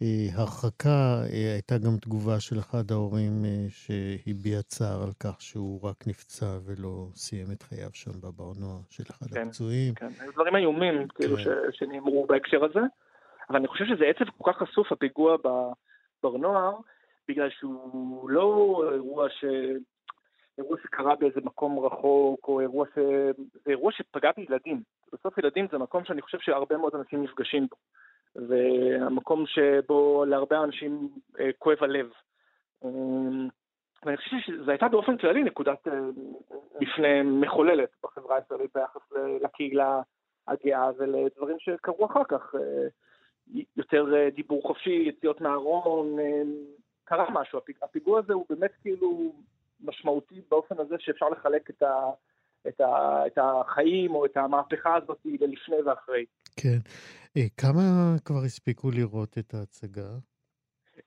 ההרחקה, 0.02 1.22
אה, 1.34 1.54
הייתה 1.54 1.78
גם 1.78 1.98
תגובה 2.02 2.40
של 2.40 2.60
אחד 2.60 2.92
ההורים 2.92 3.46
אה, 3.46 3.66
שהביע 3.70 4.62
צער 4.62 5.04
על 5.04 5.12
כך 5.20 5.42
שהוא 5.42 5.84
רק 5.84 6.08
נפצע 6.08 6.58
ולא 6.66 7.08
סיים 7.16 7.48
את 7.52 7.64
חייו 7.64 7.90
שם 7.94 8.22
בבר 8.22 8.52
נוער 8.60 8.80
של 8.90 9.04
אחד 9.10 9.28
כן. 9.28 9.48
הפצועים. 9.48 9.94
כן, 9.94 10.10
דברים 10.34 10.56
איומים, 10.56 11.08
כאילו, 11.08 11.36
כן. 11.38 11.44
ש- 11.44 11.78
שנאמרו 11.80 12.26
בהקשר 12.26 12.66
הזה. 12.66 12.80
אבל 13.50 13.58
אני 13.58 13.68
חושב 13.68 13.86
שזה 13.86 14.06
עצב 14.06 14.26
כל 14.38 14.52
כך 14.52 14.60
חשוף, 14.60 14.92
הפיגוע 14.92 15.38
בבר 15.38 16.38
נוער, 16.38 16.76
בגלל 17.30 17.50
שהוא 17.60 18.30
לא 18.30 18.82
אירוע 18.94 19.30
ש... 19.30 19.46
אירוע 20.58 20.78
שקרה 20.84 21.16
באיזה 21.16 21.42
מקום 21.44 21.80
רחוק, 21.80 22.48
או 22.48 22.60
אירוע 22.60 22.86
ש... 22.96 23.00
זה 23.66 23.72
אירוע 23.72 23.92
שפגע 23.92 24.32
בילדים. 24.38 24.82
בסוף 25.14 25.38
ילדים 25.38 25.68
זה 25.72 25.78
מקום 25.78 26.06
שאני 26.06 26.22
חושב 26.22 26.40
שהרבה 26.40 26.78
מאוד 26.78 26.96
אנשים 26.96 27.24
נפגשים 27.24 27.68
בו. 27.68 27.76
והמקום 28.48 29.44
שבו 29.46 30.26
להרבה 30.26 30.64
אנשים 30.64 31.10
אה, 31.40 31.50
כואב 31.60 31.78
הלב. 31.82 32.10
אה, 32.86 32.90
ואני 34.06 34.18
חושב 34.18 34.36
שזו 34.40 34.72
הייתה 34.72 34.88
באופן 34.88 35.18
כללי 35.18 35.44
נקודת 35.44 35.88
אה, 35.88 36.00
מפנה 36.82 37.24
מחוללת 37.24 37.90
בחברה 38.04 38.36
הישראלית 38.36 38.72
ביחס 38.76 39.02
לקהילה 39.42 40.02
הגאה 40.48 40.90
ולדברים 40.98 41.60
שקרו 41.60 42.06
אחר 42.06 42.24
כך. 42.24 42.56
אה, 42.56 42.88
יותר 43.78 44.16
אה, 44.16 44.30
דיבור 44.30 44.62
חופשי, 44.68 45.04
יציאות 45.08 45.42
מהארון, 45.42 46.16
קרה 47.04 47.26
משהו. 47.30 47.60
הפיג- 47.60 47.78
הפיגוע 47.84 48.20
הזה 48.20 48.34
הוא 48.34 48.46
באמת 48.50 48.72
כאילו 48.82 49.34
משמעותי 49.82 50.42
באופן 50.50 50.76
הזה 50.80 50.96
שאפשר 51.00 51.30
לחלק 51.30 51.70
את, 51.70 51.82
ה, 51.82 52.10
את, 52.68 52.82
ה, 52.82 53.24
את 53.28 53.38
החיים 53.38 54.16
או 54.16 54.26
את 54.26 54.38
המהפכה 54.38 54.96
הזאת 54.96 55.18
ללפני 55.26 55.82
ואחרי. 55.86 56.26
כן. 56.56 56.78
אה, 57.38 57.48
כמה 57.58 58.16
כבר 58.26 58.44
הספיקו 58.46 58.92
לראות 58.92 59.38
את 59.38 59.54
ההצגה? 59.54 60.10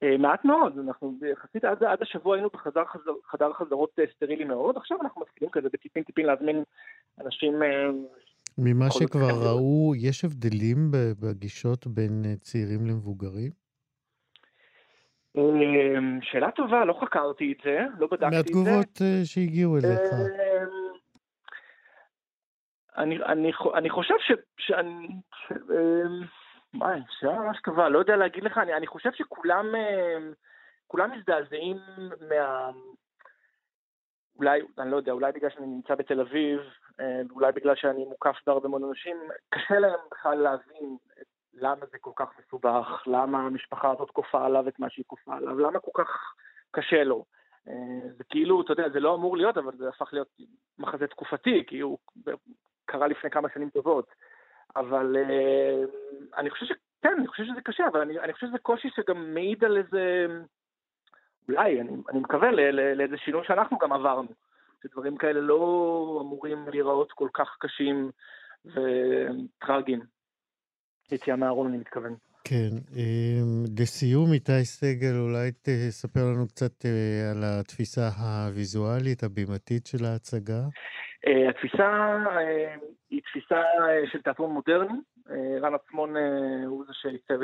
אה, 0.03 0.17
מעט 0.19 0.45
מאוד, 0.45 0.79
אנחנו 0.79 1.19
יחסית 1.33 1.65
עד, 1.65 1.85
עד 1.85 2.03
השבוע 2.03 2.37
היינו 2.37 2.49
בחדר 2.53 2.85
חזר, 2.85 3.13
חדר 3.31 3.53
חזרות 3.53 3.91
אה, 3.99 4.05
סטרילי 4.17 4.45
מאוד, 4.45 4.77
עכשיו 4.77 4.99
אנחנו 5.03 5.21
מתחילים 5.21 5.51
כזה 5.51 5.69
בטיפין 5.73 6.03
טיפין 6.03 6.27
להזמין 6.27 6.63
אנשים... 7.25 7.55
ממה 8.59 8.91
שכבר. 8.91 9.31
ראו, 9.47 9.93
יש 9.97 10.25
הבדלים 10.25 10.91
בגישות 11.21 11.87
בין 11.87 12.37
צעירים 12.41 12.87
למבוגרים? 12.87 13.60
אה, 15.37 15.43
שאלה 16.23 16.51
טובה, 16.51 16.85
לא 16.85 16.99
חקרתי 17.01 17.53
את 17.59 17.65
זה, 17.65 17.79
לא 17.99 18.07
בדקתי 18.07 18.27
את 18.27 18.31
זה. 18.31 18.37
מהתגובות 18.37 18.99
אה, 19.03 19.21
שהגיעו 19.25 19.75
אליך. 19.77 19.87
אה, 20.13 20.65
אני, 22.97 23.17
אני, 23.25 23.53
אני 23.75 23.91
חושב 23.91 24.15
ש... 24.19 24.33
שאני... 24.59 25.09
ש- 25.35 25.53
אה, 25.53 26.27
וואי, 26.75 27.01
שאלה 27.21 27.39
ממש 27.39 27.61
טובה, 27.65 27.89
לא 27.89 27.99
יודע 27.99 28.17
להגיד 28.17 28.45
לך, 28.45 28.59
אני, 28.59 28.75
אני 28.75 28.87
חושב 28.87 29.11
שכולם 29.13 29.67
כולם 30.87 31.11
מזדעזעים 31.13 31.77
מה... 32.29 32.71
אולי, 34.37 34.61
אני 34.79 34.91
לא 34.91 34.97
יודע, 34.97 35.13
אולי 35.13 35.33
בגלל 35.33 35.51
שאני 35.51 35.67
נמצא 35.67 35.95
בתל 35.95 36.21
אביב, 36.21 36.61
אה, 37.01 37.21
ואולי 37.29 37.53
בגלל 37.53 37.77
שאני 37.77 38.05
מוקף 38.05 38.37
בהרבה 38.47 38.69
מאוד 38.69 38.83
אנשים, 38.89 39.17
קשה 39.49 39.79
להם 39.79 39.99
בכלל 40.11 40.39
להבין 40.39 40.97
את- 41.21 41.27
למה 41.55 41.87
זה 41.93 41.99
כל 41.99 42.11
כך 42.17 42.29
מסובך, 42.39 43.03
למה 43.07 43.47
המשפחה 43.47 43.91
הזאת 43.91 44.11
כופה 44.11 44.47
עליו 44.47 44.69
את 44.69 44.79
מה 44.79 44.91
שהיא 44.91 45.05
כופה 45.07 45.37
עליו, 45.37 45.59
למה 45.59 45.81
כל 45.81 46.05
כך 46.05 46.35
קשה 46.71 47.05
לו. 47.05 47.25
אה, 47.69 48.09
זה 48.17 48.25
כאילו, 48.25 48.61
אתה 48.61 48.73
יודע, 48.73 48.89
זה 48.89 49.01
לא 49.01 49.15
אמור 49.15 49.37
להיות, 49.37 49.59
אבל 49.59 49.73
זה 49.77 49.89
הפך 49.89 50.13
להיות 50.13 50.29
מחזה 50.79 51.07
תקופתי, 51.07 51.65
כי 51.67 51.81
הוא 51.81 51.99
קרה 52.85 53.07
לפני 53.07 53.31
כמה 53.31 53.49
שנים 53.55 53.71
טובות. 53.71 54.07
אבל 54.77 55.17
אה, 55.17 55.83
אני 56.37 56.51
חושב 56.51 56.67
ש... 56.67 56.73
כן, 57.03 57.15
אני 57.19 57.27
חושב 57.27 57.45
שזה 57.45 57.61
קשה, 57.61 57.89
אבל 57.89 58.01
אני, 58.01 58.19
אני 58.19 58.33
חושב 58.33 58.47
שזה 58.47 58.59
קושי 58.59 58.91
שגם 58.91 59.35
מעיד 59.35 59.65
על 59.65 59.77
איזה... 59.77 60.27
אולי, 61.49 61.81
אני, 61.81 61.91
אני 62.09 62.19
מקווה 62.21 62.51
ל- 62.51 62.61
ל- 62.61 62.95
לאיזה 62.95 63.17
שינוי 63.17 63.45
שאנחנו 63.45 63.79
גם 63.79 63.93
עברנו. 63.93 64.29
שדברים 64.83 65.17
כאלה 65.17 65.41
לא 65.41 66.19
אמורים 66.23 66.69
להיראות 66.69 67.13
כל 67.13 67.29
כך 67.35 67.57
קשים 67.61 68.11
וטרגיים. 68.65 70.01
יציאה 71.13 71.37
מהארון, 71.37 71.67
אני 71.67 71.77
מתכוון. 71.77 72.15
כן. 72.45 72.71
אה, 72.97 73.41
לסיום, 73.79 74.33
איתי 74.33 74.65
סגל, 74.65 75.15
אולי 75.19 75.51
תספר 75.63 76.21
לנו 76.21 76.47
קצת 76.47 76.85
אה, 76.85 77.31
על 77.31 77.43
התפיסה 77.45 78.09
הוויזואלית, 78.09 79.23
הבימתית 79.23 79.87
של 79.87 80.05
ההצגה. 80.05 80.63
אה, 81.27 81.51
התפיסה 81.51 81.89
אה, 82.37 82.75
היא 83.11 83.21
תפיסה 83.23 83.61
של 84.13 84.23
תיאטרון 84.23 84.51
מודרני. 84.51 84.99
רן 85.63 85.75
עצמון 85.75 86.17
הוא 86.67 86.85
זה 86.87 86.93
שעיצב 86.93 87.43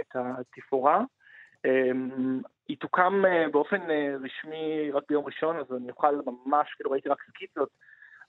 את 0.00 0.14
התפאורה. 0.14 1.04
היא 2.68 2.76
תוקם 2.80 3.22
באופן 3.52 3.80
רשמי 4.24 4.90
רק 4.92 5.02
ביום 5.08 5.24
ראשון, 5.24 5.56
אז 5.56 5.66
אני 5.76 5.90
אוכל 5.90 6.14
ממש, 6.46 6.74
כאילו 6.74 6.90
ראיתי 6.90 7.08
רק 7.08 7.18
סקיצות, 7.28 7.68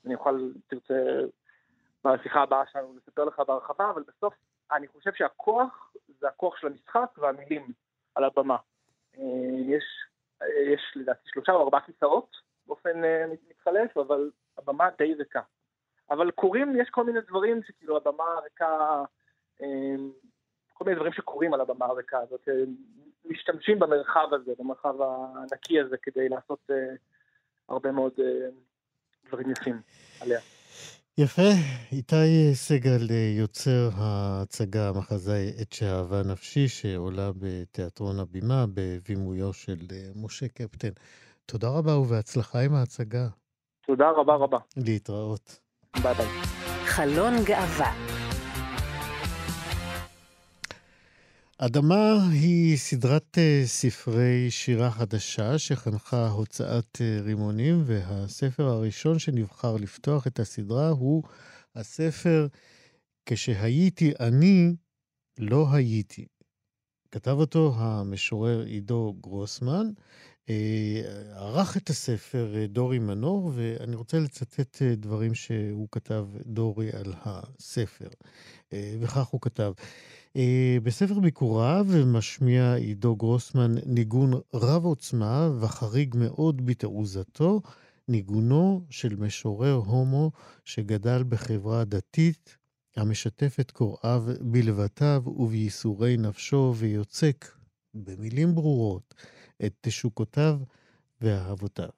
אני 0.05 0.15
אוכל, 0.15 0.49
תרצה, 0.67 0.93
בשיחה 2.05 2.41
הבאה 2.41 2.63
שלנו 2.71 2.95
לספר 2.97 3.25
לך 3.25 3.39
בהרחבה, 3.47 3.89
אבל 3.89 4.03
בסוף 4.07 4.33
אני 4.71 4.87
חושב 4.87 5.13
שהכוח 5.13 5.93
זה 6.19 6.27
הכוח 6.27 6.57
של 6.57 6.67
המשחק 6.67 7.17
והמילים 7.17 7.71
על 8.15 8.23
הבמה. 8.23 8.57
אה, 9.17 9.23
יש, 9.67 9.83
יש 10.73 10.81
לדעתי 10.95 11.29
שלושה 11.29 11.51
או 11.51 11.61
ארבעה 11.63 11.81
כיסאות 11.81 12.37
באופן 12.67 13.03
אה, 13.03 13.25
מתחלף, 13.49 13.97
אבל 13.97 14.31
הבמה 14.57 14.89
די 14.97 15.13
ריקה. 15.13 15.41
אבל 16.09 16.31
קורים, 16.31 16.81
יש 16.81 16.89
כל 16.89 17.03
מיני 17.03 17.21
דברים 17.21 17.63
שכאילו 17.63 17.97
הבמה 17.97 18.23
הריקה, 18.23 19.03
אה, 19.61 19.95
כל 20.73 20.85
מיני 20.85 20.95
דברים 20.95 21.13
שקורים 21.13 21.53
על 21.53 21.61
הבמה 21.61 21.85
הריקה 21.85 22.19
הזאת, 22.19 22.47
משתמשים 23.25 23.79
במרחב 23.79 24.33
הזה, 24.33 24.51
במרחב 24.59 24.95
הנקי 25.01 25.79
הזה, 25.79 25.97
כדי 25.97 26.29
לעשות 26.29 26.69
הרבה 27.69 27.91
מאוד 27.91 28.13
דברים 29.27 29.51
יפים 29.51 29.81
עליה. 30.21 30.39
יפה. 31.17 31.41
איתי 31.91 32.53
סגל, 32.53 33.07
אה, 33.11 33.33
יוצר 33.37 33.89
ההצגה 33.95 34.89
המחזאי 34.89 35.51
"עת 35.57 35.73
שאהבה 35.73 36.21
נפשי", 36.23 36.67
שעולה 36.67 37.31
בתיאטרון 37.37 38.19
הבימה 38.19 38.65
בבימויו 38.73 39.53
של 39.53 39.77
אה, 39.91 40.09
משה 40.15 40.47
קפטן. 40.47 40.89
תודה 41.45 41.69
רבה 41.69 41.97
ובהצלחה 41.97 42.59
עם 42.59 42.75
ההצגה. 42.75 43.27
תודה 43.87 44.09
רבה 44.17 44.35
רבה. 44.35 44.57
להתראות. 44.77 45.59
ביי 46.03 46.13
ביי. 46.13 46.27
חלון 46.85 47.33
גאווה, 47.43 47.93
אדמה 51.65 52.29
היא 52.31 52.77
סדרת 52.77 53.37
אה, 53.37 53.63
ספרי 53.65 54.51
שירה 54.51 54.91
חדשה 54.91 55.57
שחנכה 55.57 56.29
הוצאת 56.29 57.01
אה, 57.01 57.21
רימונים, 57.21 57.83
והספר 57.85 58.63
הראשון 58.63 59.19
שנבחר 59.19 59.75
לפתוח 59.75 60.27
את 60.27 60.39
הסדרה 60.39 60.89
הוא 60.89 61.23
הספר 61.75 62.47
"כשהייתי 63.25 64.11
אני, 64.19 64.75
לא 65.37 65.67
הייתי". 65.71 66.25
כתב 67.11 67.35
אותו 67.39 67.73
המשורר 67.77 68.61
עידו 68.61 69.15
גרוסמן. 69.21 69.85
אה, 70.49 71.01
ערך 71.35 71.77
את 71.77 71.89
הספר 71.89 72.53
דורי 72.67 72.99
מנור, 72.99 73.51
ואני 73.55 73.95
רוצה 73.95 74.19
לצטט 74.19 74.81
דברים 74.81 75.33
שהוא 75.33 75.87
כתב, 75.91 76.27
דורי, 76.45 76.89
על 76.91 77.13
הספר. 77.25 78.07
וכך 78.73 79.27
הוא 79.27 79.41
כתב: 79.41 79.73
בספר 80.83 81.19
ביקוריו 81.19 81.87
משמיע 82.05 82.73
עידו 82.73 83.15
גרוסמן 83.15 83.75
ניגון 83.85 84.33
רב 84.53 84.85
עוצמה 84.85 85.49
וחריג 85.59 86.15
מאוד 86.17 86.65
בתעוזתו, 86.65 87.61
ניגונו 88.07 88.85
של 88.89 89.15
משורר 89.15 89.73
הומו 89.73 90.31
שגדל 90.65 91.23
בחברה 91.29 91.83
דתית 91.85 92.57
המשתף 92.95 93.57
את 93.59 93.71
קוראיו 93.71 94.25
בלבטיו 94.41 95.23
ובייסורי 95.25 96.17
נפשו 96.17 96.73
ויוצק 96.77 97.45
במילים 97.93 98.55
ברורות 98.55 99.13
את 99.65 99.73
תשוקותיו 99.81 100.59
ואהבותיו. 101.21 101.89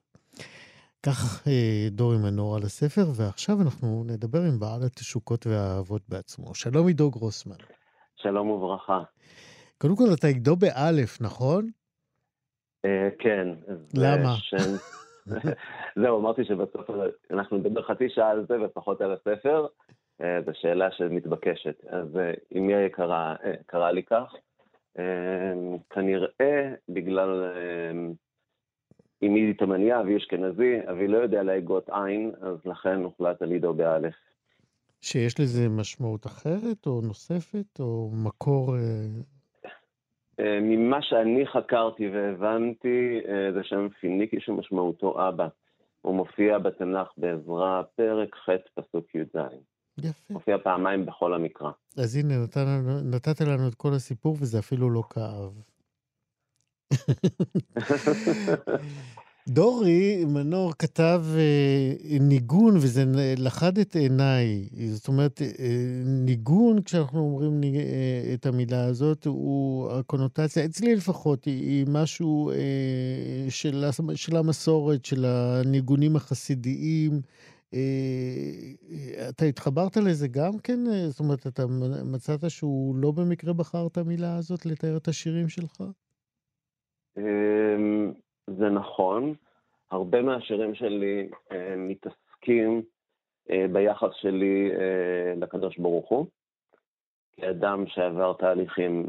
כך 1.03 1.47
אה, 1.47 1.87
דורי 1.91 2.17
מנור 2.17 2.55
על 2.55 2.63
הספר, 2.63 3.11
ועכשיו 3.15 3.61
אנחנו 3.61 4.03
נדבר 4.07 4.41
עם 4.41 4.59
בעל 4.59 4.83
התשוקות 4.83 5.47
והאהבות 5.47 6.01
בעצמו. 6.09 6.55
שלום 6.55 6.87
עידו 6.87 7.11
גרוסמן. 7.11 7.55
שלום 8.25 8.49
וברכה. 8.49 9.03
קודם 9.77 9.95
כל, 9.95 10.03
אתה 10.19 10.27
עידו 10.27 10.55
באלף, 10.55 11.21
נכון? 11.21 11.69
אה, 12.85 13.09
כן. 13.19 13.47
למה? 13.93 14.35
זהו, 16.01 16.19
אמרתי 16.19 16.45
שבסוף 16.45 16.89
אנחנו 17.31 17.57
נדבר 17.57 17.81
חצי 17.81 18.09
שעה 18.09 18.29
על 18.29 18.45
זה 18.49 18.55
ופחות 18.61 19.01
על 19.01 19.11
הספר. 19.11 19.67
אה, 20.21 20.41
זו 20.45 20.51
שאלה 20.53 20.91
שמתבקשת. 20.91 21.85
אז 21.87 22.07
אמי 22.57 22.75
היקרה 22.75 23.35
אה, 23.43 23.53
קראה 23.65 23.91
לי 23.91 24.03
כך. 24.03 24.35
אה, 24.99 25.53
כנראה 25.89 26.73
בגלל 26.89 27.51
אמי 29.23 29.53
תימניה, 29.53 30.01
אבי 30.01 30.17
אשכנזי, 30.17 30.79
אבי 30.91 31.07
לא 31.07 31.17
יודע 31.17 31.43
להגות 31.43 31.89
עין, 31.89 32.31
אז 32.41 32.57
לכן 32.65 33.03
הוחלט 33.03 33.41
על 33.41 33.51
עידו 33.51 33.73
באלף. 33.73 34.15
שיש 35.05 35.39
לזה 35.39 35.69
משמעות 35.69 36.25
אחרת 36.25 36.87
או 36.87 37.01
נוספת, 37.01 37.79
או 37.79 38.11
מקור... 38.13 38.75
אה, 38.75 38.81
אה, 40.39 40.59
ממה 40.61 41.01
שאני 41.01 41.47
חקרתי 41.47 42.09
והבנתי, 42.09 43.19
אה, 43.27 43.51
זה 43.53 43.63
שם 43.63 43.87
פיניקי 43.99 44.37
שמשמעותו 44.39 45.29
אבא. 45.29 45.47
הוא 46.01 46.15
מופיע 46.15 46.57
בתנ"ך 46.57 47.07
בעזרה, 47.17 47.83
פרק 47.95 48.35
ח' 48.35 48.49
פסוק 48.73 49.15
י"ז. 49.15 49.35
יפה. 49.97 50.33
מופיע 50.33 50.57
פעמיים 50.57 51.05
בכל 51.05 51.33
המקרא. 51.33 51.71
אז 51.97 52.15
הנה, 52.15 52.43
נתן, 52.43 52.65
נתת 53.03 53.41
לנו 53.41 53.67
את 53.67 53.75
כל 53.75 53.93
הסיפור, 53.95 54.35
וזה 54.39 54.59
אפילו 54.59 54.89
לא 54.89 55.03
כאב. 55.09 55.61
דורי 59.49 60.25
מנור 60.25 60.73
כתב 60.79 61.23
אה, 61.35 62.17
ניגון, 62.19 62.75
וזה 62.77 63.03
לחד 63.37 63.77
את 63.77 63.95
עיניי. 63.95 64.69
זאת 64.91 65.07
אומרת, 65.07 65.41
אה, 65.41 65.47
ניגון, 66.05 66.81
כשאנחנו 66.81 67.19
אומרים 67.19 67.59
ניג- 67.59 67.75
אה, 67.75 68.33
את 68.33 68.45
המילה 68.45 68.85
הזאת, 68.85 69.25
הוא 69.25 69.91
הקונוטציה, 69.91 70.65
אצלי 70.65 70.95
לפחות, 70.95 71.45
היא, 71.45 71.61
היא 71.61 71.85
משהו 71.89 72.51
אה, 72.51 72.55
של, 73.49 73.85
של 74.15 74.35
המסורת, 74.35 75.05
של 75.05 75.25
הניגונים 75.25 76.15
החסידיים. 76.15 77.21
אה, 77.73 77.79
אתה 79.29 79.45
התחברת 79.45 79.97
לזה 79.97 80.27
גם 80.27 80.59
כן? 80.59 80.79
אה, 80.87 81.09
זאת 81.09 81.19
אומרת, 81.19 81.47
אתה 81.47 81.65
מצאת 82.05 82.49
שהוא 82.51 82.95
לא 82.95 83.11
במקרה 83.11 83.53
בחר 83.53 83.87
את 83.87 83.97
המילה 83.97 84.35
הזאת 84.37 84.65
לתאר 84.65 84.97
את 84.97 85.07
השירים 85.07 85.49
שלך? 85.49 85.83
זה 88.47 88.69
נכון, 88.69 89.33
הרבה 89.91 90.21
מהשירים 90.21 90.75
שלי 90.75 91.29
אה, 91.51 91.75
מתעסקים 91.77 92.81
אה, 93.49 93.65
ביחס 93.73 94.09
שלי 94.13 94.71
אה, 94.71 95.33
לקדוש 95.37 95.77
ברוך 95.77 96.09
הוא, 96.09 96.25
כאדם 97.31 97.87
שעבר 97.87 98.33
תהליכים 98.33 99.07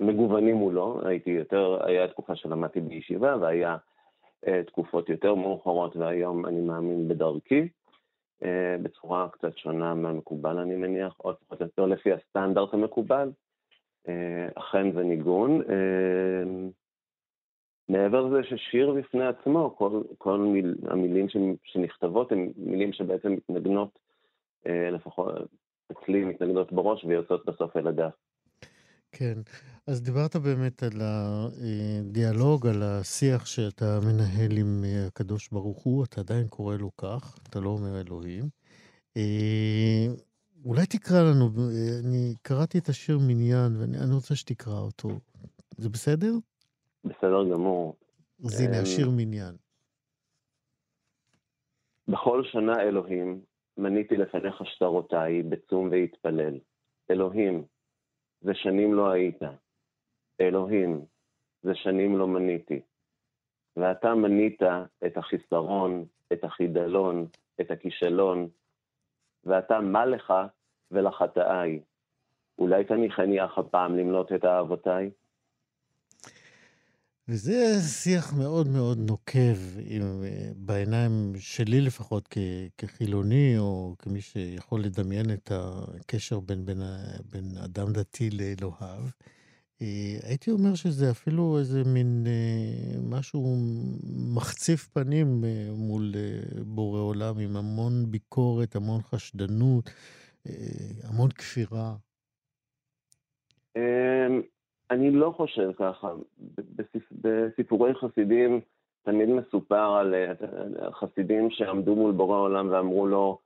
מגוונים 0.00 0.56
מולו, 0.56 1.00
הייתי 1.06 1.30
יותר, 1.30 1.78
היה 1.86 2.08
תקופה 2.08 2.36
שלמדתי 2.36 2.80
בישיבה 2.80 3.36
והיה 3.40 3.76
אה, 4.46 4.62
תקופות 4.66 5.08
יותר 5.08 5.34
מאוחרות 5.34 5.96
והיום 5.96 6.46
אני 6.46 6.60
מאמין 6.60 7.08
בדרכי, 7.08 7.68
אה, 8.42 8.76
בצורה 8.82 9.28
קצת 9.28 9.58
שונה 9.58 9.94
מהמקובל 9.94 10.58
אני 10.58 10.76
מניח, 10.76 11.14
או 11.24 11.30
לפחות 11.30 11.60
יותר 11.60 11.86
לפי 11.86 12.12
הסטנדרט 12.12 12.74
המקובל. 12.74 13.30
אה, 14.08 14.48
אכן 14.54 14.92
זה 14.92 15.02
ניגון. 15.02 15.62
אה, 15.62 16.68
מעבר 17.88 18.20
לזה 18.20 18.48
ששיר 18.48 18.92
בפני 18.92 19.26
עצמו, 19.26 19.74
כל, 19.78 20.02
כל 20.18 20.38
מיל, 20.38 20.74
המילים 20.90 21.26
שנכתבות 21.64 22.32
הן 22.32 22.52
מילים 22.56 22.92
שבעצם 22.92 23.32
מתנגנות, 23.32 23.98
אה, 24.66 24.90
לפחות 24.90 25.34
אצלי 25.92 26.24
מתנגנות 26.24 26.72
בראש 26.72 27.04
ויוצאות 27.04 27.46
בסוף 27.46 27.76
אל 27.76 27.86
הדף. 27.86 28.12
כן, 29.12 29.34
אז 29.86 30.02
דיברת 30.02 30.36
באמת 30.36 30.82
על 30.82 31.00
הדיאלוג, 31.00 32.66
על 32.66 32.82
השיח 32.82 33.46
שאתה 33.46 33.98
מנהל 34.00 34.58
עם 34.58 34.84
הקדוש 35.06 35.48
ברוך 35.48 35.82
הוא, 35.82 36.04
אתה 36.04 36.20
עדיין 36.20 36.48
קורא 36.48 36.76
לו 36.76 36.90
כך, 36.96 37.38
אתה 37.48 37.60
לא 37.60 37.68
אומר 37.68 38.00
אלוהים. 38.00 38.44
אולי 40.64 40.86
תקרא 40.86 41.22
לנו, 41.22 41.50
אני 42.04 42.34
קראתי 42.42 42.78
את 42.78 42.88
השיר 42.88 43.18
מניין 43.18 43.76
ואני 43.76 44.14
רוצה 44.14 44.36
שתקרא 44.36 44.78
אותו. 44.80 45.08
זה 45.76 45.88
בסדר? 45.88 46.32
בסדר 47.08 47.44
גמור. 47.52 47.96
אז 48.44 48.60
הנה, 48.60 48.80
השיר 48.82 49.10
מניין. 49.16 49.54
בכל 52.08 52.44
שנה 52.44 52.82
אלוהים, 52.82 53.40
מניתי 53.76 54.16
לפניך 54.16 54.62
שטרותיי, 54.64 55.42
בצום 55.42 55.88
והתפלל. 55.90 56.58
אלוהים, 57.10 57.64
זה 58.40 58.54
שנים 58.54 58.94
לא 58.94 59.10
היית. 59.10 59.42
אלוהים, 60.40 61.04
זה 61.62 61.74
שנים 61.74 62.16
לא 62.16 62.26
מניתי. 62.26 62.80
ואתה 63.76 64.14
מנית 64.14 64.62
את 65.06 65.16
החיסרון, 65.16 66.04
את 66.32 66.44
החידלון, 66.44 67.26
את 67.60 67.70
הכישלון, 67.70 68.48
ואתה 69.44 69.80
מה 69.80 70.06
לך 70.06 70.32
ולחטאי. 70.90 71.80
אולי 72.58 72.84
תניחני 72.84 73.44
אך 73.44 73.58
הפעם 73.58 73.96
למנות 73.96 74.32
את 74.32 74.44
אהבותיי? 74.44 75.10
וזה 77.28 77.80
שיח 77.80 78.32
מאוד 78.32 78.68
מאוד 78.68 78.98
נוקב, 78.98 79.56
עם, 79.84 80.24
בעיניים 80.56 81.32
שלי 81.38 81.80
לפחות, 81.80 82.28
כ, 82.30 82.38
כחילוני, 82.78 83.58
או 83.58 83.94
כמי 83.98 84.20
שיכול 84.20 84.80
לדמיין 84.80 85.32
את 85.32 85.52
הקשר 85.54 86.40
בין, 86.40 86.64
בין, 86.64 86.82
בין 87.32 87.56
אדם 87.64 87.92
דתי 87.92 88.30
לאלוהיו. 88.30 89.04
אה, 89.82 90.18
הייתי 90.22 90.50
אומר 90.50 90.74
שזה 90.74 91.10
אפילו 91.10 91.58
איזה 91.58 91.82
מין 91.84 92.26
אה, 92.26 93.00
משהו 93.02 93.56
מחציף 94.34 94.88
פנים 94.88 95.44
אה, 95.44 95.68
מול 95.72 96.14
בורא 96.66 97.00
עולם, 97.00 97.38
עם 97.38 97.56
המון 97.56 98.10
ביקורת, 98.10 98.76
המון 98.76 99.02
חשדנות, 99.02 99.90
המון 101.02 101.30
כפירה. 101.30 101.94
אני 104.90 105.10
לא 105.10 105.32
חושב 105.36 105.70
ככה. 105.76 106.12
בסיפורי 107.22 107.94
חסידים 107.94 108.60
תמיד 109.02 109.28
מסופר 109.28 109.94
על 109.94 110.14
חסידים 110.90 111.50
שעמדו 111.50 111.94
מול 111.94 112.12
בורא 112.12 112.38
עולם 112.38 112.68
ואמרו 112.70 113.06
לו, 113.06 113.38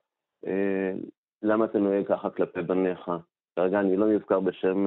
למה 1.43 1.65
אתה 1.65 1.79
נוהג 1.79 2.07
ככה 2.07 2.31
כלפי 2.31 2.63
בניך? 2.63 3.11
כרגע 3.57 3.81
אני 3.81 3.97
לא 3.97 4.07
נזכר 4.07 4.41
בשם 4.41 4.87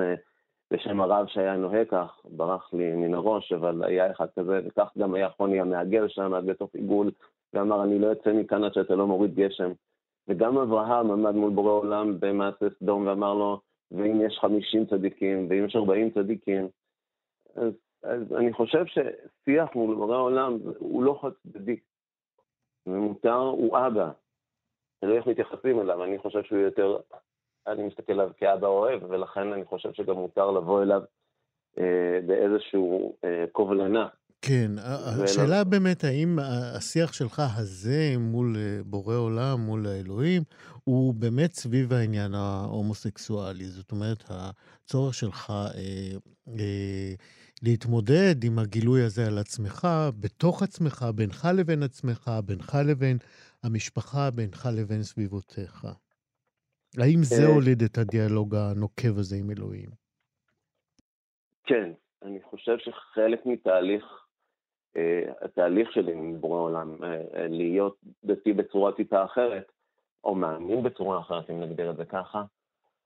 בשם 0.74 1.01
הרב 1.01 1.28
שהיה 1.28 1.58
נוהג 1.58 1.88
כך, 1.88 2.20
ברח 2.30 2.74
לי 2.74 2.95
מן 2.95 3.14
הראש, 3.14 3.53
אבל 3.53 3.84
היה 3.84 4.12
אחד 4.12 4.28
כזה, 4.39 4.62
וכך 4.66 4.91
גם 4.97 5.14
היה 5.14 5.30
חוני 5.30 5.60
המעגל 5.60 6.08
שם 6.08 6.34
בתוך 6.45 6.70
עיגול, 6.74 7.12
ואמר, 7.53 7.84
אני 7.84 7.99
לא 7.99 8.08
יוצא 8.08 8.34
מכאן 8.34 8.64
עד 8.64 8.74
שאתה 8.74 8.95
לא 8.95 9.08
מוריד 9.08 9.36
גשם. 9.36 9.72
וגם 10.28 10.58
אברהם 10.58 11.12
עמד 11.12 11.36
מול 11.36 11.51
בורא 11.51 11.72
עולם 11.72 12.20
במעשה 12.20 12.66
סדום 12.80 13.08
ואמר 13.08 13.34
לו, 13.34 13.60
ואם 13.92 14.26
יש 14.26 14.38
50 14.40 14.86
צדיקים, 14.86 15.48
ואם 15.50 15.66
יש 15.66 15.76
40 15.76 16.10
צדיקים, 16.10 16.68
אז, 17.56 17.74
אז 18.04 18.34
אני 18.34 18.54
חושב 18.54 18.86
ששיח 18.86 19.76
מול 19.76 19.96
בורא 19.96 20.18
עולם 20.18 20.58
הוא 20.80 21.04
לא 21.04 21.20
חד 21.22 21.32
צדדי. 21.44 21.80
ומותר, 22.88 23.36
הוא 23.36 23.78
אבא. 23.78 24.12
תלוי 25.00 25.18
איך 25.18 25.28
מתייחסים 25.28 25.82
אליו, 25.82 26.04
אני 26.04 26.18
חושב 26.18 26.44
שהוא 26.44 26.60
יותר 26.60 26.98
אני 27.68 27.84
מסתכל 27.84 28.14
עליו 28.14 28.30
כאבא 28.38 28.68
אוהב, 28.68 29.04
ולכן 29.10 29.54
אני 29.54 29.66
חושב 29.66 29.94
שגם 29.94 30.16
מותר 30.16 30.52
לבוא 30.52 30.84
אליו 30.84 31.02
אה, 31.78 32.20
באיזשהו 32.26 33.18
אה, 33.24 33.46
קובלנה. 33.52 34.08
כן, 34.42 34.72
השאלה 35.24 35.64
באמת, 35.64 36.04
האם 36.04 36.40
השיח 36.76 37.14
שלך 37.14 37.42
הזה 37.58 38.16
מול 38.20 38.56
אה, 38.58 38.84
בורא 38.84 39.16
עולם, 39.16 39.60
מול 39.60 39.88
האלוהים, 39.88 40.44
הוא 40.84 41.14
באמת 41.14 41.54
סביב 41.54 41.94
העניין 41.94 42.34
ההומוסקסואלי. 42.34 43.66
זאת 43.66 43.92
אומרת, 43.92 44.24
הצורך 44.30 45.14
שלך 45.14 45.50
אה, 45.50 46.18
אה, 46.48 47.14
להתמודד 47.64 48.44
עם 48.44 48.60
הגילוי 48.60 49.04
הזה 49.04 49.28
על 49.28 49.38
עצמך, 49.38 49.88
בתוך 50.20 50.64
עצמך, 50.64 51.06
בינך 51.16 51.48
לבין 51.58 51.84
עצמך, 51.84 52.32
בינך 52.46 52.78
לבין 52.88 53.18
המשפחה, 53.64 54.32
בינך 54.32 54.70
לבין 54.74 55.04
סביבותיך. 55.04 55.88
האם 56.98 57.24
זה 57.24 57.44
אה, 57.44 57.48
הוליד 57.48 57.84
את 57.84 57.98
הדיאלוג 57.98 58.56
הנוקב 58.56 59.18
הזה 59.18 59.36
עם 59.36 59.52
אלוהים? 59.52 59.90
כן, 61.64 61.92
אני 62.24 62.40
חושב 62.50 62.78
שחלק 62.78 63.46
מתהליך, 63.46 64.04
התהליך 65.41 65.91
שלי 65.91 66.14
עם 66.14 66.41
בורא 66.41 66.60
עולם, 66.60 67.04
אה, 67.04 67.48
להיות 67.50 67.96
דתי 68.24 68.54
בצורה 68.54 68.91
טיפה 68.91 69.24
אחרת, 69.24 69.72
או 70.24 70.36
מאמין 70.36 70.84
בצורה 70.84 71.20
אחרת, 71.20 71.50
אם 71.50 71.60
נגדיר 71.60 71.91
את 71.91 71.98
זה 71.98 72.06
ככה, 72.06 72.43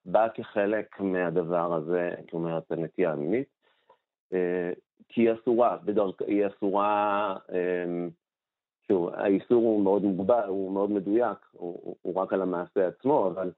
בא 0.05 0.27
כחלק 0.33 0.99
מהדבר 0.99 1.73
הזה, 1.73 2.11
אומרת, 2.33 2.71
הנטייה 2.71 3.11
המינית, 3.11 3.47
כי 5.09 5.21
היא 5.21 5.31
אסורה, 5.33 5.77
בדרך, 5.85 6.21
היא 6.27 6.47
אסורה, 6.47 7.35
שוב, 8.87 9.09
האיסור 9.09 9.63
הוא 9.63 9.83
מאוד 9.83 10.03
מוגבל, 10.03 10.47
הוא 10.47 10.71
מאוד 10.71 10.91
מדויק, 10.91 11.37
הוא, 11.51 11.95
הוא 12.01 12.15
רק 12.15 12.33
על 12.33 12.41
המעשה 12.41 12.87
עצמו, 12.87 13.27
אבל 13.27 13.51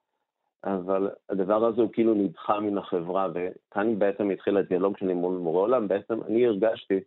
אבל 0.64 1.10
הדבר 1.30 1.66
הזה 1.66 1.82
הוא 1.82 1.90
כאילו 1.94 2.14
נדחה 2.14 2.60
מן 2.60 2.78
החברה, 2.78 3.28
וכאן 3.34 4.00
בעצם 4.00 4.30
התחיל 4.30 4.58
הדיאלוג 4.58 4.98
שלי 4.98 5.14
מול 5.14 5.38
מורה 5.38 5.62
עולם, 5.62 5.88
בעצם 5.88 6.24
אני 6.24 6.46
הרגשתי 6.46 7.00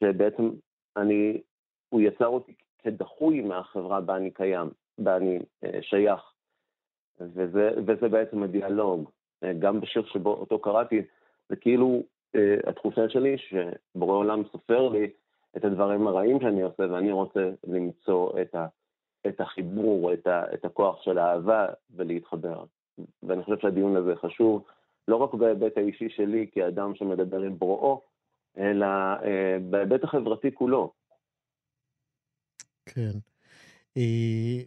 שבעצם 0.00 0.50
אני, 0.96 1.40
הוא 1.88 2.00
יצר 2.00 2.26
אותי 2.26 2.54
כדחוי 2.78 3.40
מהחברה 3.40 4.00
בה 4.00 4.16
אני 4.16 4.30
קיים, 4.30 4.70
בה 4.98 5.16
אני 5.16 5.38
אה, 5.64 5.78
שייך, 5.82 6.32
וזה, 7.20 7.70
וזה 7.86 8.08
בעצם 8.08 8.42
הדיאלוג. 8.42 9.10
אה, 9.44 9.52
גם 9.52 9.80
בשיר 9.80 10.04
שבו 10.04 10.30
אותו 10.30 10.58
קראתי, 10.58 11.02
זה 11.48 11.56
כאילו 11.56 12.02
אה, 12.36 12.56
התחושה 12.66 13.08
שלי 13.08 13.36
שבורא 13.38 14.16
עולם 14.16 14.42
סופר 14.52 14.88
לי 14.88 15.10
את 15.56 15.64
הדברים 15.64 16.06
הרעים 16.06 16.40
שאני 16.40 16.62
עושה, 16.62 16.82
ואני 16.90 17.12
רוצה 17.12 17.50
למצוא 17.64 18.40
את 18.42 18.54
ה... 18.54 18.66
את 19.28 19.40
החיבור, 19.40 20.12
את, 20.12 20.26
ה, 20.26 20.44
את 20.54 20.64
הכוח 20.64 21.02
של 21.02 21.18
האהבה 21.18 21.66
ולהתחבר. 21.96 22.64
ואני 23.22 23.42
חושב 23.44 23.58
שהדיון 23.58 23.96
הזה 23.96 24.16
חשוב, 24.16 24.64
לא 25.08 25.16
רק 25.16 25.34
בהיבט 25.34 25.76
האישי 25.76 26.08
שלי 26.08 26.46
כאדם 26.52 26.94
שמדבר 26.94 27.40
עם 27.40 27.58
בוראו, 27.58 28.02
אלא 28.58 28.86
אה, 28.86 29.58
בהיבט 29.70 30.04
החברתי 30.04 30.54
כולו. 30.54 30.92
כן. 32.86 33.12
אה, 33.96 34.62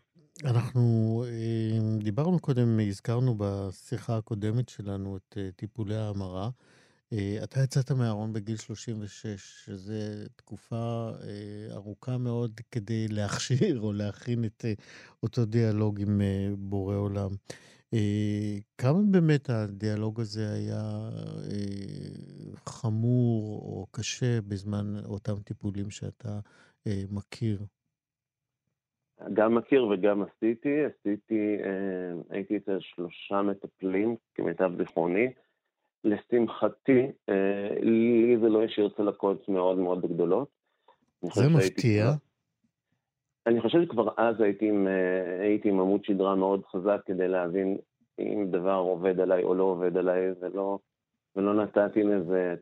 אנחנו 0.46 1.24
אה, 1.28 2.00
דיברנו 2.04 2.40
קודם, 2.40 2.80
הזכרנו 2.80 3.36
בשיחה 3.38 4.18
הקודמת 4.18 4.70
שלנו 4.70 5.18
את 5.18 5.38
טיפולי 5.56 5.96
ההמרה. 5.96 6.50
אתה 7.44 7.60
יצאת 7.64 7.92
מהארון 7.92 8.34
בגיל 8.34 8.58
36, 8.58 9.66
שזו 9.66 9.94
תקופה 10.36 11.10
ארוכה 11.72 12.18
מאוד 12.18 12.62
כדי 12.72 13.08
להכשיר 13.08 13.82
או 13.82 13.94
להכין 13.94 14.46
את 14.46 14.66
אותו 15.24 15.46
דיאלוג 15.46 16.02
עם 16.02 16.22
בורא 16.58 16.96
עולם. 16.96 17.30
כמה 18.78 19.00
באמת 19.12 19.50
הדיאלוג 19.50 20.20
הזה 20.20 20.54
היה 20.54 21.10
חמור 22.66 23.62
או 23.62 23.86
קשה 23.92 24.42
בזמן 24.42 24.86
אותם 25.06 25.34
טיפולים 25.44 25.90
שאתה 25.90 26.40
מכיר? 27.12 27.60
גם 29.34 29.56
מכיר 29.56 29.86
וגם 29.88 30.22
עשיתי. 30.24 30.86
עשיתי, 30.86 31.58
הייתי 32.30 32.58
אצל 32.58 32.78
שלושה 32.80 33.42
מטפלים, 33.42 34.16
כמיטב 34.36 34.72
זיכרוני. 34.78 35.28
לשמחתי, 36.04 37.12
אה, 37.30 37.70
לי 37.82 38.38
זה 38.42 38.50
לא 38.50 38.64
השאיר 38.64 38.90
צלקות 38.98 39.50
מאוד 39.50 39.78
מאוד 39.78 40.02
גדולות. 40.02 40.50
זה 41.22 41.50
מפתיע. 41.50 42.06
אני 43.48 43.62
חושב 43.62 43.82
שכבר 43.84 44.10
אז 44.18 44.42
הייתי 44.42 44.70
עם, 44.70 44.88
אה, 44.88 45.42
הייתי 45.42 45.70
עם 45.70 45.80
עמוד 45.80 46.06
שדרה 46.06 46.36
מאוד 46.36 46.66
חזק 46.66 47.02
כדי 47.06 47.28
להבין 47.28 47.78
אם 48.20 48.48
דבר 48.52 48.76
עובד 48.76 49.20
עליי 49.20 49.44
או 49.44 49.56
לא 49.56 49.64
עובד 49.64 49.98
עליי, 49.98 50.34
זה 50.34 50.50
לא... 50.50 50.80
ולא 51.36 51.54
נתתי 51.54 52.04
לזה, 52.04 52.56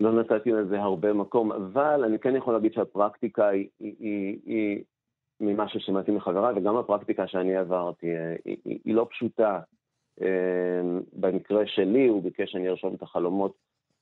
לא 0.00 0.12
נתתי 0.12 0.52
לזה 0.52 0.80
הרבה 0.80 1.12
מקום, 1.12 1.52
אבל 1.52 2.04
אני 2.04 2.18
כן 2.18 2.36
יכול 2.36 2.54
להגיד 2.54 2.72
שהפרקטיקה 2.72 3.48
היא, 3.48 3.68
היא, 3.80 3.96
היא, 4.00 4.38
היא 4.44 4.84
ממה 5.40 5.68
ששמעתי 5.68 6.10
מחבריי, 6.10 6.54
וגם 6.56 6.76
הפרקטיקה 6.76 7.26
שאני 7.26 7.56
עברתי, 7.56 8.06
היא, 8.06 8.56
היא, 8.64 8.78
היא 8.84 8.94
לא 8.94 9.06
פשוטה. 9.10 9.60
במקרה 11.12 11.66
שלי, 11.66 12.06
הוא 12.06 12.22
ביקש 12.22 12.52
שאני 12.52 12.68
ארשום 12.68 12.94
את 12.94 13.02
החלומות, 13.02 13.54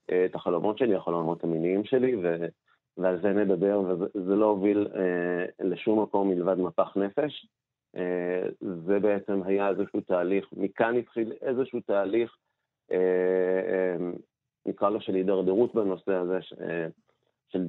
את 0.05 0.35
החלומות 0.35 0.79
שלי, 0.79 0.95
החלומות 0.95 1.45
המיניים 1.45 1.85
שלי, 1.85 2.17
ו, 2.17 2.47
ועל 2.99 3.21
זה 3.23 3.33
נדבר, 3.33 3.81
וזה 3.81 4.37
לא 4.37 4.47
הוביל 4.47 4.89
לשום 5.61 6.03
מקום 6.03 6.31
מלבד 6.31 6.59
מפח 6.59 6.97
נפש. 6.97 7.47
זה 8.61 8.99
בעצם 8.99 9.43
היה 9.43 9.69
איזשהו 9.69 10.01
תהליך, 10.01 10.49
מכאן 10.53 10.97
התחיל 10.97 11.33
איזשהו 11.41 11.81
תהליך, 11.81 12.37
נקרא 14.67 14.91
לו 14.91 15.01
של 15.01 15.15
הידרדרות 15.15 15.75
בנושא 15.75 16.13
הזה, 16.13 16.39
של 17.49 17.67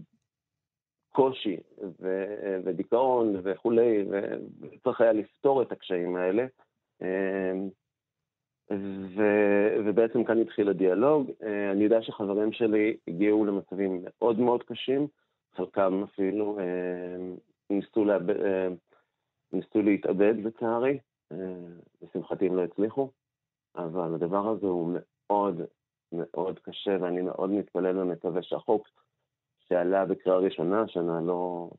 קושי 1.09 1.57
ודיכאון 2.63 3.35
וכולי, 3.43 4.05
וצריך 4.61 5.01
היה 5.01 5.13
לפתור 5.13 5.61
את 5.61 5.71
הקשיים 5.71 6.15
האלה. 6.15 6.45
ו, 9.15 9.23
ובעצם 9.85 10.23
כאן 10.23 10.41
התחיל 10.41 10.69
הדיאלוג. 10.69 11.31
אני 11.71 11.83
יודע 11.83 12.01
שחברים 12.01 12.51
שלי 12.51 12.97
הגיעו 13.07 13.45
למצבים 13.45 14.03
מאוד 14.03 14.39
מאוד 14.39 14.63
קשים, 14.63 15.07
חלקם 15.55 16.03
אפילו 16.03 16.57
ניסו, 17.69 18.05
לאבד, 18.05 18.35
ניסו 19.53 19.81
להתאבד 19.81 20.33
לצערי, 20.37 20.99
לשמחתי 22.01 22.47
הם 22.47 22.55
לא 22.55 22.63
הצליחו, 22.63 23.09
אבל 23.75 24.15
הדבר 24.15 24.47
הזה 24.47 24.67
הוא 24.67 24.97
מאוד 24.99 25.61
מאוד 26.11 26.59
קשה, 26.59 26.97
ואני 27.01 27.21
מאוד 27.21 27.49
מתפלל 27.49 27.97
ומקווה 27.97 28.43
שהחוק 28.43 28.87
שעלה 29.59 30.05
בקריאה 30.05 30.37
ראשונה 30.37 30.81
השנה 30.81 31.21
לא 31.21 31.69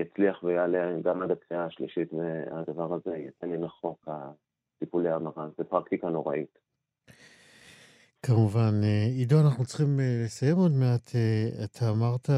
יצליח 0.00 0.42
ויעלה 0.42 1.00
גם 1.02 1.22
עד 1.22 1.30
הקריאה 1.30 1.64
השלישית, 1.64 2.12
והדבר 2.12 2.94
הזה 2.94 3.16
יצא 3.16 3.46
מן 3.46 3.64
החוק. 3.64 4.08
טיפולי 4.78 5.10
המרה, 5.10 5.48
זו 5.58 5.64
פרקטיקה 5.64 6.08
נוראית. 6.08 6.58
כמובן. 8.26 8.74
עידו, 9.16 9.36
אנחנו 9.40 9.64
צריכים 9.64 10.00
לסיים 10.24 10.56
עוד 10.56 10.72
מעט. 10.72 11.10
אתה 11.64 11.90
אמרת 11.90 12.28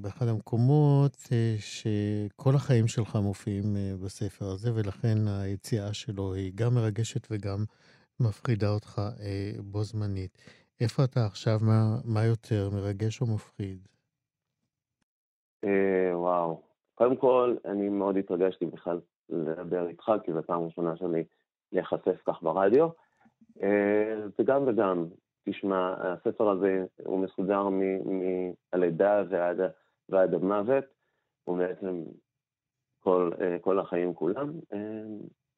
באחד 0.00 0.28
המקומות 0.28 1.16
שכל 1.58 2.54
החיים 2.54 2.88
שלך 2.88 3.16
מופיעים 3.16 3.76
בספר 4.04 4.44
הזה, 4.44 4.70
ולכן 4.74 5.18
היציאה 5.28 5.94
שלו 5.94 6.34
היא 6.34 6.52
גם 6.54 6.74
מרגשת 6.74 7.28
וגם 7.30 7.64
מפחידה 8.20 8.68
אותך 8.68 9.02
בו 9.64 9.82
זמנית. 9.82 10.38
איפה 10.80 11.04
אתה 11.04 11.26
עכשיו? 11.26 11.58
מה, 11.62 11.96
מה 12.04 12.24
יותר, 12.24 12.70
מרגש 12.72 13.20
או 13.20 13.26
מפחיד? 13.26 13.88
וואו. 16.12 16.62
קודם 16.94 17.16
כל, 17.16 17.56
אני 17.64 17.88
מאוד 17.88 18.16
התרגשתי 18.16 18.66
בכלל 18.66 19.00
לדבר 19.28 19.88
איתך, 19.88 20.12
כי 20.24 20.32
זו 20.32 20.40
פעם 20.46 20.64
ראשונה 20.64 20.96
שלי 20.96 21.24
להיחשף 21.72 22.22
כך 22.26 22.42
ברדיו. 22.42 22.88
זה 24.36 24.42
גם 24.44 24.68
וגם. 24.68 25.06
תשמע, 25.48 25.94
הספר 25.98 26.50
הזה 26.50 26.84
הוא 27.04 27.18
מסודר 27.18 27.68
מהלידה 27.68 29.22
ועד, 29.30 29.60
ועד 30.08 30.34
המוות, 30.34 30.84
הוא 31.44 31.58
בעצם 31.58 32.02
כל, 33.00 33.30
כל 33.60 33.78
החיים 33.78 34.14
כולם. 34.14 34.52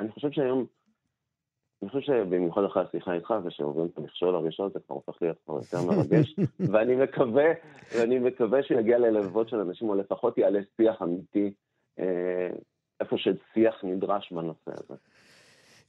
אני 0.00 0.10
חושב 0.10 0.30
שהיום, 0.30 0.66
אני 1.82 1.90
חושב 1.90 2.00
שבמיוחד 2.00 2.64
אחרי 2.64 2.82
השיחה 2.82 3.12
איתך, 3.12 3.34
ושעוברים 3.44 3.86
את 3.86 3.98
המכשול 3.98 4.34
הראשון, 4.34 4.70
זה 4.72 4.80
כבר 4.80 4.94
הופך 4.94 5.22
להיות 5.22 5.38
כבר 5.44 5.54
יותר 5.54 5.78
מרגש, 5.86 6.36
ואני 6.72 6.96
מקווה, 6.96 7.52
ואני 7.94 8.18
מקווה 8.18 8.62
שיגיע 8.62 8.98
ללבבות 8.98 9.48
של 9.48 9.56
אנשים, 9.56 9.88
או 9.88 9.94
לפחות 9.94 10.38
יעלה 10.38 10.60
שיח 10.76 11.02
אמיתי 11.02 11.52
איפה 13.00 13.16
ששיח 13.18 13.84
נדרש 13.84 14.32
בנושא 14.32 14.70
הזה. 14.70 14.94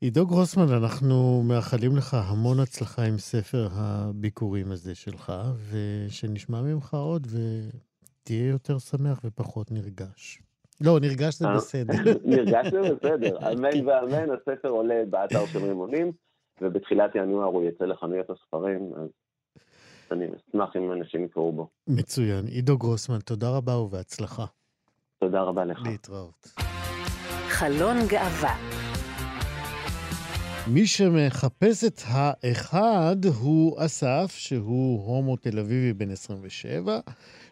עידו 0.02 0.28
גרוסמן, 0.28 0.70
אנחנו 0.84 1.44
מאחלים 1.44 1.96
לך 1.98 2.14
המון 2.14 2.60
הצלחה 2.60 3.04
עם 3.04 3.18
ספר 3.18 3.68
הביקורים 3.72 4.72
הזה 4.72 4.96
שלך, 4.96 5.34
ושנשמע 5.70 6.62
ממך 6.62 6.94
עוד 6.94 7.28
ותהיה 7.28 8.48
יותר 8.48 8.80
שמח 8.80 9.20
ופחות 9.24 9.72
נרגש. 9.72 10.42
לא, 10.82 11.00
נרגש 11.00 11.36
זה 11.36 11.48
בסדר. 11.56 11.94
נרגש 12.36 12.68
זה 12.72 12.82
בסדר, 12.82 13.52
אמן 13.52 13.88
ואמן, 13.88 14.28
הספר 14.32 14.68
עולה 14.70 15.04
באתר 15.10 15.46
של 15.46 15.60
רימונים, 15.60 16.12
ובתחילת 16.62 17.16
ינואר 17.16 17.46
הוא 17.46 17.64
יצא 17.64 17.86
לחנויות 17.86 18.30
הספרים, 18.30 18.92
אז 18.96 19.10
אני 20.12 20.26
אשמח 20.26 20.76
אם 20.76 20.92
אנשים 20.92 21.26
יקראו 21.26 21.52
בו. 21.52 21.68
מצוין. 21.88 22.46
עידו 22.46 22.78
גרוסמן, 22.78 23.20
תודה 23.20 23.50
רבה 23.50 23.78
ובהצלחה. 23.78 24.46
תודה 25.20 25.42
רבה 25.42 25.66
לך. 25.66 25.80
להתראות. 25.86 26.48
חלון 27.48 27.98
גאווה. 28.10 28.73
מי 30.68 30.88
שמחפש 30.88 31.84
את 31.84 32.02
האחד 32.06 33.16
הוא 33.26 33.86
אסף, 33.86 34.36
שהוא 34.38 35.06
הומו 35.06 35.36
תל 35.38 35.60
אביבי 35.60 35.94
בן 35.94 36.12
27, 36.12 37.00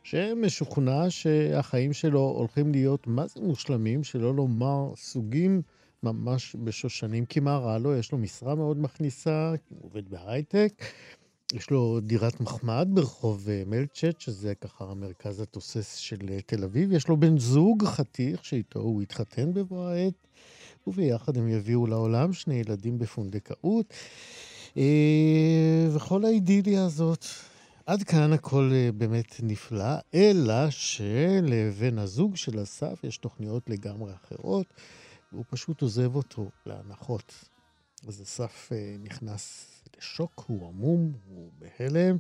שמשוכנע 0.03 1.09
שהחיים 1.09 1.93
שלו 1.93 2.20
הולכים 2.20 2.72
להיות 2.72 3.07
מה 3.07 3.28
זה 3.28 3.41
מושלמים, 3.41 4.03
שלא 4.03 4.36
לומר 4.36 4.91
סוגים 4.95 5.62
ממש 6.03 6.55
בשושנים. 6.64 7.26
כי 7.26 7.39
מה 7.39 7.57
רע 7.57 7.78
לו? 7.78 7.95
יש 7.95 8.12
לו 8.12 8.18
משרה 8.18 8.55
מאוד 8.55 8.82
מכניסה, 8.82 9.53
הוא 9.70 9.80
עובד 9.82 10.09
בהייטק. 10.09 10.84
יש 11.53 11.70
לו 11.70 11.99
דירת 11.99 12.41
מחמד 12.41 12.88
ברחוב 12.91 13.47
מלצ'ט, 13.68 14.20
שזה 14.20 14.55
ככה 14.55 14.86
המרכז 14.86 15.39
התוסס 15.39 15.95
של 15.95 16.18
תל 16.45 16.64
אביב. 16.64 16.91
יש 16.91 17.07
לו 17.07 17.18
בן 17.18 17.38
זוג 17.38 17.84
חתיך, 17.86 18.45
שאיתו 18.45 18.80
הוא 18.80 19.01
התחתן 19.01 19.53
בבוא 19.53 19.88
העת, 19.88 20.28
וביחד 20.88 21.38
הם 21.38 21.48
יביאו 21.48 21.88
לעולם 21.88 22.34
שני 22.34 22.56
ילדים 22.56 22.98
בפונדקאות. 22.98 23.94
וכל 25.96 26.26
האידיליה 26.26 26.86
הזאת. 26.86 27.26
עד 27.86 28.04
כאן 28.04 28.34
הכל 28.34 28.72
באמת 28.98 29.36
נפלא, 29.44 29.96
אלא 30.14 30.70
שלבן 30.70 31.98
הזוג 31.98 32.36
של 32.36 32.64
אסף 32.64 33.00
יש 33.04 33.18
תוכניות 33.18 33.70
לגמרי 33.70 34.14
אחרות, 34.14 34.74
והוא 35.32 35.46
פשוט 35.50 35.82
עוזב 35.82 36.16
אותו 36.16 36.50
להנחות. 36.66 37.50
אז 38.08 38.22
אסף 38.22 38.70
נכנס 39.00 39.66
בשוק, 39.98 40.44
הוא 40.48 40.68
עמום, 40.68 41.14
הוא 41.28 41.50
בהלם, 41.60 42.18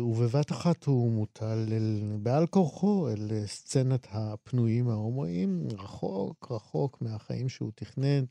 ובבת 0.00 0.52
אחת 0.52 0.84
הוא 0.84 1.12
מוטל 1.12 1.66
אל, 1.72 2.02
בעל 2.22 2.46
כורחו 2.46 3.08
אל 3.08 3.46
סצנת 3.46 4.06
הפנויים 4.10 4.88
ההומואים, 4.88 5.68
רחוק 5.78 6.46
רחוק 6.50 7.02
מהחיים 7.02 7.48
שהוא 7.48 7.70
תכנן, 7.74 8.24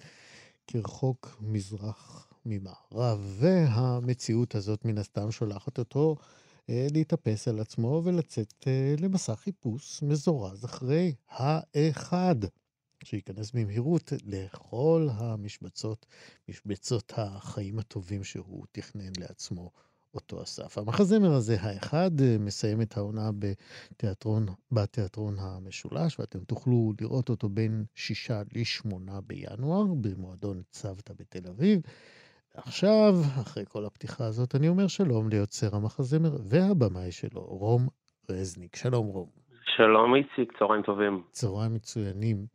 כרחוק 0.67 1.37
מזרח 1.41 2.27
ממערב. 2.45 3.35
והמציאות 3.39 4.55
הזאת 4.55 4.85
מן 4.85 4.97
הסתם 4.97 5.31
שולחת 5.31 5.77
אותו 5.77 6.15
להתאפס 6.69 7.47
על 7.47 7.59
עצמו 7.59 8.01
ולצאת 8.03 8.67
למסע 8.99 9.35
חיפוש 9.35 10.03
מזורז 10.03 10.65
אחרי 10.65 11.13
האחד. 11.29 12.35
שייכנס 13.03 13.51
במהירות 13.51 14.13
לכל 14.25 15.07
המשבצות, 15.11 16.05
משבצות 16.49 17.13
החיים 17.15 17.79
הטובים 17.79 18.23
שהוא 18.23 18.65
תכנן 18.71 19.11
לעצמו, 19.17 19.71
אותו 20.15 20.43
אסף. 20.43 20.77
המחזמר 20.77 21.31
הזה, 21.31 21.55
האחד, 21.61 22.11
מסיים 22.39 22.81
את 22.81 22.97
העונה 22.97 23.29
בתיאטרון, 23.39 24.45
בתיאטרון 24.71 25.35
המשולש, 25.39 26.19
ואתם 26.19 26.39
תוכלו 26.39 26.93
לראות 27.01 27.29
אותו 27.29 27.49
בין 27.49 27.85
שישה 27.95 28.41
לשמונה 28.55 29.19
בינואר, 29.21 29.85
במועדון 30.01 30.61
צוותא 30.69 31.13
בתל 31.19 31.49
אביב. 31.49 31.81
עכשיו, 32.53 33.13
אחרי 33.41 33.63
כל 33.69 33.85
הפתיחה 33.85 34.25
הזאת, 34.25 34.55
אני 34.55 34.67
אומר 34.67 34.87
שלום 34.87 35.29
ליוצר 35.29 35.75
המחזמר 35.75 36.31
והבמאי 36.49 37.11
שלו, 37.11 37.41
רום 37.41 37.87
רזניק. 38.29 38.75
שלום, 38.75 39.07
רום. 39.07 39.43
שלום 39.75 40.15
איציק, 40.15 40.57
צהריים 40.59 40.81
טובים. 40.81 41.23
צהריים 41.31 41.73
מצוינים. 41.73 42.45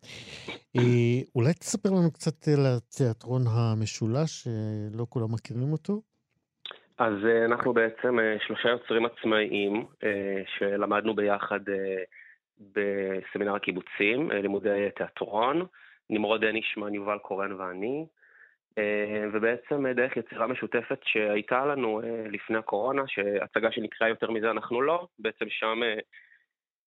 אה, 0.76 1.20
אולי 1.34 1.54
תספר 1.54 1.90
לנו 1.90 2.12
קצת 2.12 2.48
על 2.48 2.66
התיאטרון 2.66 3.42
המשולש, 3.46 4.44
שלא 4.44 5.06
כולם 5.08 5.32
מכירים 5.32 5.72
אותו? 5.72 6.00
אז 6.98 7.26
אה, 7.26 7.44
אנחנו 7.44 7.72
בעצם 7.72 8.18
אה, 8.18 8.36
שלושה 8.46 8.68
יוצרים 8.68 9.06
עצמאיים 9.06 9.86
שלמדנו 10.58 11.14
ביחד 11.14 11.60
בסמינר 12.60 13.54
הקיבוצים, 13.54 14.30
לימודי 14.30 14.88
תיאטרון, 14.96 15.66
נמרוד 16.10 16.44
דנישמן, 16.44 16.94
יובל 16.94 17.18
קורן 17.18 17.52
ואני, 17.52 18.06
ובעצם 19.32 19.92
דרך 19.92 20.16
יצירה 20.16 20.46
משותפת 20.46 20.98
שהייתה 21.04 21.66
לנו 21.66 22.00
לפני 22.30 22.58
הקורונה, 22.58 23.02
שהצגה 23.06 23.72
שנקראה 23.72 24.08
יותר 24.08 24.30
מזה 24.30 24.50
אנחנו 24.50 24.82
לא, 24.82 25.06
בעצם 25.18 25.44
שם 25.48 25.80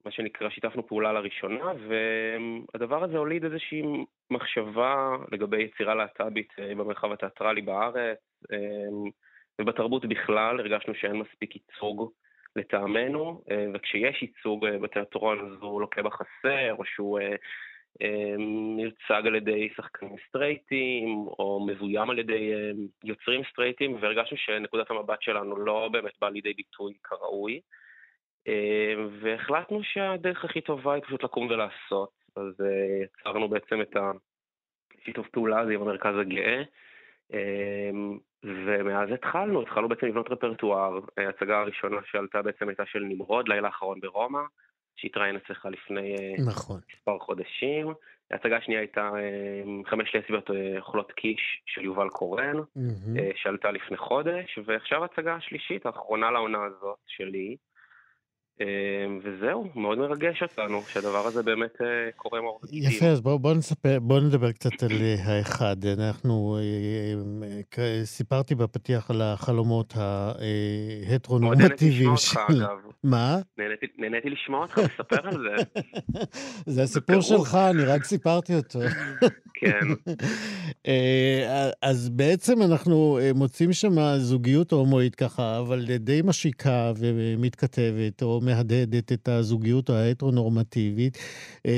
מה 0.05 0.12
שנקרא, 0.12 0.49
שיתפנו 0.49 0.88
פעולה 0.88 1.14
לראשונה, 1.14 1.72
והדבר 1.88 3.03
הזה 3.03 3.18
הוליד 3.18 3.45
איזושהי 3.45 3.84
מחשבה 4.32 5.16
לגבי 5.32 5.64
יצירה 5.64 5.95
להט"בית 5.95 6.53
אה, 6.59 6.76
במרחב 6.76 7.12
התיאטרלי 7.12 7.62
בארץ, 7.62 8.18
אה, 8.53 8.57
ובתרבות 9.60 10.06
בכלל, 10.06 10.60
הרגשנו 10.60 10.95
שאין 10.95 11.16
מספיק 11.16 11.56
ייצוג 11.56 12.12
לטעמנו, 12.56 13.41
אה, 13.52 13.66
וכשיש 13.74 14.22
ייצוג 14.22 14.68
בתיאטרון 14.68 15.39
אז 15.39 15.62
הוא 15.62 15.82
לוקה 15.82 16.02
בחסר, 16.02 16.74
או 16.78 16.86
שהוא 16.86 17.20
מיוצג 18.76 19.28
על 19.28 19.36
ידי 19.36 19.70
שחקנים 19.76 20.16
סטרייטים, 20.28 21.08
או 21.39 21.66
מבוים 21.68 22.10
על 22.10 22.20
ידי 22.20 22.52
יוצרים 23.04 23.41
סטרייטים, 23.52 23.97
והרגשנו 24.02 24.38
שנקודת 24.38 24.91
המבט 24.91 25.22
שלנו 25.22 25.56
לא 25.56 25.89
באמת 25.91 26.12
באה 26.22 26.30
לידי 26.30 26.54
ביטוי 26.54 26.93
כראוי. 27.04 27.62
אה, 28.47 28.93
והחלטנו 29.22 29.84
שהדרך 29.84 30.45
הכי 30.45 30.62
טובה 30.62 30.93
היא 30.93 31.04
פשוט 31.04 31.24
לקום 31.24 31.47
ולעשות. 31.47 32.10
אז 32.36 32.62
אה, 32.62 33.04
יצרנו 33.04 33.49
בעצם 33.49 33.82
את 33.82 33.95
השיתוף 35.02 35.28
פעולה 35.28 35.60
הזה 35.60 35.74
עם 35.74 35.82
המרכז 35.82 36.18
הגאה, 36.22 36.64
אה, 37.34 37.91
ומאז 38.44 39.10
התחלנו, 39.12 39.62
התחלנו 39.62 39.89
בעצם 39.89 40.08
לבנות 40.08 40.32
רפרטואר. 40.32 41.00
ההצגה 41.18 41.60
הראשונה 41.60 41.98
שעלתה 42.12 42.42
בעצם 42.42 42.70
הייתה 42.70 42.84
של 42.86 43.00
נמרוד, 43.00 43.48
לילה 43.48 43.68
האחרון 43.68 44.00
ברומא, 44.00 44.39
שהתראיין 44.96 45.36
אצלך 45.36 45.66
לפני 45.72 46.16
נכון. 46.46 46.80
מספר 46.96 47.20
חודשים. 47.20 47.94
ההצגה 48.32 48.58
השנייה 48.58 48.80
הייתה 48.80 49.12
חמש 49.86 50.16
לסביות 50.16 50.50
אוכלות 50.78 51.12
קיש 51.12 51.62
של 51.66 51.86
יובל 51.86 52.10
קורן, 52.10 52.58
mm-hmm. 52.58 53.20
שעלתה 53.36 53.72
לפני 53.72 53.98
חודש, 53.98 54.60
ועכשיו 54.66 55.02
ההצגה 55.02 55.36
השלישית, 55.36 55.86
האחרונה 55.86 56.32
לעונה 56.32 56.64
הזאת, 56.64 56.98
שלי, 57.08 57.58
וזהו, 59.24 59.68
מאוד 59.76 59.97
מרגש 59.97 60.43
אותנו 60.43 60.82
שהדבר 60.82 61.28
הזה 61.28 61.43
באמת 61.43 61.82
אה, 61.82 62.12
קורה 62.16 62.41
מאור 62.41 62.59
יפה, 62.72 63.05
אז 63.05 63.22
בואו 63.22 63.39
בוא 63.39 63.53
נספר, 63.53 63.99
בואו 63.99 64.20
נדבר 64.20 64.51
קצת 64.51 64.84
על 64.84 64.91
אה, 64.91 65.16
האחד. 65.24 65.76
אנחנו, 65.86 66.57
אה, 67.78 68.01
סיפרתי 68.03 68.55
בפתיח 68.55 69.12
על 69.12 69.22
החלומות 69.22 69.93
ההטרונורמטיביים 71.07 72.18
של... 72.18 72.38
מאוד 72.39 72.47
נהניתי 72.47 72.59
לשמוע 72.59 72.62
אותך, 72.62 72.74
אגב. 72.74 72.91
מה? 73.03 73.39
נהניתי 73.97 74.30
לשמוע 74.30 74.62
אותך 74.62 74.78
לספר 74.78 75.28
על 75.28 75.38
זה. 75.38 75.82
זה 76.74 76.84
הסיפור 76.84 77.22
שלך, 77.22 77.57
אני 77.70 77.84
רק 77.84 78.03
סיפרתי 78.03 78.55
אותו. 78.55 78.80
כן. 79.62 80.12
אז 81.82 82.09
בעצם 82.09 82.62
אנחנו 82.62 83.20
מוצאים 83.36 83.74
שם 83.74 84.18
זוגיות 84.18 84.72
הומואית 84.72 85.16
ככה, 85.16 85.59
אבל 85.59 85.86
די 85.97 86.22
משיקה 86.24 86.91
ומתכתבת, 86.97 88.24
או 88.24 88.39
מהדהדת 88.52 89.12
את 89.12 89.28
הזוגיות 89.28 89.89
ההטרונורמטיבית, 89.89 91.18
אה, 91.66 91.72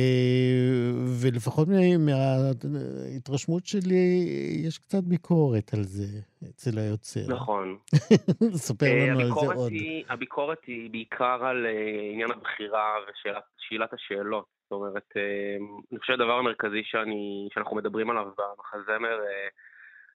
ולפחות 1.21 1.67
מההתרשמות 1.99 3.65
שלי, 3.65 4.25
יש 4.67 4.77
קצת 4.77 5.03
ביקורת 5.03 5.73
על 5.73 5.83
זה 5.83 6.19
אצל 6.49 6.79
היוצר. 6.79 7.33
נכון. 7.33 7.77
ספר 8.67 8.85
לנו 8.85 9.19
על 9.19 9.27
זה 9.27 9.53
עוד. 9.55 9.71
הביקורת 10.09 10.65
היא 10.67 10.91
בעיקר 10.91 11.45
על 11.45 11.65
אה, 11.65 12.11
עניין 12.13 12.31
הבחירה 12.31 12.95
ושאלת 13.03 13.93
השאלות. 13.93 14.45
זאת 14.63 14.71
אומרת, 14.71 15.09
אה, 15.17 15.55
אני 15.91 15.99
חושב 15.99 16.13
שהדבר 16.13 16.33
המרכזי 16.33 16.81
שאני, 16.83 17.47
שאנחנו 17.53 17.75
מדברים 17.75 18.09
עליו 18.09 18.25
במחזמר, 18.37 19.19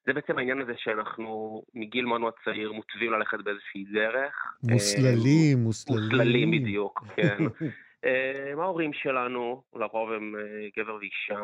זה 0.05 0.13
בעצם 0.13 0.37
העניין 0.37 0.61
הזה 0.61 0.73
שאנחנו 0.77 1.61
מגיל 1.73 2.05
מאוד 2.05 2.21
מאוד 2.21 2.33
צעיר 2.45 2.71
מוטבים 2.71 3.11
ללכת 3.11 3.37
באיזושהי 3.43 3.83
דרך. 3.93 4.33
מוסללים, 4.63 5.57
אה, 5.57 5.63
מוסללים. 5.63 6.03
מוסללים 6.03 6.51
בדיוק, 6.51 7.03
כן. 7.15 7.37
אה, 8.05 8.53
ההורים 8.57 8.93
שלנו, 8.93 9.63
לרוב 9.75 10.11
הם 10.11 10.35
אה, 10.35 10.67
גבר 10.77 10.95
ואישה, 10.95 11.39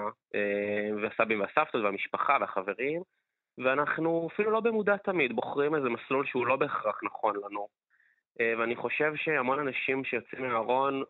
והסבים 1.02 1.40
והסבתות 1.40 1.84
והמשפחה 1.84 2.38
והחברים, 2.42 3.02
ואנחנו 3.58 4.30
אפילו 4.34 4.52
לא 4.52 4.60
במודע 4.60 4.98
תמיד 4.98 5.36
בוחרים 5.36 5.76
איזה 5.76 5.90
מסלול 5.90 6.26
שהוא 6.26 6.48
לא 6.48 6.56
בהכרח 6.56 7.00
נכון 7.04 7.36
לנו. 7.36 7.68
ואני 8.40 8.76
חושב 8.76 9.14
שהמון 9.16 9.60
אנשים 9.60 10.04
שיוצאים 10.04 10.42
מהארון, 10.42 11.04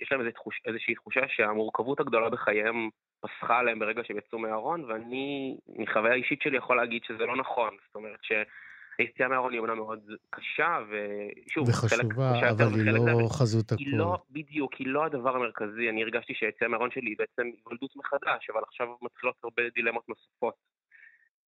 יש 0.00 0.12
להם 0.12 0.20
איזושהי 0.66 0.94
תחושה 0.94 1.20
שהמורכבות 1.28 2.00
הגדולה 2.00 2.30
בחייהם 2.30 2.88
פסחה 3.20 3.58
עליהם 3.58 3.78
ברגע 3.78 4.02
שהם 4.04 4.18
יצאו 4.18 4.38
מהארון, 4.38 4.84
ואני, 4.84 5.56
מחוויה 5.78 6.14
אישית 6.14 6.42
שלי, 6.42 6.56
יכול 6.56 6.76
להגיד 6.76 7.02
שזה 7.04 7.26
לא 7.26 7.36
נכון. 7.36 7.70
זאת 7.86 7.94
אומרת 7.94 8.18
שהיציאה 8.22 9.28
מהארון 9.28 9.52
היא 9.52 9.60
אומנם 9.60 9.76
מאוד 9.76 10.00
קשה, 10.30 10.78
ושוב, 10.88 11.68
וחשובה, 11.68 12.50
אבל 12.50 12.74
היא 12.74 12.92
לא 12.92 13.28
חזות 13.28 13.72
הכול. 13.72 13.86
היא 13.86 13.96
לא, 13.96 14.18
בדיוק, 14.30 14.74
היא 14.74 14.86
לא 14.86 15.04
הדבר 15.04 15.36
המרכזי. 15.36 15.88
אני 15.90 16.02
הרגשתי 16.02 16.34
שהיציאה 16.34 16.70
מהארון 16.70 16.90
שלי 16.90 17.10
היא 17.10 17.16
בעצם 17.18 17.42
היוולדות 17.42 17.96
מחדש, 17.96 18.50
אבל 18.52 18.60
עכשיו 18.68 18.86
מתחילות 19.02 19.34
הרבה 19.44 19.62
דילמות 19.74 20.08
נוספות. 20.08 20.54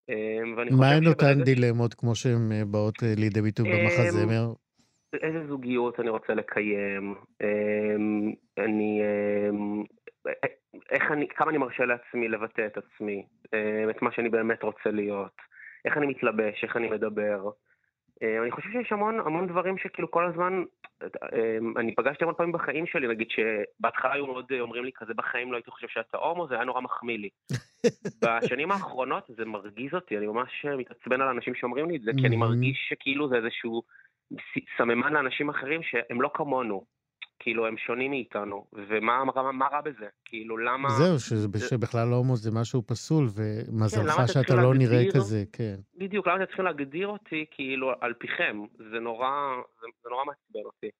אמ, 0.09 0.79
מה 0.79 0.91
הן 0.91 1.07
אותן 1.07 1.43
דילמות 1.43 1.95
כמו 1.95 2.15
שהן 2.15 2.53
אה, 2.53 2.65
באות 2.65 3.03
אה, 3.03 3.13
לידי 3.17 3.43
ביטוי 3.43 3.71
במחזמר? 3.73 4.53
איזה 5.23 5.47
זוגיות 5.47 6.01
אני 6.01 6.09
רוצה 6.09 6.35
לקיים, 6.35 7.15
אמ, 7.43 8.33
אני 8.59 9.03
איך 10.91 11.11
אני, 11.13 11.29
כמה 11.29 11.51
אני 11.51 11.59
מרשה 11.59 11.85
לעצמי 11.85 12.29
לבטא 12.29 12.67
את 12.67 12.77
עצמי, 12.77 13.27
אה, 13.55 13.91
את 13.91 14.03
מה 14.03 14.13
שאני 14.13 14.29
באמת 14.29 14.63
רוצה 14.63 14.91
להיות, 14.91 15.33
איך 15.85 15.97
אני 15.97 16.07
מתלבש, 16.07 16.65
איך 16.65 16.77
אני 16.77 16.89
מדבר. 16.89 17.51
אני 18.43 18.51
חושב 18.51 18.69
שיש 18.73 18.93
המון 18.93 19.21
המון 19.21 19.47
דברים 19.47 19.79
שכאילו 19.79 20.11
כל 20.11 20.27
הזמן, 20.27 20.65
אני 21.77 21.95
פגשתי 21.95 22.25
המון 22.25 22.35
פעמים 22.35 22.53
בחיים 22.53 22.87
שלי, 22.87 23.09
נגיד 23.09 23.27
שבהתחלה 23.31 24.13
היו 24.13 24.27
מאוד 24.27 24.53
אומרים 24.61 24.85
לי 24.85 24.91
כזה, 24.95 25.15
בחיים 25.15 25.53
לא 25.53 25.57
הייתי 25.57 25.71
חושב 25.71 25.87
שאתה 25.89 26.19
הומו, 26.19 26.49
זה 26.49 26.55
היה 26.55 26.65
נורא 26.65 26.81
מחמיא 26.81 27.19
לי. 27.19 27.29
בשנים 28.23 28.71
האחרונות 28.71 29.25
זה 29.37 29.45
מרגיז 29.45 29.95
אותי, 29.95 30.19
אני 30.19 30.27
ממש 30.27 30.67
מתעצבן 30.79 31.21
על 31.21 31.29
אנשים 31.29 31.55
שאומרים 31.55 31.91
לי 31.91 31.97
את 31.97 32.03
זה, 32.03 32.11
כי 32.21 32.27
אני 32.27 32.37
מרגיש 32.37 32.87
שכאילו 32.89 33.29
זה 33.29 33.37
איזשהו 33.37 33.83
סממן 34.79 35.13
לאנשים 35.13 35.51
אחרים 35.51 35.81
שהם 35.83 36.23
לא 36.23 36.31
כמונו. 36.35 36.85
כאילו, 37.39 37.67
הם 37.67 37.77
שונים 37.77 38.11
מאיתנו, 38.11 38.67
ומה 38.73 39.25
מה, 39.25 39.53
מה 39.53 39.67
רע 39.67 39.81
בזה? 39.81 40.07
כאילו, 40.25 40.57
למה... 40.57 40.89
זהו, 40.89 41.19
שזה, 41.19 41.69
שבכלל 41.69 42.09
לא 42.11 42.17
הומו 42.17 42.37
זה 42.37 42.51
משהו 42.61 42.83
פסול, 42.87 43.25
ומזלך 43.37 44.15
כן, 44.15 44.27
שאתה 44.27 44.55
לא 44.55 44.63
להגדיר... 44.63 44.89
נראה 44.91 45.13
כזה, 45.15 45.45
כן. 45.53 45.75
בדיוק, 45.99 46.27
למה 46.27 46.37
אתם 46.37 46.47
צריכים 46.47 46.65
להגדיר 46.65 47.09
אותי, 47.09 47.45
כאילו, 47.51 47.93
על 48.01 48.13
פיכם? 48.15 48.63
זה 48.77 48.99
נורא, 49.01 49.31
זה, 49.81 49.87
זה 50.03 50.11
נורא 50.11 50.25
מעצבן 50.25 50.65
אותי. 50.65 50.91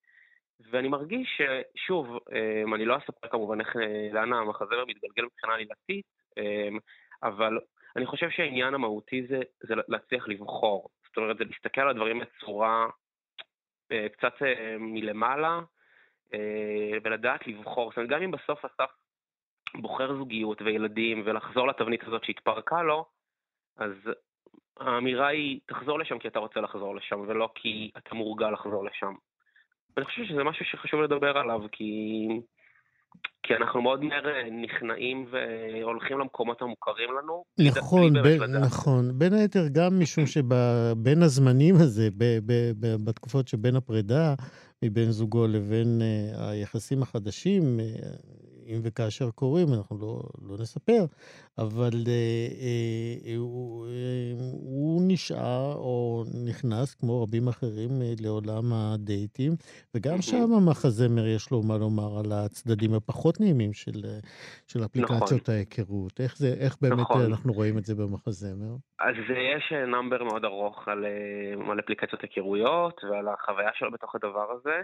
ואני 0.71 0.89
מרגיש 0.89 1.29
ששוב, 1.37 2.07
אמ, 2.07 2.75
אני 2.75 2.85
לא 2.85 2.97
אספר 2.97 3.29
כמובן 3.31 3.61
איך, 3.61 3.77
אה, 3.77 4.09
לאן 4.13 4.33
המחזמר 4.33 4.85
מתגלגל 4.85 5.25
מבחינה 5.25 5.55
עלילתית, 5.55 6.07
אמ, 6.39 6.79
אבל 7.23 7.59
אני 7.97 8.07
חושב 8.07 8.31
שהעניין 8.31 8.75
המהותי 8.75 9.27
זה, 9.29 9.41
זה 9.63 9.75
להצליח 9.89 10.29
לבחור. 10.29 10.89
זאת 11.07 11.17
אומרת, 11.17 11.37
זה 11.39 11.45
להסתכל 11.45 11.81
על 11.81 11.89
הדברים 11.89 12.21
בצורה 12.21 12.87
קצת 14.13 14.43
אה, 14.43 14.77
מלמעלה, 14.79 15.61
אה, 16.35 16.99
ולדעת 17.05 17.47
לבחור. 17.47 17.91
זאת 17.91 17.97
אומרת, 17.97 18.11
גם 18.11 18.23
אם 18.23 18.31
בסוף 18.31 18.65
אסף 18.65 18.91
בוחר 19.75 20.17
זוגיות 20.17 20.63
וילדים 20.63 21.23
ולחזור 21.25 21.69
לתבנית 21.69 22.03
הזאת 22.03 22.25
שהתפרקה 22.25 22.83
לו, 22.83 23.05
אז 23.77 23.93
האמירה 24.81 25.27
היא, 25.27 25.61
תחזור 25.67 25.99
לשם 25.99 26.19
כי 26.19 26.29
אתה 26.29 26.39
רוצה 26.39 26.61
לחזור 26.61 26.97
לשם, 26.97 27.21
ולא 27.21 27.49
כי 27.55 27.91
אתה 27.97 28.15
מורגל 28.15 28.51
לחזור 28.51 28.85
לשם. 28.85 29.15
ואני 29.97 30.07
חושב 30.07 30.25
שזה 30.25 30.45
משהו 30.45 30.65
שחשוב 30.65 31.01
לדבר 31.01 31.39
עליו, 31.39 31.61
כי, 31.73 32.29
כי 33.43 33.55
אנחנו 33.55 33.83
מאוד 33.83 34.05
מהר 34.05 34.23
נכנעים 34.63 35.27
והולכים 35.31 36.19
למקומות 36.19 36.63
המוכרים 36.63 37.09
לנו. 37.19 37.45
נכון, 37.59 38.13
ב- 38.23 38.43
נכון. 38.43 39.19
בין 39.19 39.33
היתר 39.33 39.69
גם 39.73 40.01
משום 40.01 40.27
שבין 40.27 41.23
הזמנים 41.23 41.75
הזה, 41.75 42.09
ב- 42.19 42.39
ב- 42.47 42.73
ב- 42.81 43.05
בתקופות 43.05 43.49
שבין 43.49 43.77
הפרידה, 43.77 44.35
מבן 44.85 45.11
זוגו 45.11 45.47
לבין 45.47 46.01
uh, 46.01 46.41
היחסים 46.43 47.03
החדשים, 47.03 47.63
uh, 47.81 48.07
אם 48.67 48.81
וכאשר 48.83 49.31
קורים, 49.31 49.67
אנחנו 49.79 49.99
לא, 50.01 50.21
לא 50.49 50.55
נספר, 50.61 51.05
אבל 51.59 51.91
uh, 51.91 52.53
uh, 52.53 53.29
הוא, 53.37 53.87
uh, 53.87 54.41
הוא 54.41 55.03
נשאר 55.09 55.75
או 55.75 56.25
נכנס, 56.49 56.95
כמו 56.95 57.23
רבים 57.23 57.49
אחרים, 57.49 57.91
לעולם 58.21 58.73
הדייטים, 58.73 59.53
וגם 59.95 60.23
שם 60.23 60.53
המחזמר 60.57 61.27
יש 61.27 61.51
לו 61.51 61.63
מה 61.63 61.79
לומר 61.79 62.19
על 62.19 62.33
הצדדים 62.33 62.95
הפחות 62.95 63.41
נעימים 63.41 63.73
של, 63.73 64.01
של 64.67 64.85
אפליקציות 64.85 65.43
נכון. 65.43 65.55
ההיכרות. 65.55 66.21
איך, 66.21 66.37
זה, 66.37 66.55
איך 66.61 66.77
באמת 66.83 67.01
נכון. 67.01 67.23
אנחנו 67.31 67.53
רואים 67.53 67.79
את 67.79 67.85
זה 67.85 67.95
במחזמר? 67.95 68.75
אז 69.01 69.15
יש 69.55 69.73
נאמבר 69.73 70.25
מאוד 70.25 70.45
ארוך 70.45 70.89
על, 70.89 71.05
על 71.71 71.81
אפליקציות 71.81 72.23
היכרויות 72.23 73.01
ועל 73.05 73.29
החוויה 73.29 73.71
שלו 73.75 73.91
בתוך 73.91 74.15
הדבר 74.15 74.47
הזה. 74.53 74.83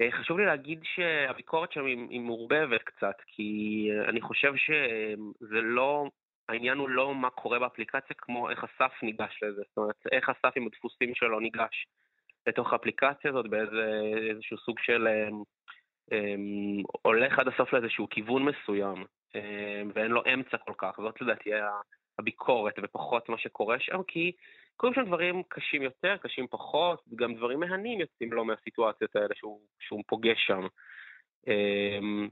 אה, 0.00 0.12
חשוב 0.12 0.38
לי 0.38 0.46
להגיד 0.46 0.80
שהביקורת 0.84 1.72
שם 1.72 1.84
היא 1.84 2.20
מעורבבת 2.20 2.82
קצת, 2.82 3.16
כי 3.26 3.88
אני 4.08 4.20
חושב 4.20 4.52
שזה 4.56 5.60
לא, 5.60 6.06
העניין 6.48 6.78
הוא 6.78 6.88
לא 6.88 7.14
מה 7.14 7.30
קורה 7.30 7.58
באפליקציה, 7.58 8.16
כמו 8.18 8.50
איך 8.50 8.64
אסף 8.64 8.92
ניגש 9.02 9.38
לזה. 9.42 9.62
זאת 9.68 9.76
אומרת, 9.76 10.06
איך 10.12 10.28
אסף 10.28 10.56
עם 10.56 10.66
הדפוסים 10.66 11.14
שלו 11.14 11.40
ניגש 11.40 11.86
לתוך 12.46 12.72
האפליקציה 12.72 13.30
הזאת 13.30 13.46
באיזשהו 13.50 14.58
סוג 14.58 14.78
של 14.78 15.08
אמ, 16.12 16.82
הולך 17.02 17.38
עד 17.38 17.48
הסוף 17.48 17.72
לאיזשהו 17.72 18.08
כיוון 18.10 18.44
מסוים, 18.44 19.04
אמ, 19.34 19.90
ואין 19.94 20.10
לו 20.10 20.22
אמצע 20.34 20.56
כל 20.56 20.72
כך. 20.78 20.96
זאת 20.96 21.20
לדעתי 21.20 21.50
הביקורת, 22.18 22.74
ופחות 22.82 23.28
מה 23.28 23.38
שקורה 23.38 23.80
שם, 23.80 24.02
כי 24.02 24.32
קורים 24.76 24.94
שם 24.94 25.04
דברים 25.04 25.42
קשים 25.48 25.82
יותר, 25.82 26.16
קשים 26.16 26.46
פחות, 26.46 27.02
גם 27.14 27.34
דברים 27.34 27.60
מהנים 27.60 28.00
יוצאים 28.00 28.32
לו 28.32 28.44
מהסיטואציות 28.44 29.16
האלה 29.16 29.34
שהוא, 29.34 29.60
שהוא 29.80 30.02
פוגש 30.06 30.46
שם. 30.46 30.66
אמ, 31.46 32.28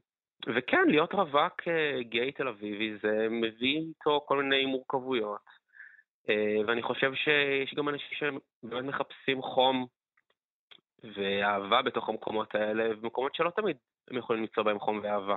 וכן, 0.46 0.88
להיות 0.88 1.12
רווק 1.12 1.68
אה, 1.68 2.02
גיי 2.02 2.32
תל 2.32 2.48
אביבי 2.48 2.98
זה 3.02 3.26
מביא 3.30 3.78
איתו 3.78 4.24
כל 4.26 4.42
מיני 4.42 4.66
מורכבויות. 4.66 5.58
אה, 6.28 6.56
ואני 6.66 6.82
חושב 6.82 7.14
שיש 7.14 7.74
גם 7.74 7.88
אנשים 7.88 8.18
שבאמת 8.18 8.84
מחפשים 8.84 9.42
חום 9.42 9.86
ואהבה 11.04 11.82
בתוך 11.82 12.08
המקומות 12.08 12.54
האלה, 12.54 12.84
ומקומות 13.00 13.34
שלא 13.34 13.50
תמיד 13.50 13.76
הם 14.10 14.16
יכולים 14.16 14.42
למצוא 14.42 14.62
בהם 14.62 14.78
חום 14.78 15.00
ואהבה. 15.02 15.36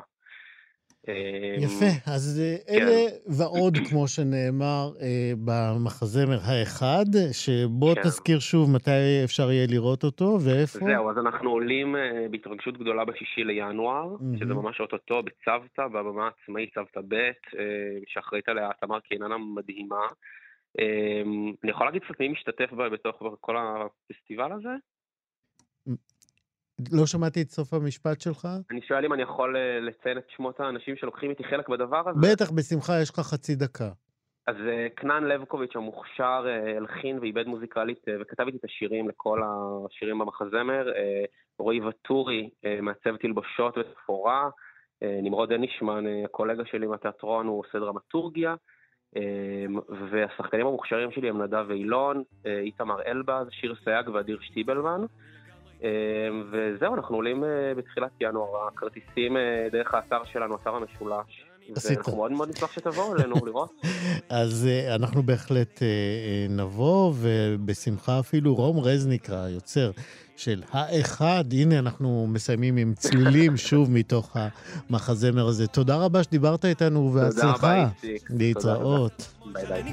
יפה, 1.58 2.12
אז 2.14 2.42
אה, 2.42 2.58
כן. 2.68 2.74
אלה 2.74 3.10
ועוד, 3.28 3.78
כמו 3.90 4.08
שנאמר 4.08 4.90
אה, 5.02 5.32
במחזמר 5.46 6.40
האחד, 6.44 7.06
שבוא 7.32 7.96
כן. 7.96 8.02
תזכיר 8.02 8.40
שוב 8.40 8.72
מתי 8.76 9.22
אפשר 9.24 9.52
יהיה 9.52 9.68
לראות 9.70 10.04
אותו 10.04 10.38
ואיפה. 10.46 10.80
זהו, 10.80 11.10
אז 11.10 11.18
אנחנו 11.18 11.50
עולים 11.50 11.96
אה, 11.96 12.26
בהתרגשות 12.32 12.78
גדולה 12.78 13.06
בשישי 13.06 13.44
לינואר, 13.44 14.16
mm-hmm. 14.16 14.40
שזה 14.40 14.54
ממש 14.54 14.80
אוטוטו 14.80 15.22
בצוותא, 15.24 15.88
בבמה 15.88 16.26
העצמאית 16.26 16.74
צוותא 16.74 17.02
ב', 17.08 17.32
שאחראית 18.08 18.50
עליה 18.50 18.70
תמר 18.82 19.00
קיננה 19.00 19.38
מדהימה. 19.38 20.06
אני 21.64 21.72
יכול 21.72 21.86
להגיד 21.88 22.02
קצת 22.04 22.20
מי 22.20 22.28
משתתף 22.28 22.74
בתוך 22.74 23.24
כל 23.40 23.56
הפסטיבל 23.58 24.52
הזה? 24.52 24.70
לא 26.92 27.06
שמעתי 27.06 27.42
את 27.42 27.50
סוף 27.50 27.74
המשפט 27.74 28.22
שלך. 28.22 28.48
אני 28.72 28.82
שואל 28.82 29.06
אם 29.06 29.14
אני 29.14 29.22
יכול 29.22 29.58
אה, 29.58 29.80
לציין 29.80 30.18
את 30.18 30.24
שמות 30.36 30.60
האנשים 30.60 30.96
שלוקחים 30.96 31.30
איתי 31.30 31.44
חלק 31.44 31.70
בדבר 31.70 32.10
הזה. 32.10 32.20
בטח, 32.32 32.52
בשמחה, 32.52 33.02
יש 33.02 33.10
לך 33.10 33.20
חצי 33.20 33.56
דקה. 33.56 33.90
אז 34.48 34.56
אה, 34.68 34.88
כנן 34.96 35.24
לבקוביץ' 35.24 35.76
המוכשר 35.76 36.46
אה, 36.48 36.78
הלחין 36.78 37.20
ואיבד 37.20 37.48
מוזיקלית 37.48 38.00
וכתב 38.22 38.44
איתי 38.46 38.58
את 38.58 38.66
השירים 38.66 39.10
לכל 39.10 39.42
השירים 39.44 40.20
במחזמר. 40.20 40.92
רועי 41.60 41.82
וטורי 41.82 42.50
מעצב 42.82 43.16
תלבושות 43.18 43.78
ותפאורה. 43.78 44.50
נמרוד 45.02 45.52
הנישמן, 45.52 46.04
הקולגה 46.26 46.64
שלי 46.66 46.88
מהתיאטרון, 46.88 47.48
הוא 47.48 47.60
עושה 47.60 47.80
דרמטורגיה. 47.80 48.56
והשחקנים 50.12 50.68
המוכשרים 50.68 51.12
שלי 51.12 51.30
הם 51.30 51.42
נדב 51.42 51.72
אילון, 51.72 52.24
איתמר 52.46 53.02
אלבז, 53.02 53.48
שיר 53.52 53.76
סייג 53.84 54.10
ואדיר 54.10 54.40
שטיבלמן. 54.42 55.02
אמ, 55.84 55.88
וזהו, 56.52 56.96
אנחנו 56.96 57.16
עולים 57.16 57.44
אה, 57.44 57.50
בתחילת 57.78 58.12
ינואר, 58.22 58.68
הכרטיסים 58.68 59.38
אה, 59.38 59.68
דרך 59.72 59.94
האתר 59.94 60.24
שלנו, 60.32 60.56
אתר 60.56 60.76
המשולש. 60.76 61.46
עשית. 61.76 61.98
ואנחנו 61.98 62.16
מאוד 62.16 62.32
מאוד 62.32 62.50
נשמח 62.50 62.72
שתבואו 62.72 63.16
אלינו 63.16 63.36
לראות. 63.46 63.72
אז 64.30 64.68
אה, 64.68 64.96
אנחנו 64.96 65.24
בהחלט 65.24 65.82
נבוא, 66.50 67.14
ובשמחה 67.16 68.20
אפילו 68.20 68.56
רום 68.56 68.80
רזניק, 68.80 69.30
היוצר 69.30 69.92
של 70.44 70.62
האחד, 70.72 71.44
הנה 71.52 71.80
אנחנו 71.80 72.28
מסיימים 72.30 72.78
עם 72.78 72.94
צלילים 72.98 73.58
שוב 73.68 73.92
מתוך 73.92 74.38
המחזמר 74.90 75.48
הזה. 75.48 75.68
תודה 75.68 75.96
רבה 75.96 76.24
שדיברת 76.24 76.66
איתנו, 76.66 77.00
ובהצלחה. 77.00 77.54
תודה 77.54 77.74
רבה, 77.74 77.90
איציק. 78.04 78.30
להתראות. 78.30 79.34
ביי 79.54 79.66
ביי. 79.66 79.84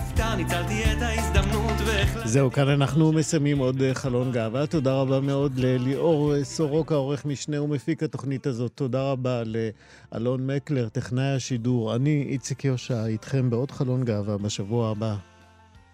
זהו, 2.24 2.53
כאן 2.53 2.68
אנחנו 2.68 3.12
מסיימים 3.12 3.59
עוד 3.59 3.82
אה, 3.82 3.94
חלון 3.94 4.32
גאווה. 4.32 4.66
תודה 4.66 4.92
רבה 4.92 5.20
מאוד 5.20 5.59
לליאור 5.59 6.34
אה, 6.34 6.44
סורוקה, 6.44 6.94
עורך 6.94 7.24
משנה 7.24 7.62
ומפיק 7.62 8.03
התוכנית 8.03 8.46
הזאת. 8.46 8.72
תודה 8.74 9.03
רבה 9.03 9.42
לאלון 9.44 10.46
מקלר, 10.46 10.88
טכנאי 10.88 11.34
השידור. 11.34 11.94
אני, 11.94 12.26
איציק 12.28 12.64
יושע, 12.64 13.07
איתכם 13.07 13.51
בעוד 13.51 13.70
חלון 13.70 14.05
גאווה 14.05 14.38
בשבוע 14.38 14.90
הבא. 14.90 15.16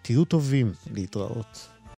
תהיו 0.01 0.25
טובים 0.25 0.71
להתראות. 0.93 1.74